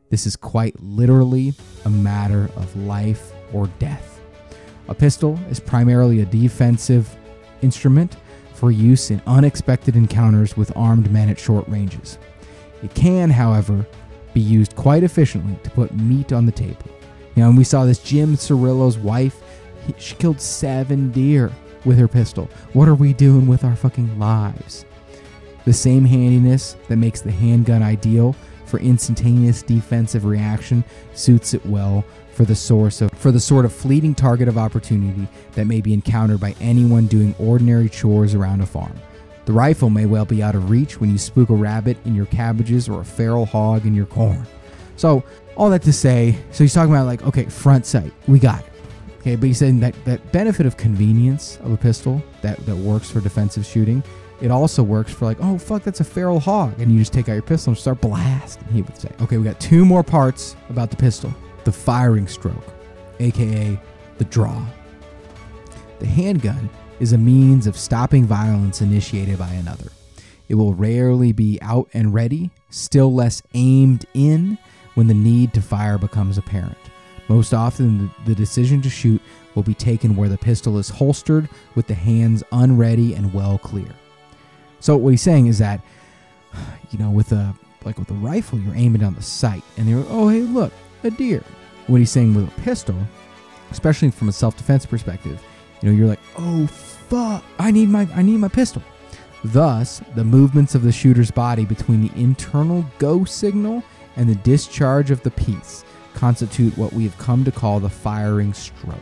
This 0.09 0.25
is 0.25 0.35
quite 0.35 0.79
literally 0.81 1.53
a 1.85 1.89
matter 1.89 2.49
of 2.55 2.75
life 2.75 3.31
or 3.53 3.67
death. 3.79 4.19
A 4.87 4.93
pistol 4.93 5.39
is 5.49 5.59
primarily 5.59 6.21
a 6.21 6.25
defensive 6.25 7.15
instrument 7.61 8.17
for 8.53 8.71
use 8.71 9.11
in 9.11 9.21
unexpected 9.25 9.95
encounters 9.95 10.55
with 10.55 10.75
armed 10.75 11.11
men 11.11 11.29
at 11.29 11.39
short 11.39 11.67
ranges. 11.67 12.17
It 12.83 12.93
can, 12.93 13.29
however, 13.29 13.85
be 14.33 14.41
used 14.41 14.75
quite 14.75 15.03
efficiently 15.03 15.57
to 15.63 15.69
put 15.71 15.95
meat 15.95 16.31
on 16.31 16.45
the 16.45 16.51
table. 16.51 16.94
You 17.35 17.43
know, 17.43 17.49
and 17.49 17.57
we 17.57 17.63
saw 17.63 17.85
this 17.85 17.99
Jim 17.99 18.35
Cirillo's 18.35 18.97
wife, 18.97 19.41
he, 19.85 19.93
she 19.97 20.15
killed 20.15 20.41
seven 20.41 21.11
deer 21.11 21.51
with 21.83 21.97
her 21.97 22.07
pistol. 22.07 22.49
What 22.73 22.87
are 22.87 22.95
we 22.95 23.13
doing 23.13 23.47
with 23.47 23.63
our 23.63 23.75
fucking 23.75 24.17
lives? 24.17 24.85
The 25.65 25.73
same 25.73 26.05
handiness 26.05 26.75
that 26.87 26.97
makes 26.97 27.21
the 27.21 27.31
handgun 27.31 27.83
ideal 27.83 28.35
for 28.65 28.79
instantaneous 28.79 29.61
defensive 29.61 30.25
reaction 30.25 30.83
suits 31.13 31.53
it 31.53 31.65
well 31.65 32.03
for 32.33 32.45
the 32.45 32.55
source 32.55 33.01
of 33.01 33.11
for 33.11 33.31
the 33.31 33.39
sort 33.39 33.63
of 33.63 33.73
fleeting 33.73 34.13
target 34.13 34.47
of 34.47 34.57
opportunity 34.57 35.27
that 35.53 35.65
may 35.65 35.81
be 35.81 35.93
encountered 35.93 36.39
by 36.39 36.53
anyone 36.59 37.07
doing 37.07 37.33
ordinary 37.39 37.87
chores 37.87 38.35
around 38.35 38.61
a 38.61 38.65
farm. 38.65 38.93
The 39.45 39.53
rifle 39.53 39.89
may 39.89 40.05
well 40.05 40.25
be 40.25 40.41
out 40.41 40.55
of 40.55 40.69
reach 40.69 40.99
when 40.99 41.11
you 41.11 41.17
spook 41.17 41.49
a 41.49 41.53
rabbit 41.53 41.97
in 42.05 42.15
your 42.15 42.25
cabbages 42.25 42.89
or 42.89 43.01
a 43.01 43.05
feral 43.05 43.45
hog 43.45 43.85
in 43.85 43.93
your 43.93 44.07
corn. 44.07 44.45
So, 44.97 45.23
all 45.55 45.69
that 45.69 45.81
to 45.83 45.93
say, 45.93 46.37
so 46.51 46.63
he's 46.63 46.73
talking 46.73 46.93
about 46.93 47.05
like, 47.05 47.23
okay, 47.23 47.45
front 47.45 47.85
sight, 47.85 48.11
we 48.27 48.39
got 48.39 48.59
it. 48.59 48.71
Okay, 49.19 49.35
but 49.35 49.47
he's 49.47 49.57
saying 49.57 49.79
that 49.79 49.95
that 50.05 50.31
benefit 50.31 50.65
of 50.65 50.77
convenience 50.77 51.57
of 51.63 51.71
a 51.71 51.77
pistol 51.77 52.21
that, 52.41 52.63
that 52.65 52.75
works 52.75 53.09
for 53.09 53.21
defensive 53.21 53.65
shooting, 53.65 54.03
it 54.41 54.51
also 54.51 54.83
works 54.83 55.11
for 55.11 55.25
like, 55.25 55.37
oh 55.41 55.57
fuck, 55.57 55.83
that's 55.83 55.99
a 55.99 56.03
feral 56.03 56.39
hog, 56.39 56.79
and 56.79 56.91
you 56.91 56.99
just 56.99 57.13
take 57.13 57.29
out 57.29 57.33
your 57.33 57.41
pistol 57.41 57.71
and 57.71 57.77
start 57.77 58.01
blasting. 58.01 58.67
He 58.67 58.81
would 58.81 58.97
say, 58.97 59.09
okay, 59.21 59.37
we 59.37 59.43
got 59.43 59.59
two 59.59 59.85
more 59.85 60.03
parts 60.03 60.55
about 60.69 60.91
the 60.91 60.97
pistol: 60.97 61.33
the 61.63 61.71
firing 61.71 62.27
stroke, 62.27 62.65
aka 63.19 63.79
the 64.17 64.25
draw. 64.25 64.63
The 65.99 66.05
handgun 66.05 66.69
is 66.99 67.13
a 67.13 67.17
means 67.17 67.67
of 67.67 67.77
stopping 67.77 68.25
violence 68.25 68.81
initiated 68.81 69.39
by 69.39 69.51
another. 69.53 69.89
It 70.47 70.55
will 70.55 70.73
rarely 70.73 71.31
be 71.31 71.57
out 71.61 71.89
and 71.93 72.13
ready, 72.13 72.51
still 72.69 73.13
less 73.13 73.41
aimed 73.53 74.05
in 74.13 74.57
when 74.95 75.07
the 75.07 75.13
need 75.13 75.53
to 75.53 75.61
fire 75.61 75.97
becomes 75.97 76.37
apparent. 76.37 76.77
Most 77.27 77.53
often, 77.53 78.11
the 78.25 78.35
decision 78.35 78.81
to 78.81 78.89
shoot 78.89 79.21
will 79.55 79.63
be 79.63 79.73
taken 79.73 80.15
where 80.15 80.29
the 80.29 80.37
pistol 80.37 80.77
is 80.77 80.89
holstered 80.89 81.49
with 81.75 81.87
the 81.87 81.93
hands 81.93 82.43
unready 82.51 83.13
and 83.13 83.33
well 83.33 83.57
clear. 83.57 83.89
So 84.79 84.97
what 84.97 85.09
he's 85.09 85.21
saying 85.21 85.47
is 85.47 85.57
that, 85.59 85.81
you 86.91 86.99
know, 86.99 87.09
with 87.09 87.31
a 87.31 87.55
like 87.83 87.99
with 87.99 88.09
a 88.09 88.15
rifle, 88.15 88.59
you're 88.59 88.75
aiming 88.75 89.01
down 89.01 89.13
the 89.13 89.21
sight, 89.21 89.63
and 89.77 89.87
you're 89.87 90.05
oh 90.09 90.29
hey 90.29 90.41
look 90.41 90.73
a 91.03 91.11
deer. 91.11 91.43
What 91.87 91.99
he's 91.99 92.11
saying 92.11 92.33
with 92.33 92.47
a 92.47 92.61
pistol, 92.61 92.95
especially 93.71 94.09
from 94.11 94.29
a 94.29 94.31
self-defense 94.31 94.87
perspective, 94.87 95.41
you 95.81 95.89
know, 95.89 95.95
you're 95.95 96.07
like, 96.07 96.19
"Oh 96.37 96.67
fuck, 96.67 97.43
I 97.59 97.71
need 97.71 97.89
my 97.89 98.07
I 98.15 98.21
need 98.21 98.37
my 98.37 98.47
pistol." 98.47 98.81
Thus, 99.43 100.01
the 100.15 100.23
movements 100.23 100.73
of 100.73 100.81
the 100.81 100.91
shooter's 100.91 101.29
body 101.29 101.65
between 101.65 102.01
the 102.01 102.11
internal 102.19 102.83
go 102.97 103.25
signal 103.25 103.83
and 104.15 104.29
the 104.29 104.35
discharge 104.35 105.11
of 105.11 105.21
the 105.23 105.31
piece 105.31 105.83
constitute 106.13 106.77
what 106.77 106.93
we 106.93 107.03
have 107.03 107.17
come 107.17 107.43
to 107.43 107.51
call 107.51 107.79
the 107.79 107.89
firing 107.89 108.53
stroke. 108.53 108.95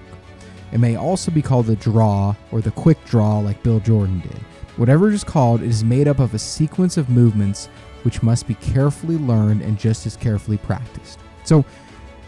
It 0.71 0.79
may 0.79 0.95
also 0.95 1.31
be 1.31 1.41
called 1.41 1.67
the 1.67 1.75
draw 1.75 2.35
or 2.51 2.61
the 2.61 2.71
quick 2.71 3.03
draw, 3.05 3.39
like 3.39 3.61
Bill 3.61 3.79
Jordan 3.79 4.19
did. 4.21 4.39
Whatever 4.77 5.09
it 5.09 5.13
is 5.13 5.23
called, 5.23 5.61
it 5.61 5.69
is 5.69 5.83
made 5.83 6.07
up 6.07 6.19
of 6.19 6.33
a 6.33 6.39
sequence 6.39 6.97
of 6.97 7.09
movements 7.09 7.67
which 8.01 8.23
must 8.23 8.47
be 8.47 8.55
carefully 8.55 9.17
learned 9.17 9.61
and 9.61 9.79
just 9.79 10.05
as 10.05 10.17
carefully 10.17 10.57
practiced. 10.57 11.19
So, 11.43 11.63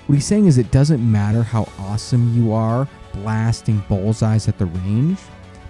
what 0.05 0.15
he's 0.15 0.25
saying 0.25 0.45
is 0.45 0.59
it 0.59 0.69
doesn't 0.69 1.01
matter 1.01 1.41
how 1.41 1.67
awesome 1.79 2.35
you 2.35 2.53
are 2.53 2.87
blasting 3.11 3.83
bullseyes 3.89 4.47
at 4.47 4.57
the 4.57 4.67
range, 4.67 5.17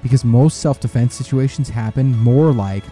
because 0.04 0.26
most 0.26 0.60
self 0.60 0.80
defense 0.80 1.16
situations 1.16 1.70
happen 1.70 2.18
more 2.18 2.52
like 2.52 2.84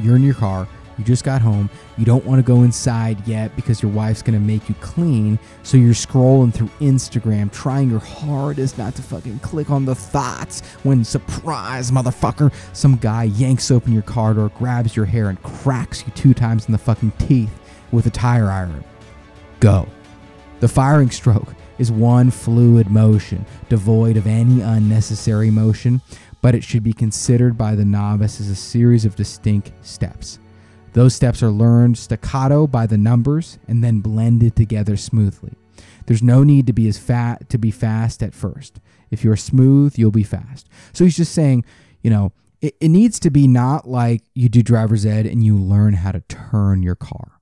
you're 0.00 0.16
in 0.16 0.22
your 0.22 0.34
car, 0.34 0.66
you 0.98 1.04
just 1.04 1.24
got 1.24 1.42
home. 1.42 1.68
You 1.98 2.04
don't 2.04 2.24
want 2.24 2.38
to 2.38 2.42
go 2.42 2.62
inside 2.62 3.26
yet 3.26 3.54
because 3.56 3.82
your 3.82 3.92
wife's 3.92 4.22
going 4.22 4.38
to 4.38 4.44
make 4.44 4.68
you 4.68 4.74
clean. 4.76 5.38
So 5.62 5.76
you're 5.76 5.94
scrolling 5.94 6.52
through 6.52 6.70
Instagram, 6.80 7.52
trying 7.52 7.90
your 7.90 8.00
hardest 8.00 8.78
not 8.78 8.94
to 8.96 9.02
fucking 9.02 9.40
click 9.40 9.70
on 9.70 9.84
the 9.84 9.94
thoughts 9.94 10.60
when, 10.82 11.04
surprise, 11.04 11.90
motherfucker, 11.90 12.52
some 12.72 12.96
guy 12.96 13.24
yanks 13.24 13.70
open 13.70 13.92
your 13.92 14.02
car 14.02 14.34
door, 14.34 14.50
grabs 14.50 14.96
your 14.96 15.06
hair, 15.06 15.28
and 15.28 15.42
cracks 15.42 16.04
you 16.06 16.12
two 16.12 16.34
times 16.34 16.66
in 16.66 16.72
the 16.72 16.78
fucking 16.78 17.12
teeth 17.18 17.52
with 17.92 18.06
a 18.06 18.10
tire 18.10 18.50
iron. 18.50 18.84
Go. 19.60 19.86
The 20.60 20.68
firing 20.68 21.10
stroke 21.10 21.54
is 21.78 21.92
one 21.92 22.30
fluid 22.30 22.88
motion, 22.90 23.44
devoid 23.68 24.16
of 24.16 24.26
any 24.26 24.62
unnecessary 24.62 25.50
motion, 25.50 26.00
but 26.40 26.54
it 26.54 26.64
should 26.64 26.82
be 26.82 26.92
considered 26.92 27.58
by 27.58 27.74
the 27.74 27.84
novice 27.84 28.40
as 28.40 28.48
a 28.48 28.56
series 28.56 29.04
of 29.04 29.16
distinct 29.16 29.72
steps. 29.82 30.38
Those 30.96 31.14
steps 31.14 31.42
are 31.42 31.50
learned 31.50 31.98
staccato 31.98 32.66
by 32.66 32.86
the 32.86 32.96
numbers 32.96 33.58
and 33.68 33.84
then 33.84 34.00
blended 34.00 34.56
together 34.56 34.96
smoothly. 34.96 35.52
There's 36.06 36.22
no 36.22 36.42
need 36.42 36.66
to 36.68 36.72
be 36.72 36.88
as 36.88 36.96
fat 36.96 37.50
to 37.50 37.58
be 37.58 37.70
fast 37.70 38.22
at 38.22 38.32
first. 38.32 38.80
If 39.10 39.22
you're 39.22 39.36
smooth, 39.36 39.98
you'll 39.98 40.10
be 40.10 40.22
fast. 40.22 40.70
So 40.94 41.04
he's 41.04 41.18
just 41.18 41.34
saying, 41.34 41.66
you 42.00 42.08
know, 42.08 42.32
it, 42.62 42.76
it 42.80 42.88
needs 42.88 43.20
to 43.20 43.30
be 43.30 43.46
not 43.46 43.86
like 43.86 44.22
you 44.32 44.48
do 44.48 44.62
driver's 44.62 45.04
ed 45.04 45.26
and 45.26 45.44
you 45.44 45.58
learn 45.58 45.92
how 45.92 46.12
to 46.12 46.20
turn 46.20 46.82
your 46.82 46.94
car. 46.94 47.40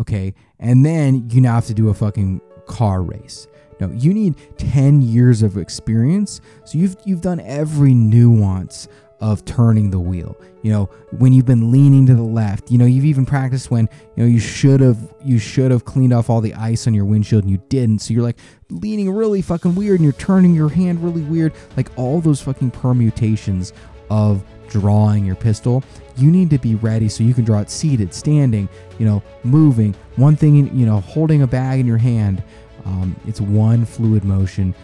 Okay. 0.00 0.34
And 0.58 0.84
then 0.84 1.30
you 1.30 1.40
now 1.40 1.54
have 1.54 1.66
to 1.66 1.74
do 1.74 1.90
a 1.90 1.94
fucking 1.94 2.40
car 2.66 3.04
race. 3.04 3.46
No, 3.78 3.88
you 3.92 4.12
need 4.14 4.34
10 4.58 5.02
years 5.02 5.42
of 5.42 5.56
experience. 5.56 6.40
So 6.64 6.76
you've 6.76 6.96
you've 7.04 7.20
done 7.20 7.38
every 7.38 7.94
nuance 7.94 8.88
of 9.20 9.44
turning 9.44 9.90
the 9.90 9.98
wheel. 9.98 10.36
You 10.62 10.72
know, 10.72 10.84
when 11.12 11.32
you've 11.32 11.46
been 11.46 11.70
leaning 11.70 12.06
to 12.06 12.14
the 12.14 12.22
left, 12.22 12.70
you 12.70 12.78
know, 12.78 12.84
you've 12.84 13.04
even 13.04 13.24
practiced 13.24 13.70
when, 13.70 13.88
you 14.16 14.24
know, 14.24 14.28
you 14.28 14.40
should 14.40 14.80
have 14.80 14.98
you 15.24 15.38
should 15.38 15.70
have 15.70 15.84
cleaned 15.84 16.12
off 16.12 16.28
all 16.28 16.40
the 16.40 16.54
ice 16.54 16.86
on 16.86 16.94
your 16.94 17.04
windshield 17.04 17.44
and 17.44 17.50
you 17.50 17.62
didn't. 17.68 18.00
So 18.00 18.14
you're 18.14 18.22
like 18.22 18.38
leaning 18.68 19.10
really 19.10 19.42
fucking 19.42 19.74
weird 19.74 20.00
and 20.00 20.04
you're 20.04 20.12
turning 20.14 20.54
your 20.54 20.68
hand 20.68 21.02
really 21.02 21.22
weird. 21.22 21.52
Like 21.76 21.90
all 21.96 22.20
those 22.20 22.40
fucking 22.40 22.72
permutations 22.72 23.72
of 24.10 24.44
drawing 24.68 25.24
your 25.24 25.36
pistol, 25.36 25.84
you 26.16 26.30
need 26.30 26.50
to 26.50 26.58
be 26.58 26.74
ready 26.74 27.08
so 27.08 27.22
you 27.22 27.34
can 27.34 27.44
draw 27.44 27.60
it 27.60 27.70
seated, 27.70 28.12
standing, 28.12 28.68
you 28.98 29.06
know, 29.06 29.22
moving. 29.44 29.94
One 30.16 30.36
thing, 30.36 30.76
you 30.76 30.86
know, 30.86 31.00
holding 31.00 31.42
a 31.42 31.46
bag 31.46 31.80
in 31.80 31.86
your 31.86 31.98
hand. 31.98 32.42
Um, 32.84 33.16
it's 33.26 33.40
one 33.40 33.84
fluid 33.84 34.24
motion, 34.24 34.74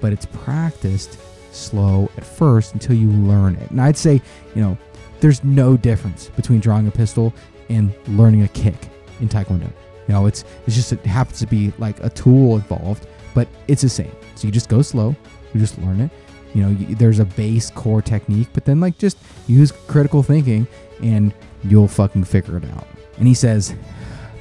but 0.00 0.12
it's 0.12 0.26
practiced 0.26 1.18
slow 1.52 2.10
at 2.16 2.24
first 2.24 2.74
until 2.74 2.96
you 2.96 3.10
learn 3.10 3.56
it. 3.56 3.70
And 3.70 3.80
I'd 3.80 3.96
say, 3.96 4.20
you 4.54 4.62
know, 4.62 4.78
there's 5.20 5.44
no 5.44 5.76
difference 5.76 6.28
between 6.30 6.60
drawing 6.60 6.86
a 6.86 6.90
pistol 6.90 7.34
and 7.68 7.92
learning 8.08 8.42
a 8.42 8.48
kick 8.48 8.88
in 9.20 9.28
Taekwondo. 9.28 9.70
You 10.08 10.14
know, 10.14 10.26
it's 10.26 10.44
it's 10.66 10.74
just 10.74 10.92
it 10.92 11.04
happens 11.06 11.38
to 11.40 11.46
be 11.46 11.72
like 11.78 12.02
a 12.02 12.10
tool 12.10 12.56
involved, 12.56 13.06
but 13.34 13.48
it's 13.68 13.82
the 13.82 13.88
same. 13.88 14.12
So 14.34 14.46
you 14.46 14.52
just 14.52 14.68
go 14.68 14.82
slow, 14.82 15.14
you 15.52 15.60
just 15.60 15.78
learn 15.78 16.00
it. 16.00 16.10
You 16.54 16.62
know, 16.62 16.70
you, 16.70 16.94
there's 16.96 17.20
a 17.20 17.24
base 17.24 17.70
core 17.70 18.02
technique, 18.02 18.48
but 18.52 18.64
then 18.64 18.80
like 18.80 18.98
just 18.98 19.18
use 19.46 19.70
critical 19.70 20.22
thinking 20.22 20.66
and 21.02 21.32
you'll 21.62 21.88
fucking 21.88 22.24
figure 22.24 22.56
it 22.56 22.64
out. 22.72 22.86
And 23.18 23.28
he 23.28 23.34
says, 23.34 23.74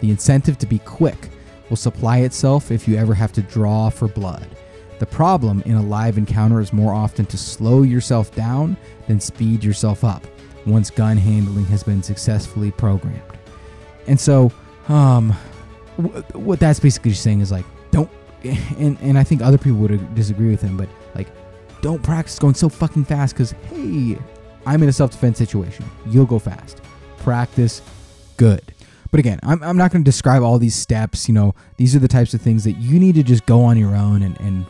the 0.02 0.10
incentive 0.10 0.58
to 0.60 0.66
be 0.66 0.80
quick 0.80 1.30
will 1.70 1.78
supply 1.78 2.20
itself 2.20 2.72
if 2.72 2.88
you 2.88 2.96
ever 2.96 3.14
have 3.14 3.32
to 3.34 3.42
draw 3.42 3.90
for 3.90 4.08
blood. 4.08 4.48
The 5.00 5.06
problem 5.06 5.64
in 5.66 5.76
a 5.76 5.82
live 5.82 6.18
encounter 6.18 6.60
is 6.60 6.74
more 6.74 6.94
often 6.94 7.26
to 7.28 7.38
slow 7.38 7.84
yourself 7.84 8.36
down 8.36 8.76
than 9.08 9.20
speed 9.20 9.64
yourself 9.64 10.04
up 10.04 10.26
once 10.66 10.90
gun 10.90 11.18
handling 11.18 11.66
has 11.66 11.84
been 11.84 12.04
successfully 12.04 12.72
programmed. 12.72 13.22
And 14.08 14.20
so, 14.20 14.52
um, 14.90 15.32
what 16.34 16.60
that's 16.60 16.80
basically 16.80 17.14
saying 17.14 17.40
is 17.42 17.52
like, 17.52 17.66
don't, 17.92 18.10
and, 18.44 18.98
and 19.02 19.18
I 19.18 19.24
think 19.24 19.42
other 19.42 19.58
people 19.58 19.80
would 19.80 20.16
disagree 20.16 20.50
with 20.50 20.62
him, 20.62 20.76
but 20.76 20.90
like, 21.16 21.28
don't 21.82 22.04
practice 22.04 22.38
going 22.38 22.56
so 22.56 22.68
fucking 22.68 23.06
fast 23.06 23.34
because, 23.36 23.52
hey, 23.70 24.18
I'm 24.66 24.84
in 24.84 24.90
a 24.90 24.94
self 24.94 25.12
defense 25.12 25.38
situation. 25.38 25.86
You'll 26.08 26.26
go 26.26 26.40
fast. 26.40 26.82
Practice 27.20 27.82
good. 28.36 28.62
But 29.12 29.20
again, 29.20 29.40
I'm, 29.44 29.64
I'm 29.64 29.78
not 29.78 29.92
going 29.92 30.04
to 30.04 30.10
describe 30.10 30.44
all 30.44 30.60
these 30.60 30.76
steps. 30.76 31.28
You 31.28 31.34
know, 31.34 31.56
these 31.78 31.96
are 31.96 32.00
the 32.00 32.08
types 32.08 32.34
of 32.34 32.42
things 32.42 32.64
that 32.66 32.74
you 32.74 33.00
need 33.00 33.16
to 33.16 33.24
just 33.24 33.46
go 33.46 33.64
on 33.64 33.78
your 33.78 33.96
own 33.96 34.22
and, 34.22 34.40
and 34.40 34.66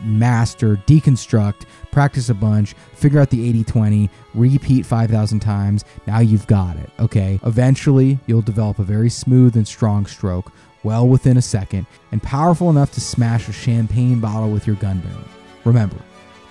master, 0.00 0.76
deconstruct, 0.86 1.66
practice 1.90 2.28
a 2.28 2.34
bunch, 2.34 2.74
figure 2.94 3.20
out 3.20 3.30
the 3.30 3.48
80 3.48 3.64
20, 3.64 4.10
repeat 4.34 4.86
5,000 4.86 5.40
times. 5.40 5.84
Now 6.06 6.20
you've 6.20 6.46
got 6.46 6.76
it, 6.76 6.90
okay? 6.98 7.40
Eventually, 7.44 8.18
you'll 8.26 8.42
develop 8.42 8.78
a 8.78 8.84
very 8.84 9.10
smooth 9.10 9.56
and 9.56 9.66
strong 9.66 10.06
stroke, 10.06 10.52
well 10.82 11.08
within 11.08 11.36
a 11.36 11.42
second, 11.42 11.86
and 12.12 12.22
powerful 12.22 12.70
enough 12.70 12.92
to 12.92 13.00
smash 13.00 13.48
a 13.48 13.52
champagne 13.52 14.20
bottle 14.20 14.50
with 14.50 14.66
your 14.66 14.76
gun 14.76 15.00
barrel. 15.00 15.24
Remember, 15.64 15.96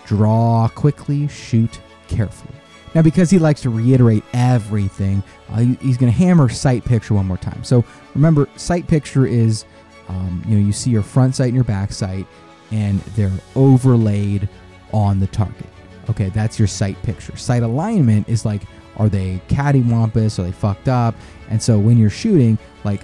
draw 0.06 0.68
quickly, 0.70 1.28
shoot 1.28 1.80
carefully. 2.08 2.54
Now, 2.96 3.02
because 3.02 3.30
he 3.30 3.38
likes 3.38 3.62
to 3.62 3.70
reiterate 3.70 4.24
everything, 4.34 5.22
uh, 5.50 5.58
he's 5.82 5.98
going 5.98 6.12
to 6.12 6.18
hammer 6.18 6.50
sight 6.50 6.84
picture 6.86 7.14
one 7.14 7.28
more 7.28 7.38
time. 7.38 7.64
So 7.64 7.84
remember, 8.16 8.48
sight 8.56 8.88
picture 8.88 9.26
is, 9.26 9.66
um, 10.08 10.42
you 10.48 10.58
know, 10.58 10.66
you 10.66 10.72
see 10.72 10.90
your 10.90 11.04
front 11.04 11.36
sight 11.36 11.48
and 11.48 11.56
your 11.56 11.64
back 11.64 11.92
sight 11.92 12.26
and 12.72 13.00
they're 13.16 13.32
overlaid 13.56 14.48
on 14.94 15.20
the 15.20 15.28
target. 15.28 15.68
Okay, 16.10 16.30
that's 16.30 16.58
your 16.58 16.68
sight 16.68 17.02
picture. 17.04 17.36
Sight 17.36 17.64
alignment 17.64 18.28
is 18.30 18.46
like, 18.46 18.62
are 18.98 19.10
they 19.10 19.42
cattywampus? 19.50 20.40
Are 20.40 20.44
they 20.44 20.52
fucked 20.52 20.88
up? 20.88 21.16
And 21.50 21.62
so 21.62 21.78
when 21.78 21.98
you're 21.98 22.10
shooting, 22.10 22.58
like, 22.84 23.02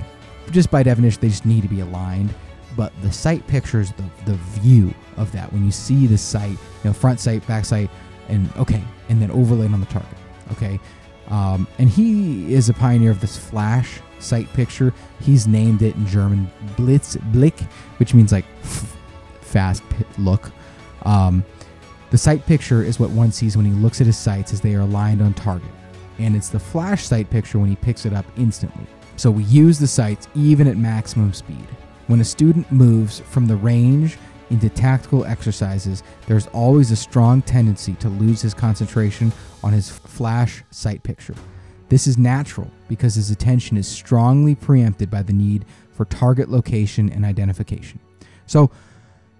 just 0.51 0.71
by 0.71 0.83
definition, 0.83 1.21
they 1.21 1.29
just 1.29 1.45
need 1.45 1.61
to 1.63 1.69
be 1.69 1.81
aligned. 1.81 2.33
But 2.75 2.91
the 3.01 3.11
sight 3.11 3.45
picture 3.47 3.81
is 3.81 3.91
the, 3.91 4.03
the 4.25 4.35
view 4.35 4.93
of 5.17 5.31
that. 5.33 5.51
When 5.53 5.63
you 5.63 5.71
see 5.71 6.07
the 6.07 6.17
sight, 6.17 6.51
you 6.51 6.57
know, 6.85 6.93
front 6.93 7.19
sight, 7.19 7.45
back 7.45 7.65
sight, 7.65 7.89
and 8.29 8.49
okay, 8.57 8.83
and 9.09 9.21
then 9.21 9.29
overlaid 9.31 9.71
on 9.73 9.79
the 9.79 9.85
target. 9.87 10.17
Okay. 10.53 10.79
Um, 11.27 11.67
and 11.77 11.89
he 11.89 12.53
is 12.53 12.69
a 12.69 12.73
pioneer 12.73 13.11
of 13.11 13.21
this 13.21 13.37
flash 13.37 13.99
sight 14.19 14.51
picture. 14.53 14.93
He's 15.21 15.47
named 15.47 15.81
it 15.81 15.95
in 15.95 16.07
German 16.07 16.49
Blitz 16.75 17.15
Blick, 17.15 17.59
which 17.97 18.13
means 18.13 18.31
like 18.31 18.45
f- 18.63 18.92
fast 19.53 19.83
look. 20.17 20.51
Um, 21.03 21.45
the 22.09 22.17
sight 22.17 22.45
picture 22.45 22.83
is 22.83 22.99
what 22.99 23.11
one 23.11 23.31
sees 23.31 23.55
when 23.55 23.65
he 23.65 23.71
looks 23.71 24.01
at 24.01 24.07
his 24.07 24.17
sights 24.17 24.51
as 24.51 24.61
they 24.61 24.75
are 24.75 24.81
aligned 24.81 25.21
on 25.21 25.33
target, 25.33 25.71
and 26.19 26.35
it's 26.35 26.49
the 26.49 26.59
flash 26.59 27.05
sight 27.05 27.29
picture 27.29 27.59
when 27.59 27.69
he 27.69 27.75
picks 27.75 28.05
it 28.05 28.13
up 28.13 28.25
instantly. 28.35 28.85
So 29.15 29.31
we 29.31 29.43
use 29.43 29.79
the 29.79 29.87
sights 29.87 30.27
even 30.35 30.67
at 30.67 30.75
maximum 30.75 31.33
speed. 31.33 31.67
When 32.07 32.19
a 32.19 32.25
student 32.25 32.71
moves 32.71 33.19
from 33.21 33.47
the 33.47 33.55
range 33.55 34.17
into 34.49 34.69
tactical 34.69 35.25
exercises, 35.25 36.03
there's 36.27 36.47
always 36.47 36.91
a 36.91 36.95
strong 36.95 37.41
tendency 37.41 37.93
to 37.95 38.09
lose 38.09 38.41
his 38.41 38.53
concentration 38.53 39.31
on 39.63 39.71
his 39.71 39.89
flash 39.89 40.63
sight 40.71 41.01
picture. 41.03 41.35
This 41.89 42.07
is 42.07 42.17
natural 42.17 42.69
because 42.87 43.15
his 43.15 43.29
attention 43.29 43.77
is 43.77 43.87
strongly 43.87 44.55
preempted 44.55 45.09
by 45.09 45.21
the 45.21 45.33
need 45.33 45.65
for 45.91 46.05
target 46.05 46.49
location 46.49 47.11
and 47.11 47.23
identification. 47.23 47.99
So, 48.45 48.71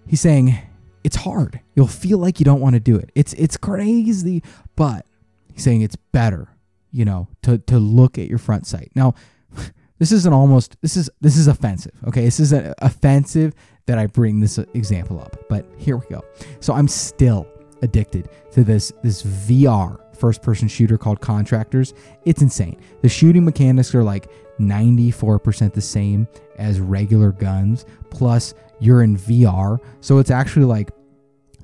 he's 0.07 0.21
saying 0.21 0.57
it's 1.03 1.17
hard. 1.17 1.59
You'll 1.75 1.87
feel 1.87 2.17
like 2.17 2.39
you 2.39 2.45
don't 2.45 2.61
want 2.61 2.75
to 2.75 2.79
do 2.79 2.95
it. 2.95 3.11
It's 3.15 3.33
it's 3.33 3.57
crazy, 3.57 4.43
but 4.75 5.05
he's 5.53 5.63
saying 5.63 5.81
it's 5.81 5.95
better, 5.95 6.47
you 6.91 7.05
know, 7.05 7.27
to 7.43 7.57
to 7.59 7.79
look 7.79 8.17
at 8.17 8.27
your 8.27 8.37
front 8.37 8.65
sight. 8.65 8.91
Now, 8.95 9.13
this 9.99 10.11
is 10.11 10.25
an 10.25 10.33
almost 10.33 10.77
this 10.81 10.97
is 10.97 11.09
this 11.21 11.37
is 11.37 11.47
offensive. 11.47 11.93
Okay, 12.07 12.23
this 12.23 12.39
is 12.39 12.53
an 12.53 12.73
offensive 12.79 13.53
that 13.85 13.97
I 13.97 14.07
bring 14.07 14.39
this 14.39 14.57
example 14.73 15.19
up. 15.19 15.37
But 15.49 15.65
here 15.77 15.97
we 15.97 16.05
go. 16.07 16.23
So 16.61 16.73
I'm 16.73 16.87
still 16.87 17.47
addicted 17.81 18.29
to 18.51 18.63
this 18.63 18.93
this 19.03 19.23
VR 19.23 19.99
first 20.15 20.41
person 20.41 20.67
shooter 20.67 20.97
called 20.97 21.19
Contractors. 21.19 21.93
It's 22.25 22.41
insane. 22.41 22.79
The 23.01 23.09
shooting 23.09 23.43
mechanics 23.43 23.93
are 23.93 24.03
like 24.03 24.29
94% 24.59 25.73
the 25.73 25.81
same 25.81 26.27
as 26.57 26.79
regular 26.79 27.31
guns, 27.31 27.85
plus 28.09 28.53
you're 28.83 29.01
in 29.01 29.17
VR. 29.17 29.79
So 30.01 30.17
it's 30.17 30.31
actually 30.31 30.65
like 30.65 30.91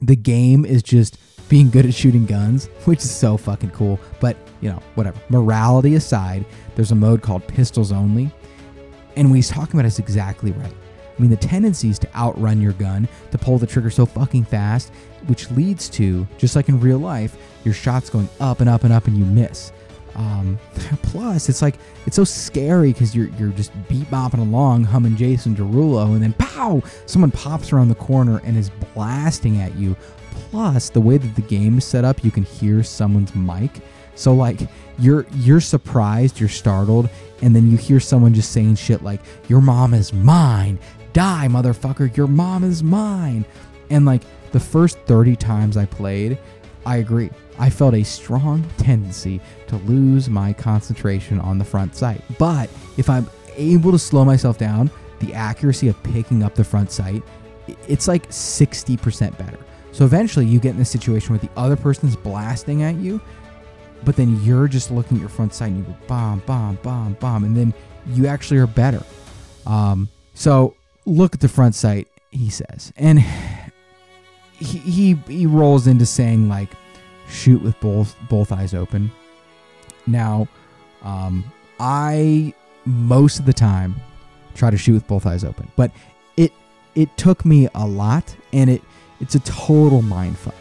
the 0.01 0.15
game 0.15 0.65
is 0.65 0.81
just 0.81 1.17
being 1.49 1.69
good 1.69 1.85
at 1.85 1.93
shooting 1.93 2.25
guns, 2.25 2.67
which 2.85 2.99
is 2.99 3.11
so 3.11 3.35
fucking 3.37 3.71
cool. 3.71 3.99
But, 4.19 4.37
you 4.61 4.69
know, 4.69 4.81
whatever. 4.95 5.19
Morality 5.29 5.95
aside, 5.95 6.45
there's 6.75 6.91
a 6.91 6.95
mode 6.95 7.21
called 7.21 7.45
pistols 7.47 7.91
only. 7.91 8.31
And 9.15 9.29
what 9.29 9.35
he's 9.35 9.49
talking 9.49 9.77
about 9.77 9.85
is 9.85 9.99
exactly 9.99 10.51
right. 10.51 10.73
I 11.17 11.21
mean, 11.21 11.31
the 11.31 11.37
tendency 11.37 11.89
is 11.89 11.99
to 11.99 12.15
outrun 12.15 12.61
your 12.61 12.71
gun, 12.73 13.09
to 13.31 13.37
pull 13.37 13.57
the 13.57 13.67
trigger 13.67 13.89
so 13.89 14.05
fucking 14.05 14.45
fast, 14.45 14.93
which 15.27 15.51
leads 15.51 15.89
to, 15.89 16.25
just 16.37 16.55
like 16.55 16.69
in 16.69 16.79
real 16.79 16.99
life, 16.99 17.35
your 17.65 17.73
shots 17.73 18.09
going 18.09 18.29
up 18.39 18.61
and 18.61 18.69
up 18.69 18.85
and 18.85 18.93
up 18.93 19.07
and 19.07 19.17
you 19.17 19.25
miss. 19.25 19.73
Um, 20.15 20.59
plus, 21.03 21.49
it's 21.49 21.61
like 21.61 21.75
it's 22.05 22.15
so 22.15 22.23
scary 22.23 22.93
because 22.93 23.15
you're 23.15 23.29
you're 23.39 23.51
just 23.51 23.71
beat 23.87 24.09
bopping 24.09 24.39
along, 24.39 24.83
humming 24.85 25.15
Jason 25.15 25.55
Derulo, 25.55 26.13
and 26.13 26.21
then 26.21 26.33
pow, 26.33 26.81
someone 27.05 27.31
pops 27.31 27.71
around 27.71 27.89
the 27.89 27.95
corner 27.95 28.41
and 28.43 28.57
is 28.57 28.69
blasting 28.93 29.61
at 29.61 29.75
you. 29.75 29.95
Plus, 30.31 30.89
the 30.89 31.01
way 31.01 31.17
that 31.17 31.35
the 31.35 31.41
game 31.43 31.77
is 31.77 31.85
set 31.85 32.03
up, 32.03 32.23
you 32.23 32.31
can 32.31 32.43
hear 32.43 32.83
someone's 32.83 33.33
mic. 33.35 33.81
So 34.15 34.33
like 34.33 34.59
you're 34.97 35.25
you're 35.35 35.61
surprised, 35.61 36.39
you're 36.39 36.49
startled, 36.49 37.09
and 37.41 37.55
then 37.55 37.69
you 37.71 37.77
hear 37.77 37.99
someone 37.99 38.33
just 38.33 38.51
saying 38.51 38.75
shit 38.75 39.01
like, 39.01 39.21
"Your 39.47 39.61
mom 39.61 39.93
is 39.93 40.11
mine, 40.11 40.77
die, 41.13 41.47
motherfucker! 41.49 42.15
Your 42.17 42.27
mom 42.27 42.63
is 42.63 42.83
mine," 42.83 43.45
and 43.89 44.05
like 44.05 44.23
the 44.51 44.59
first 44.59 44.97
30 45.05 45.35
times 45.35 45.77
I 45.77 45.85
played, 45.85 46.37
I 46.85 46.97
agree. 46.97 47.29
I 47.59 47.69
felt 47.69 47.93
a 47.93 48.03
strong 48.03 48.63
tendency 48.77 49.41
to 49.67 49.75
lose 49.77 50.29
my 50.29 50.53
concentration 50.53 51.39
on 51.39 51.57
the 51.57 51.65
front 51.65 51.95
sight. 51.95 52.21
But 52.37 52.69
if 52.97 53.09
I'm 53.09 53.29
able 53.57 53.91
to 53.91 53.99
slow 53.99 54.23
myself 54.23 54.57
down, 54.57 54.89
the 55.19 55.33
accuracy 55.33 55.89
of 55.89 56.01
picking 56.03 56.41
up 56.41 56.55
the 56.55 56.63
front 56.63 56.91
sight, 56.91 57.21
it's 57.87 58.07
like 58.07 58.27
60% 58.29 59.37
better. 59.37 59.59
So 59.91 60.05
eventually 60.05 60.45
you 60.45 60.59
get 60.59 60.75
in 60.75 60.81
a 60.81 60.85
situation 60.85 61.31
where 61.31 61.39
the 61.39 61.49
other 61.57 61.75
person's 61.75 62.15
blasting 62.15 62.83
at 62.83 62.95
you, 62.95 63.19
but 64.05 64.15
then 64.15 64.41
you're 64.43 64.69
just 64.69 64.91
looking 64.91 65.17
at 65.17 65.21
your 65.21 65.29
front 65.29 65.53
sight 65.53 65.71
and 65.71 65.79
you 65.79 65.83
go 65.83 65.95
bomb, 66.07 66.39
bomb, 66.45 66.75
bomb, 66.81 67.13
bomb, 67.15 67.43
and 67.43 67.57
then 67.57 67.73
you 68.07 68.27
actually 68.27 68.59
are 68.59 68.67
better. 68.67 69.03
Um, 69.65 70.07
so 70.33 70.75
look 71.05 71.33
at 71.33 71.41
the 71.41 71.49
front 71.49 71.75
sight, 71.75 72.07
he 72.31 72.49
says. 72.49 72.93
And 72.95 73.19
he, 74.53 74.77
he 74.77 75.13
he 75.27 75.45
rolls 75.45 75.87
into 75.87 76.05
saying 76.05 76.47
like 76.47 76.69
shoot 77.29 77.61
with 77.61 77.79
both 77.79 78.15
both 78.29 78.51
eyes 78.51 78.73
open. 78.73 79.11
Now, 80.07 80.47
um, 81.03 81.49
I 81.79 82.53
most 82.85 83.39
of 83.39 83.45
the 83.45 83.53
time 83.53 83.95
try 84.55 84.69
to 84.69 84.77
shoot 84.77 84.93
with 84.93 85.07
both 85.07 85.25
eyes 85.25 85.43
open, 85.43 85.71
but 85.75 85.91
it 86.37 86.51
it 86.95 87.15
took 87.17 87.45
me 87.45 87.69
a 87.75 87.87
lot, 87.87 88.35
and 88.51 88.69
it 88.69 88.81
it's 89.19 89.35
a 89.35 89.39
total 89.41 90.01
mind 90.01 90.37
fuck. 90.37 90.55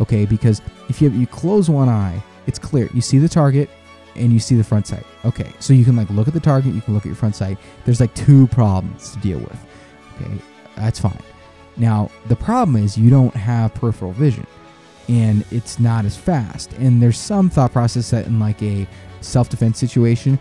Okay, 0.00 0.26
because 0.26 0.60
if 0.88 1.00
you 1.00 1.08
have, 1.08 1.18
you 1.18 1.26
close 1.26 1.70
one 1.70 1.88
eye, 1.88 2.22
it's 2.46 2.58
clear 2.58 2.88
you 2.94 3.00
see 3.00 3.18
the 3.18 3.28
target 3.28 3.70
and 4.16 4.32
you 4.32 4.38
see 4.38 4.54
the 4.54 4.64
front 4.64 4.86
sight. 4.86 5.04
Okay, 5.24 5.52
so 5.58 5.72
you 5.72 5.84
can 5.84 5.96
like 5.96 6.08
look 6.10 6.28
at 6.28 6.34
the 6.34 6.40
target, 6.40 6.74
you 6.74 6.80
can 6.80 6.94
look 6.94 7.04
at 7.04 7.06
your 7.06 7.16
front 7.16 7.36
sight. 7.36 7.58
There's 7.84 8.00
like 8.00 8.14
two 8.14 8.46
problems 8.48 9.12
to 9.12 9.18
deal 9.20 9.38
with. 9.38 9.66
Okay, 10.16 10.30
that's 10.76 11.00
fine. 11.00 11.18
Now 11.76 12.10
the 12.26 12.36
problem 12.36 12.82
is 12.82 12.96
you 12.96 13.10
don't 13.10 13.34
have 13.34 13.74
peripheral 13.74 14.12
vision 14.12 14.46
and 15.08 15.44
it's 15.50 15.78
not 15.78 16.04
as 16.04 16.16
fast. 16.16 16.72
And 16.74 17.02
there's 17.02 17.18
some 17.18 17.50
thought 17.50 17.72
process 17.72 18.10
that 18.10 18.26
in 18.26 18.38
like 18.38 18.62
a 18.62 18.86
self 19.20 19.48
defense 19.48 19.78
situation, 19.78 20.38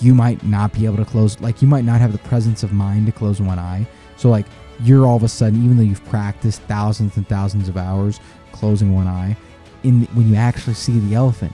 you 0.00 0.14
might 0.14 0.42
not 0.44 0.72
be 0.72 0.86
able 0.86 0.96
to 0.98 1.04
close, 1.04 1.40
like 1.40 1.62
you 1.62 1.68
might 1.68 1.84
not 1.84 2.00
have 2.00 2.12
the 2.12 2.18
presence 2.18 2.62
of 2.62 2.72
mind 2.72 3.06
to 3.06 3.12
close 3.12 3.40
one 3.40 3.58
eye. 3.58 3.86
So 4.16 4.30
like 4.30 4.46
you're 4.80 5.06
all 5.06 5.16
of 5.16 5.22
a 5.22 5.28
sudden, 5.28 5.64
even 5.64 5.76
though 5.76 5.82
you've 5.82 6.04
practiced 6.06 6.62
thousands 6.62 7.16
and 7.16 7.28
thousands 7.28 7.68
of 7.68 7.76
hours 7.76 8.20
closing 8.52 8.94
one 8.94 9.06
eye, 9.06 9.36
in 9.82 10.02
when 10.14 10.28
you 10.28 10.36
actually 10.36 10.74
see 10.74 10.98
the 10.98 11.14
elephant, 11.14 11.52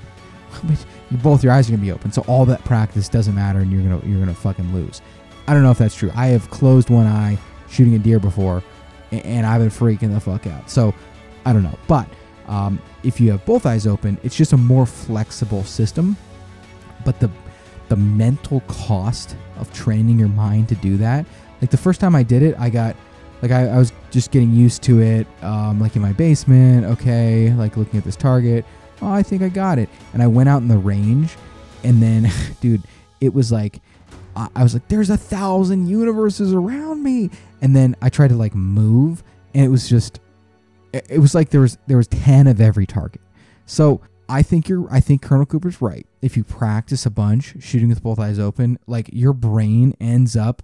both 1.23 1.43
your 1.43 1.53
eyes 1.53 1.69
are 1.69 1.73
gonna 1.73 1.83
be 1.83 1.93
open. 1.93 2.13
So 2.13 2.23
all 2.27 2.45
that 2.47 2.65
practice 2.65 3.09
doesn't 3.09 3.35
matter, 3.35 3.61
and 3.61 3.71
you're 3.73 3.83
gonna 3.83 4.01
you're 4.07 4.21
gonna 4.21 4.35
fucking 4.35 4.73
lose. 4.75 5.01
I 5.47 5.55
don't 5.55 5.63
know 5.63 5.71
if 5.71 5.79
that's 5.79 5.95
true. 5.95 6.11
I 6.15 6.27
have 6.29 6.51
closed 6.51 6.91
one 6.91 7.07
eye 7.07 7.39
shooting 7.71 7.95
a 7.95 7.99
deer 7.99 8.19
before, 8.19 8.63
and 9.11 9.47
I've 9.47 9.61
been 9.61 9.71
freaking 9.71 10.13
the 10.13 10.21
fuck 10.21 10.47
out. 10.47 10.71
So 10.71 10.95
I 11.45 11.53
don't 11.53 11.63
know, 11.63 11.79
but 11.87 12.09
um, 12.49 12.81
if 13.03 13.21
you 13.21 13.31
have 13.31 13.45
both 13.45 13.67
eyes 13.67 13.87
open, 13.87 14.19
it's 14.23 14.37
just 14.37 14.53
a 14.53 14.57
more 14.57 14.87
flexible 14.87 15.65
system. 15.65 16.17
But 17.05 17.21
the 17.21 17.31
the 17.89 17.97
mental 17.97 18.61
cost 18.63 19.35
of 19.57 19.73
training 19.73 20.19
your 20.19 20.29
mind 20.29 20.69
to 20.69 20.75
do 20.77 20.97
that, 20.99 21.25
like 21.61 21.71
the 21.71 21.77
first 21.77 22.01
time 22.01 22.15
I 22.15 22.23
did 22.23 22.43
it, 22.43 22.55
I 22.59 22.71
got 22.71 22.97
like 23.43 23.51
I, 23.51 23.69
I 23.69 23.79
was 23.79 23.93
just 24.11 24.31
getting 24.31 24.53
used 24.53 24.83
to 24.85 25.01
it, 25.01 25.27
um, 25.43 25.81
like 25.81 25.97
in 25.97 26.03
my 26.03 26.13
basement. 26.13 26.85
Okay, 26.87 27.53
like 27.55 27.77
looking 27.77 27.99
at 27.99 28.05
this 28.05 28.17
target. 28.17 28.65
Oh, 29.01 29.11
I 29.13 29.23
think 29.23 29.43
I 29.43 29.49
got 29.49 29.79
it. 29.79 29.89
And 30.13 30.23
I 30.23 30.27
went 30.27 30.49
out 30.49 30.61
in 30.61 30.67
the 30.67 30.79
range, 30.79 31.37
and 31.85 32.03
then, 32.03 32.29
dude, 32.61 32.83
it 33.21 33.33
was 33.33 33.53
like 33.53 33.81
I 34.55 34.63
was 34.63 34.75
like, 34.75 34.87
"There's 34.89 35.11
a 35.11 35.17
thousand 35.17 35.89
universes 35.89 36.53
around 36.53 37.03
me," 37.03 37.31
and 37.61 37.75
then 37.75 37.97
I 38.01 38.09
tried 38.09 38.29
to 38.29 38.37
like 38.37 38.55
move, 38.55 39.23
and 39.55 39.65
it 39.65 39.69
was 39.69 39.89
just 39.89 40.21
it 41.09 41.19
was 41.19 41.35
like 41.35 41.51
there 41.51 41.61
was 41.61 41.79
there 41.87 41.97
was 41.97 42.09
10 42.09 42.47
of 42.47 42.61
every 42.61 42.87
target. 42.87 43.21
So 43.67 44.01
I 44.29 44.43
think 44.43 44.69
you're 44.69 44.87
I 44.93 45.01
think 45.01 45.23
Colonel 45.23 45.47
Cooper's 45.47 45.81
right. 45.81 46.07
If 46.21 46.37
you 46.37 46.45
practice 46.45 47.07
a 47.07 47.11
bunch 47.11 47.57
shooting 47.61 47.89
with 47.89 48.03
both 48.03 48.19
eyes 48.19 48.39
open, 48.39 48.79
like 48.87 49.09
your 49.13 49.33
brain 49.33 49.95
ends 50.01 50.37
up 50.37 50.63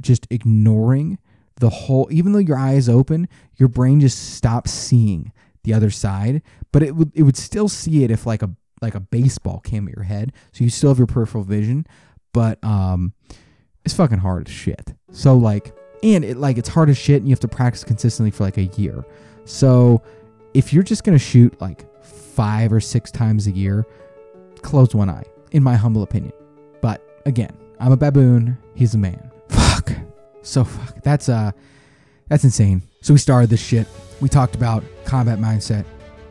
just 0.00 0.26
ignoring 0.30 1.18
the 1.56 1.70
whole 1.70 2.08
even 2.10 2.32
though 2.32 2.38
your 2.38 2.56
eye 2.56 2.74
is 2.74 2.88
open, 2.88 3.28
your 3.56 3.68
brain 3.68 4.00
just 4.00 4.34
stops 4.34 4.70
seeing 4.70 5.32
the 5.64 5.74
other 5.74 5.90
side, 5.90 6.42
but 6.72 6.82
it 6.82 6.96
would 6.96 7.12
it 7.14 7.24
would 7.24 7.36
still 7.36 7.68
see 7.68 8.04
it 8.04 8.10
if 8.10 8.26
like 8.26 8.42
a 8.42 8.50
like 8.80 8.94
a 8.94 9.00
baseball 9.00 9.60
came 9.60 9.88
at 9.88 9.94
your 9.94 10.04
head. 10.04 10.32
So 10.52 10.64
you 10.64 10.70
still 10.70 10.90
have 10.90 10.98
your 10.98 11.06
peripheral 11.06 11.44
vision, 11.44 11.86
but 12.32 12.62
um 12.64 13.12
it's 13.84 13.94
fucking 13.94 14.18
hard 14.18 14.48
as 14.48 14.54
shit. 14.54 14.94
So 15.12 15.36
like 15.36 15.74
and 16.02 16.24
it 16.24 16.36
like 16.36 16.58
it's 16.58 16.68
hard 16.68 16.88
as 16.88 16.96
shit 16.96 17.16
and 17.16 17.28
you 17.28 17.32
have 17.32 17.40
to 17.40 17.48
practice 17.48 17.84
consistently 17.84 18.30
for 18.30 18.44
like 18.44 18.56
a 18.56 18.64
year. 18.64 19.04
So 19.48 20.02
if 20.52 20.74
you're 20.74 20.82
just 20.82 21.04
going 21.04 21.16
to 21.16 21.24
shoot 21.24 21.58
like 21.58 21.86
five 22.04 22.70
or 22.70 22.80
six 22.80 23.10
times 23.10 23.46
a 23.46 23.50
year, 23.50 23.86
close 24.60 24.94
one 24.94 25.08
eye, 25.08 25.24
in 25.52 25.62
my 25.62 25.74
humble 25.74 26.02
opinion. 26.02 26.34
But 26.82 27.02
again, 27.24 27.56
I'm 27.80 27.90
a 27.90 27.96
baboon. 27.96 28.58
He's 28.74 28.94
a 28.94 28.98
man. 28.98 29.30
Fuck. 29.48 29.92
So 30.42 30.64
fuck. 30.64 31.02
That's 31.02 31.30
uh, 31.30 31.52
that's 32.28 32.44
insane. 32.44 32.82
So 33.00 33.14
we 33.14 33.18
started 33.18 33.48
this 33.48 33.60
shit. 33.60 33.86
We 34.20 34.28
talked 34.28 34.54
about 34.54 34.84
combat 35.06 35.38
mindset. 35.38 35.86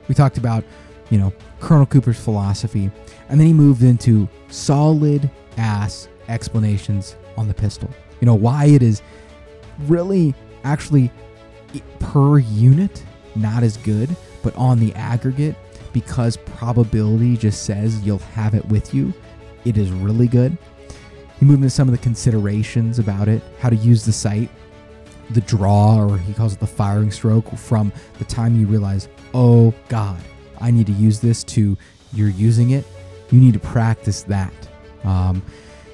We 0.08 0.14
talked 0.14 0.38
about, 0.38 0.64
you 1.10 1.18
know, 1.18 1.34
Colonel 1.60 1.88
Cooper's 1.88 2.20
philosophy, 2.20 2.92
and 3.30 3.40
then 3.40 3.48
he 3.48 3.54
moved 3.54 3.82
into 3.82 4.30
solid 4.50 5.30
ass 5.58 6.08
explanations 6.28 7.16
on 7.36 7.48
the 7.48 7.54
pistol. 7.56 7.90
You 8.22 8.28
know 8.28 8.36
why 8.36 8.66
it 8.66 8.84
is 8.84 9.02
really 9.88 10.36
actually 10.64 11.12
per 12.00 12.40
unit 12.40 13.04
not 13.36 13.64
as 13.64 13.78
good, 13.78 14.16
but 14.44 14.56
on 14.56 14.80
the 14.80 14.94
aggregate, 14.96 15.56
because 15.94 16.38
probability 16.38 17.38
just 17.38 17.64
says 17.64 18.02
you'll 18.02 18.18
have 18.20 18.54
it 18.54 18.66
with 18.66 18.94
you, 18.94 19.14
it 19.66 19.78
is 19.78 19.92
really 19.92 20.28
good. 20.28 20.58
He 21.40 21.46
moved 21.46 21.58
into 21.58 21.70
some 21.70 21.88
of 21.88 21.92
the 21.92 22.02
considerations 22.02 23.00
about 23.00 23.28
it, 23.28 23.42
how 23.60 23.70
to 23.70 23.76
use 23.76 24.06
the 24.06 24.12
sight, 24.12 24.50
the 25.32 25.42
draw, 25.42 25.98
or 25.98 26.18
he 26.18 26.34
calls 26.34 26.54
it 26.54 26.60
the 26.60 26.68
firing 26.68 27.12
stroke, 27.12 27.50
from 27.56 27.92
the 28.18 28.26
time 28.26 28.60
you 28.60 28.66
realize, 28.66 29.08
oh 29.34 29.74
God, 29.88 30.20
I 30.60 30.72
need 30.72 30.88
to 30.88 30.94
use 30.94 31.20
this 31.20 31.44
to 31.46 31.78
you're 32.14 32.30
using 32.30 32.72
it. 32.72 32.86
You 33.30 33.40
need 33.40 33.54
to 33.54 33.60
practice 33.60 34.24
that. 34.24 34.54
Um, 35.04 35.44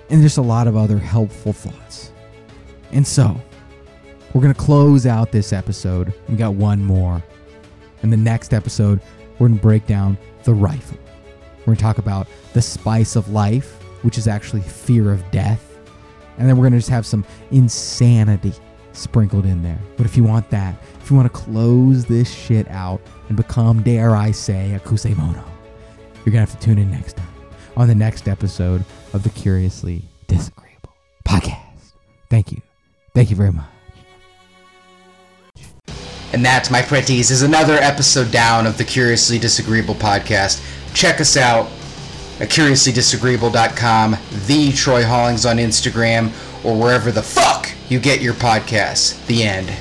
and 0.09 0.21
just 0.21 0.37
a 0.37 0.41
lot 0.41 0.67
of 0.67 0.77
other 0.77 0.99
helpful 0.99 1.53
thoughts. 1.53 2.11
And 2.91 3.05
so, 3.05 3.41
we're 4.33 4.41
going 4.41 4.53
to 4.53 4.59
close 4.59 5.05
out 5.05 5.31
this 5.31 5.53
episode. 5.53 6.13
We 6.27 6.35
got 6.35 6.55
one 6.55 6.83
more. 6.83 7.23
In 8.01 8.09
the 8.09 8.17
next 8.17 8.53
episode, 8.53 8.99
we're 9.33 9.47
going 9.47 9.59
to 9.59 9.61
break 9.61 9.87
down 9.87 10.17
the 10.43 10.53
rifle. 10.53 10.97
We're 11.59 11.65
going 11.65 11.77
to 11.77 11.83
talk 11.83 11.97
about 11.99 12.27
the 12.53 12.61
spice 12.61 13.15
of 13.15 13.29
life, 13.29 13.81
which 14.03 14.17
is 14.17 14.27
actually 14.27 14.61
fear 14.61 15.11
of 15.11 15.29
death. 15.31 15.77
And 16.37 16.49
then 16.49 16.57
we're 16.57 16.63
going 16.63 16.73
to 16.73 16.79
just 16.79 16.89
have 16.89 17.05
some 17.05 17.23
insanity 17.51 18.53
sprinkled 18.91 19.45
in 19.45 19.61
there. 19.61 19.79
But 19.97 20.05
if 20.05 20.17
you 20.17 20.23
want 20.23 20.49
that, 20.49 20.75
if 20.99 21.09
you 21.09 21.15
want 21.15 21.31
to 21.31 21.39
close 21.39 22.05
this 22.05 22.33
shit 22.33 22.67
out 22.69 23.01
and 23.27 23.37
become, 23.37 23.83
dare 23.83 24.15
I 24.15 24.31
say, 24.31 24.73
a 24.73 24.79
Kusemono, 24.79 25.43
you're 26.25 26.33
going 26.33 26.45
to 26.45 26.51
have 26.51 26.59
to 26.59 26.65
tune 26.65 26.79
in 26.79 26.89
next 26.89 27.17
time 27.17 27.27
on 27.77 27.87
the 27.87 27.95
next 27.95 28.27
episode 28.27 28.83
of 29.13 29.23
the 29.23 29.29
Curiously 29.29 30.03
Disagreeable 30.27 30.93
podcast. 31.25 31.93
Thank 32.29 32.51
you. 32.51 32.61
Thank 33.13 33.29
you 33.29 33.35
very 33.35 33.51
much. 33.51 33.72
And 36.33 36.43
that, 36.45 36.69
my 36.71 36.81
pretties, 36.81 37.29
is 37.29 37.43
another 37.43 37.75
episode 37.75 38.31
down 38.31 38.65
of 38.65 38.77
the 38.77 38.83
Curiously 38.83 39.37
Disagreeable 39.37 39.95
podcast. 39.95 40.61
Check 40.93 41.21
us 41.21 41.37
out 41.37 41.67
at 42.39 42.49
curiouslydisagreeable.com, 42.49 44.17
the 44.47 44.71
Troy 44.71 45.05
Hollings 45.05 45.45
on 45.45 45.57
Instagram, 45.57 46.31
or 46.65 46.75
wherever 46.75 47.11
the 47.11 47.21
fuck 47.21 47.69
you 47.87 47.99
get 47.99 48.21
your 48.21 48.33
podcasts. 48.33 49.23
The 49.27 49.43
end. 49.43 49.71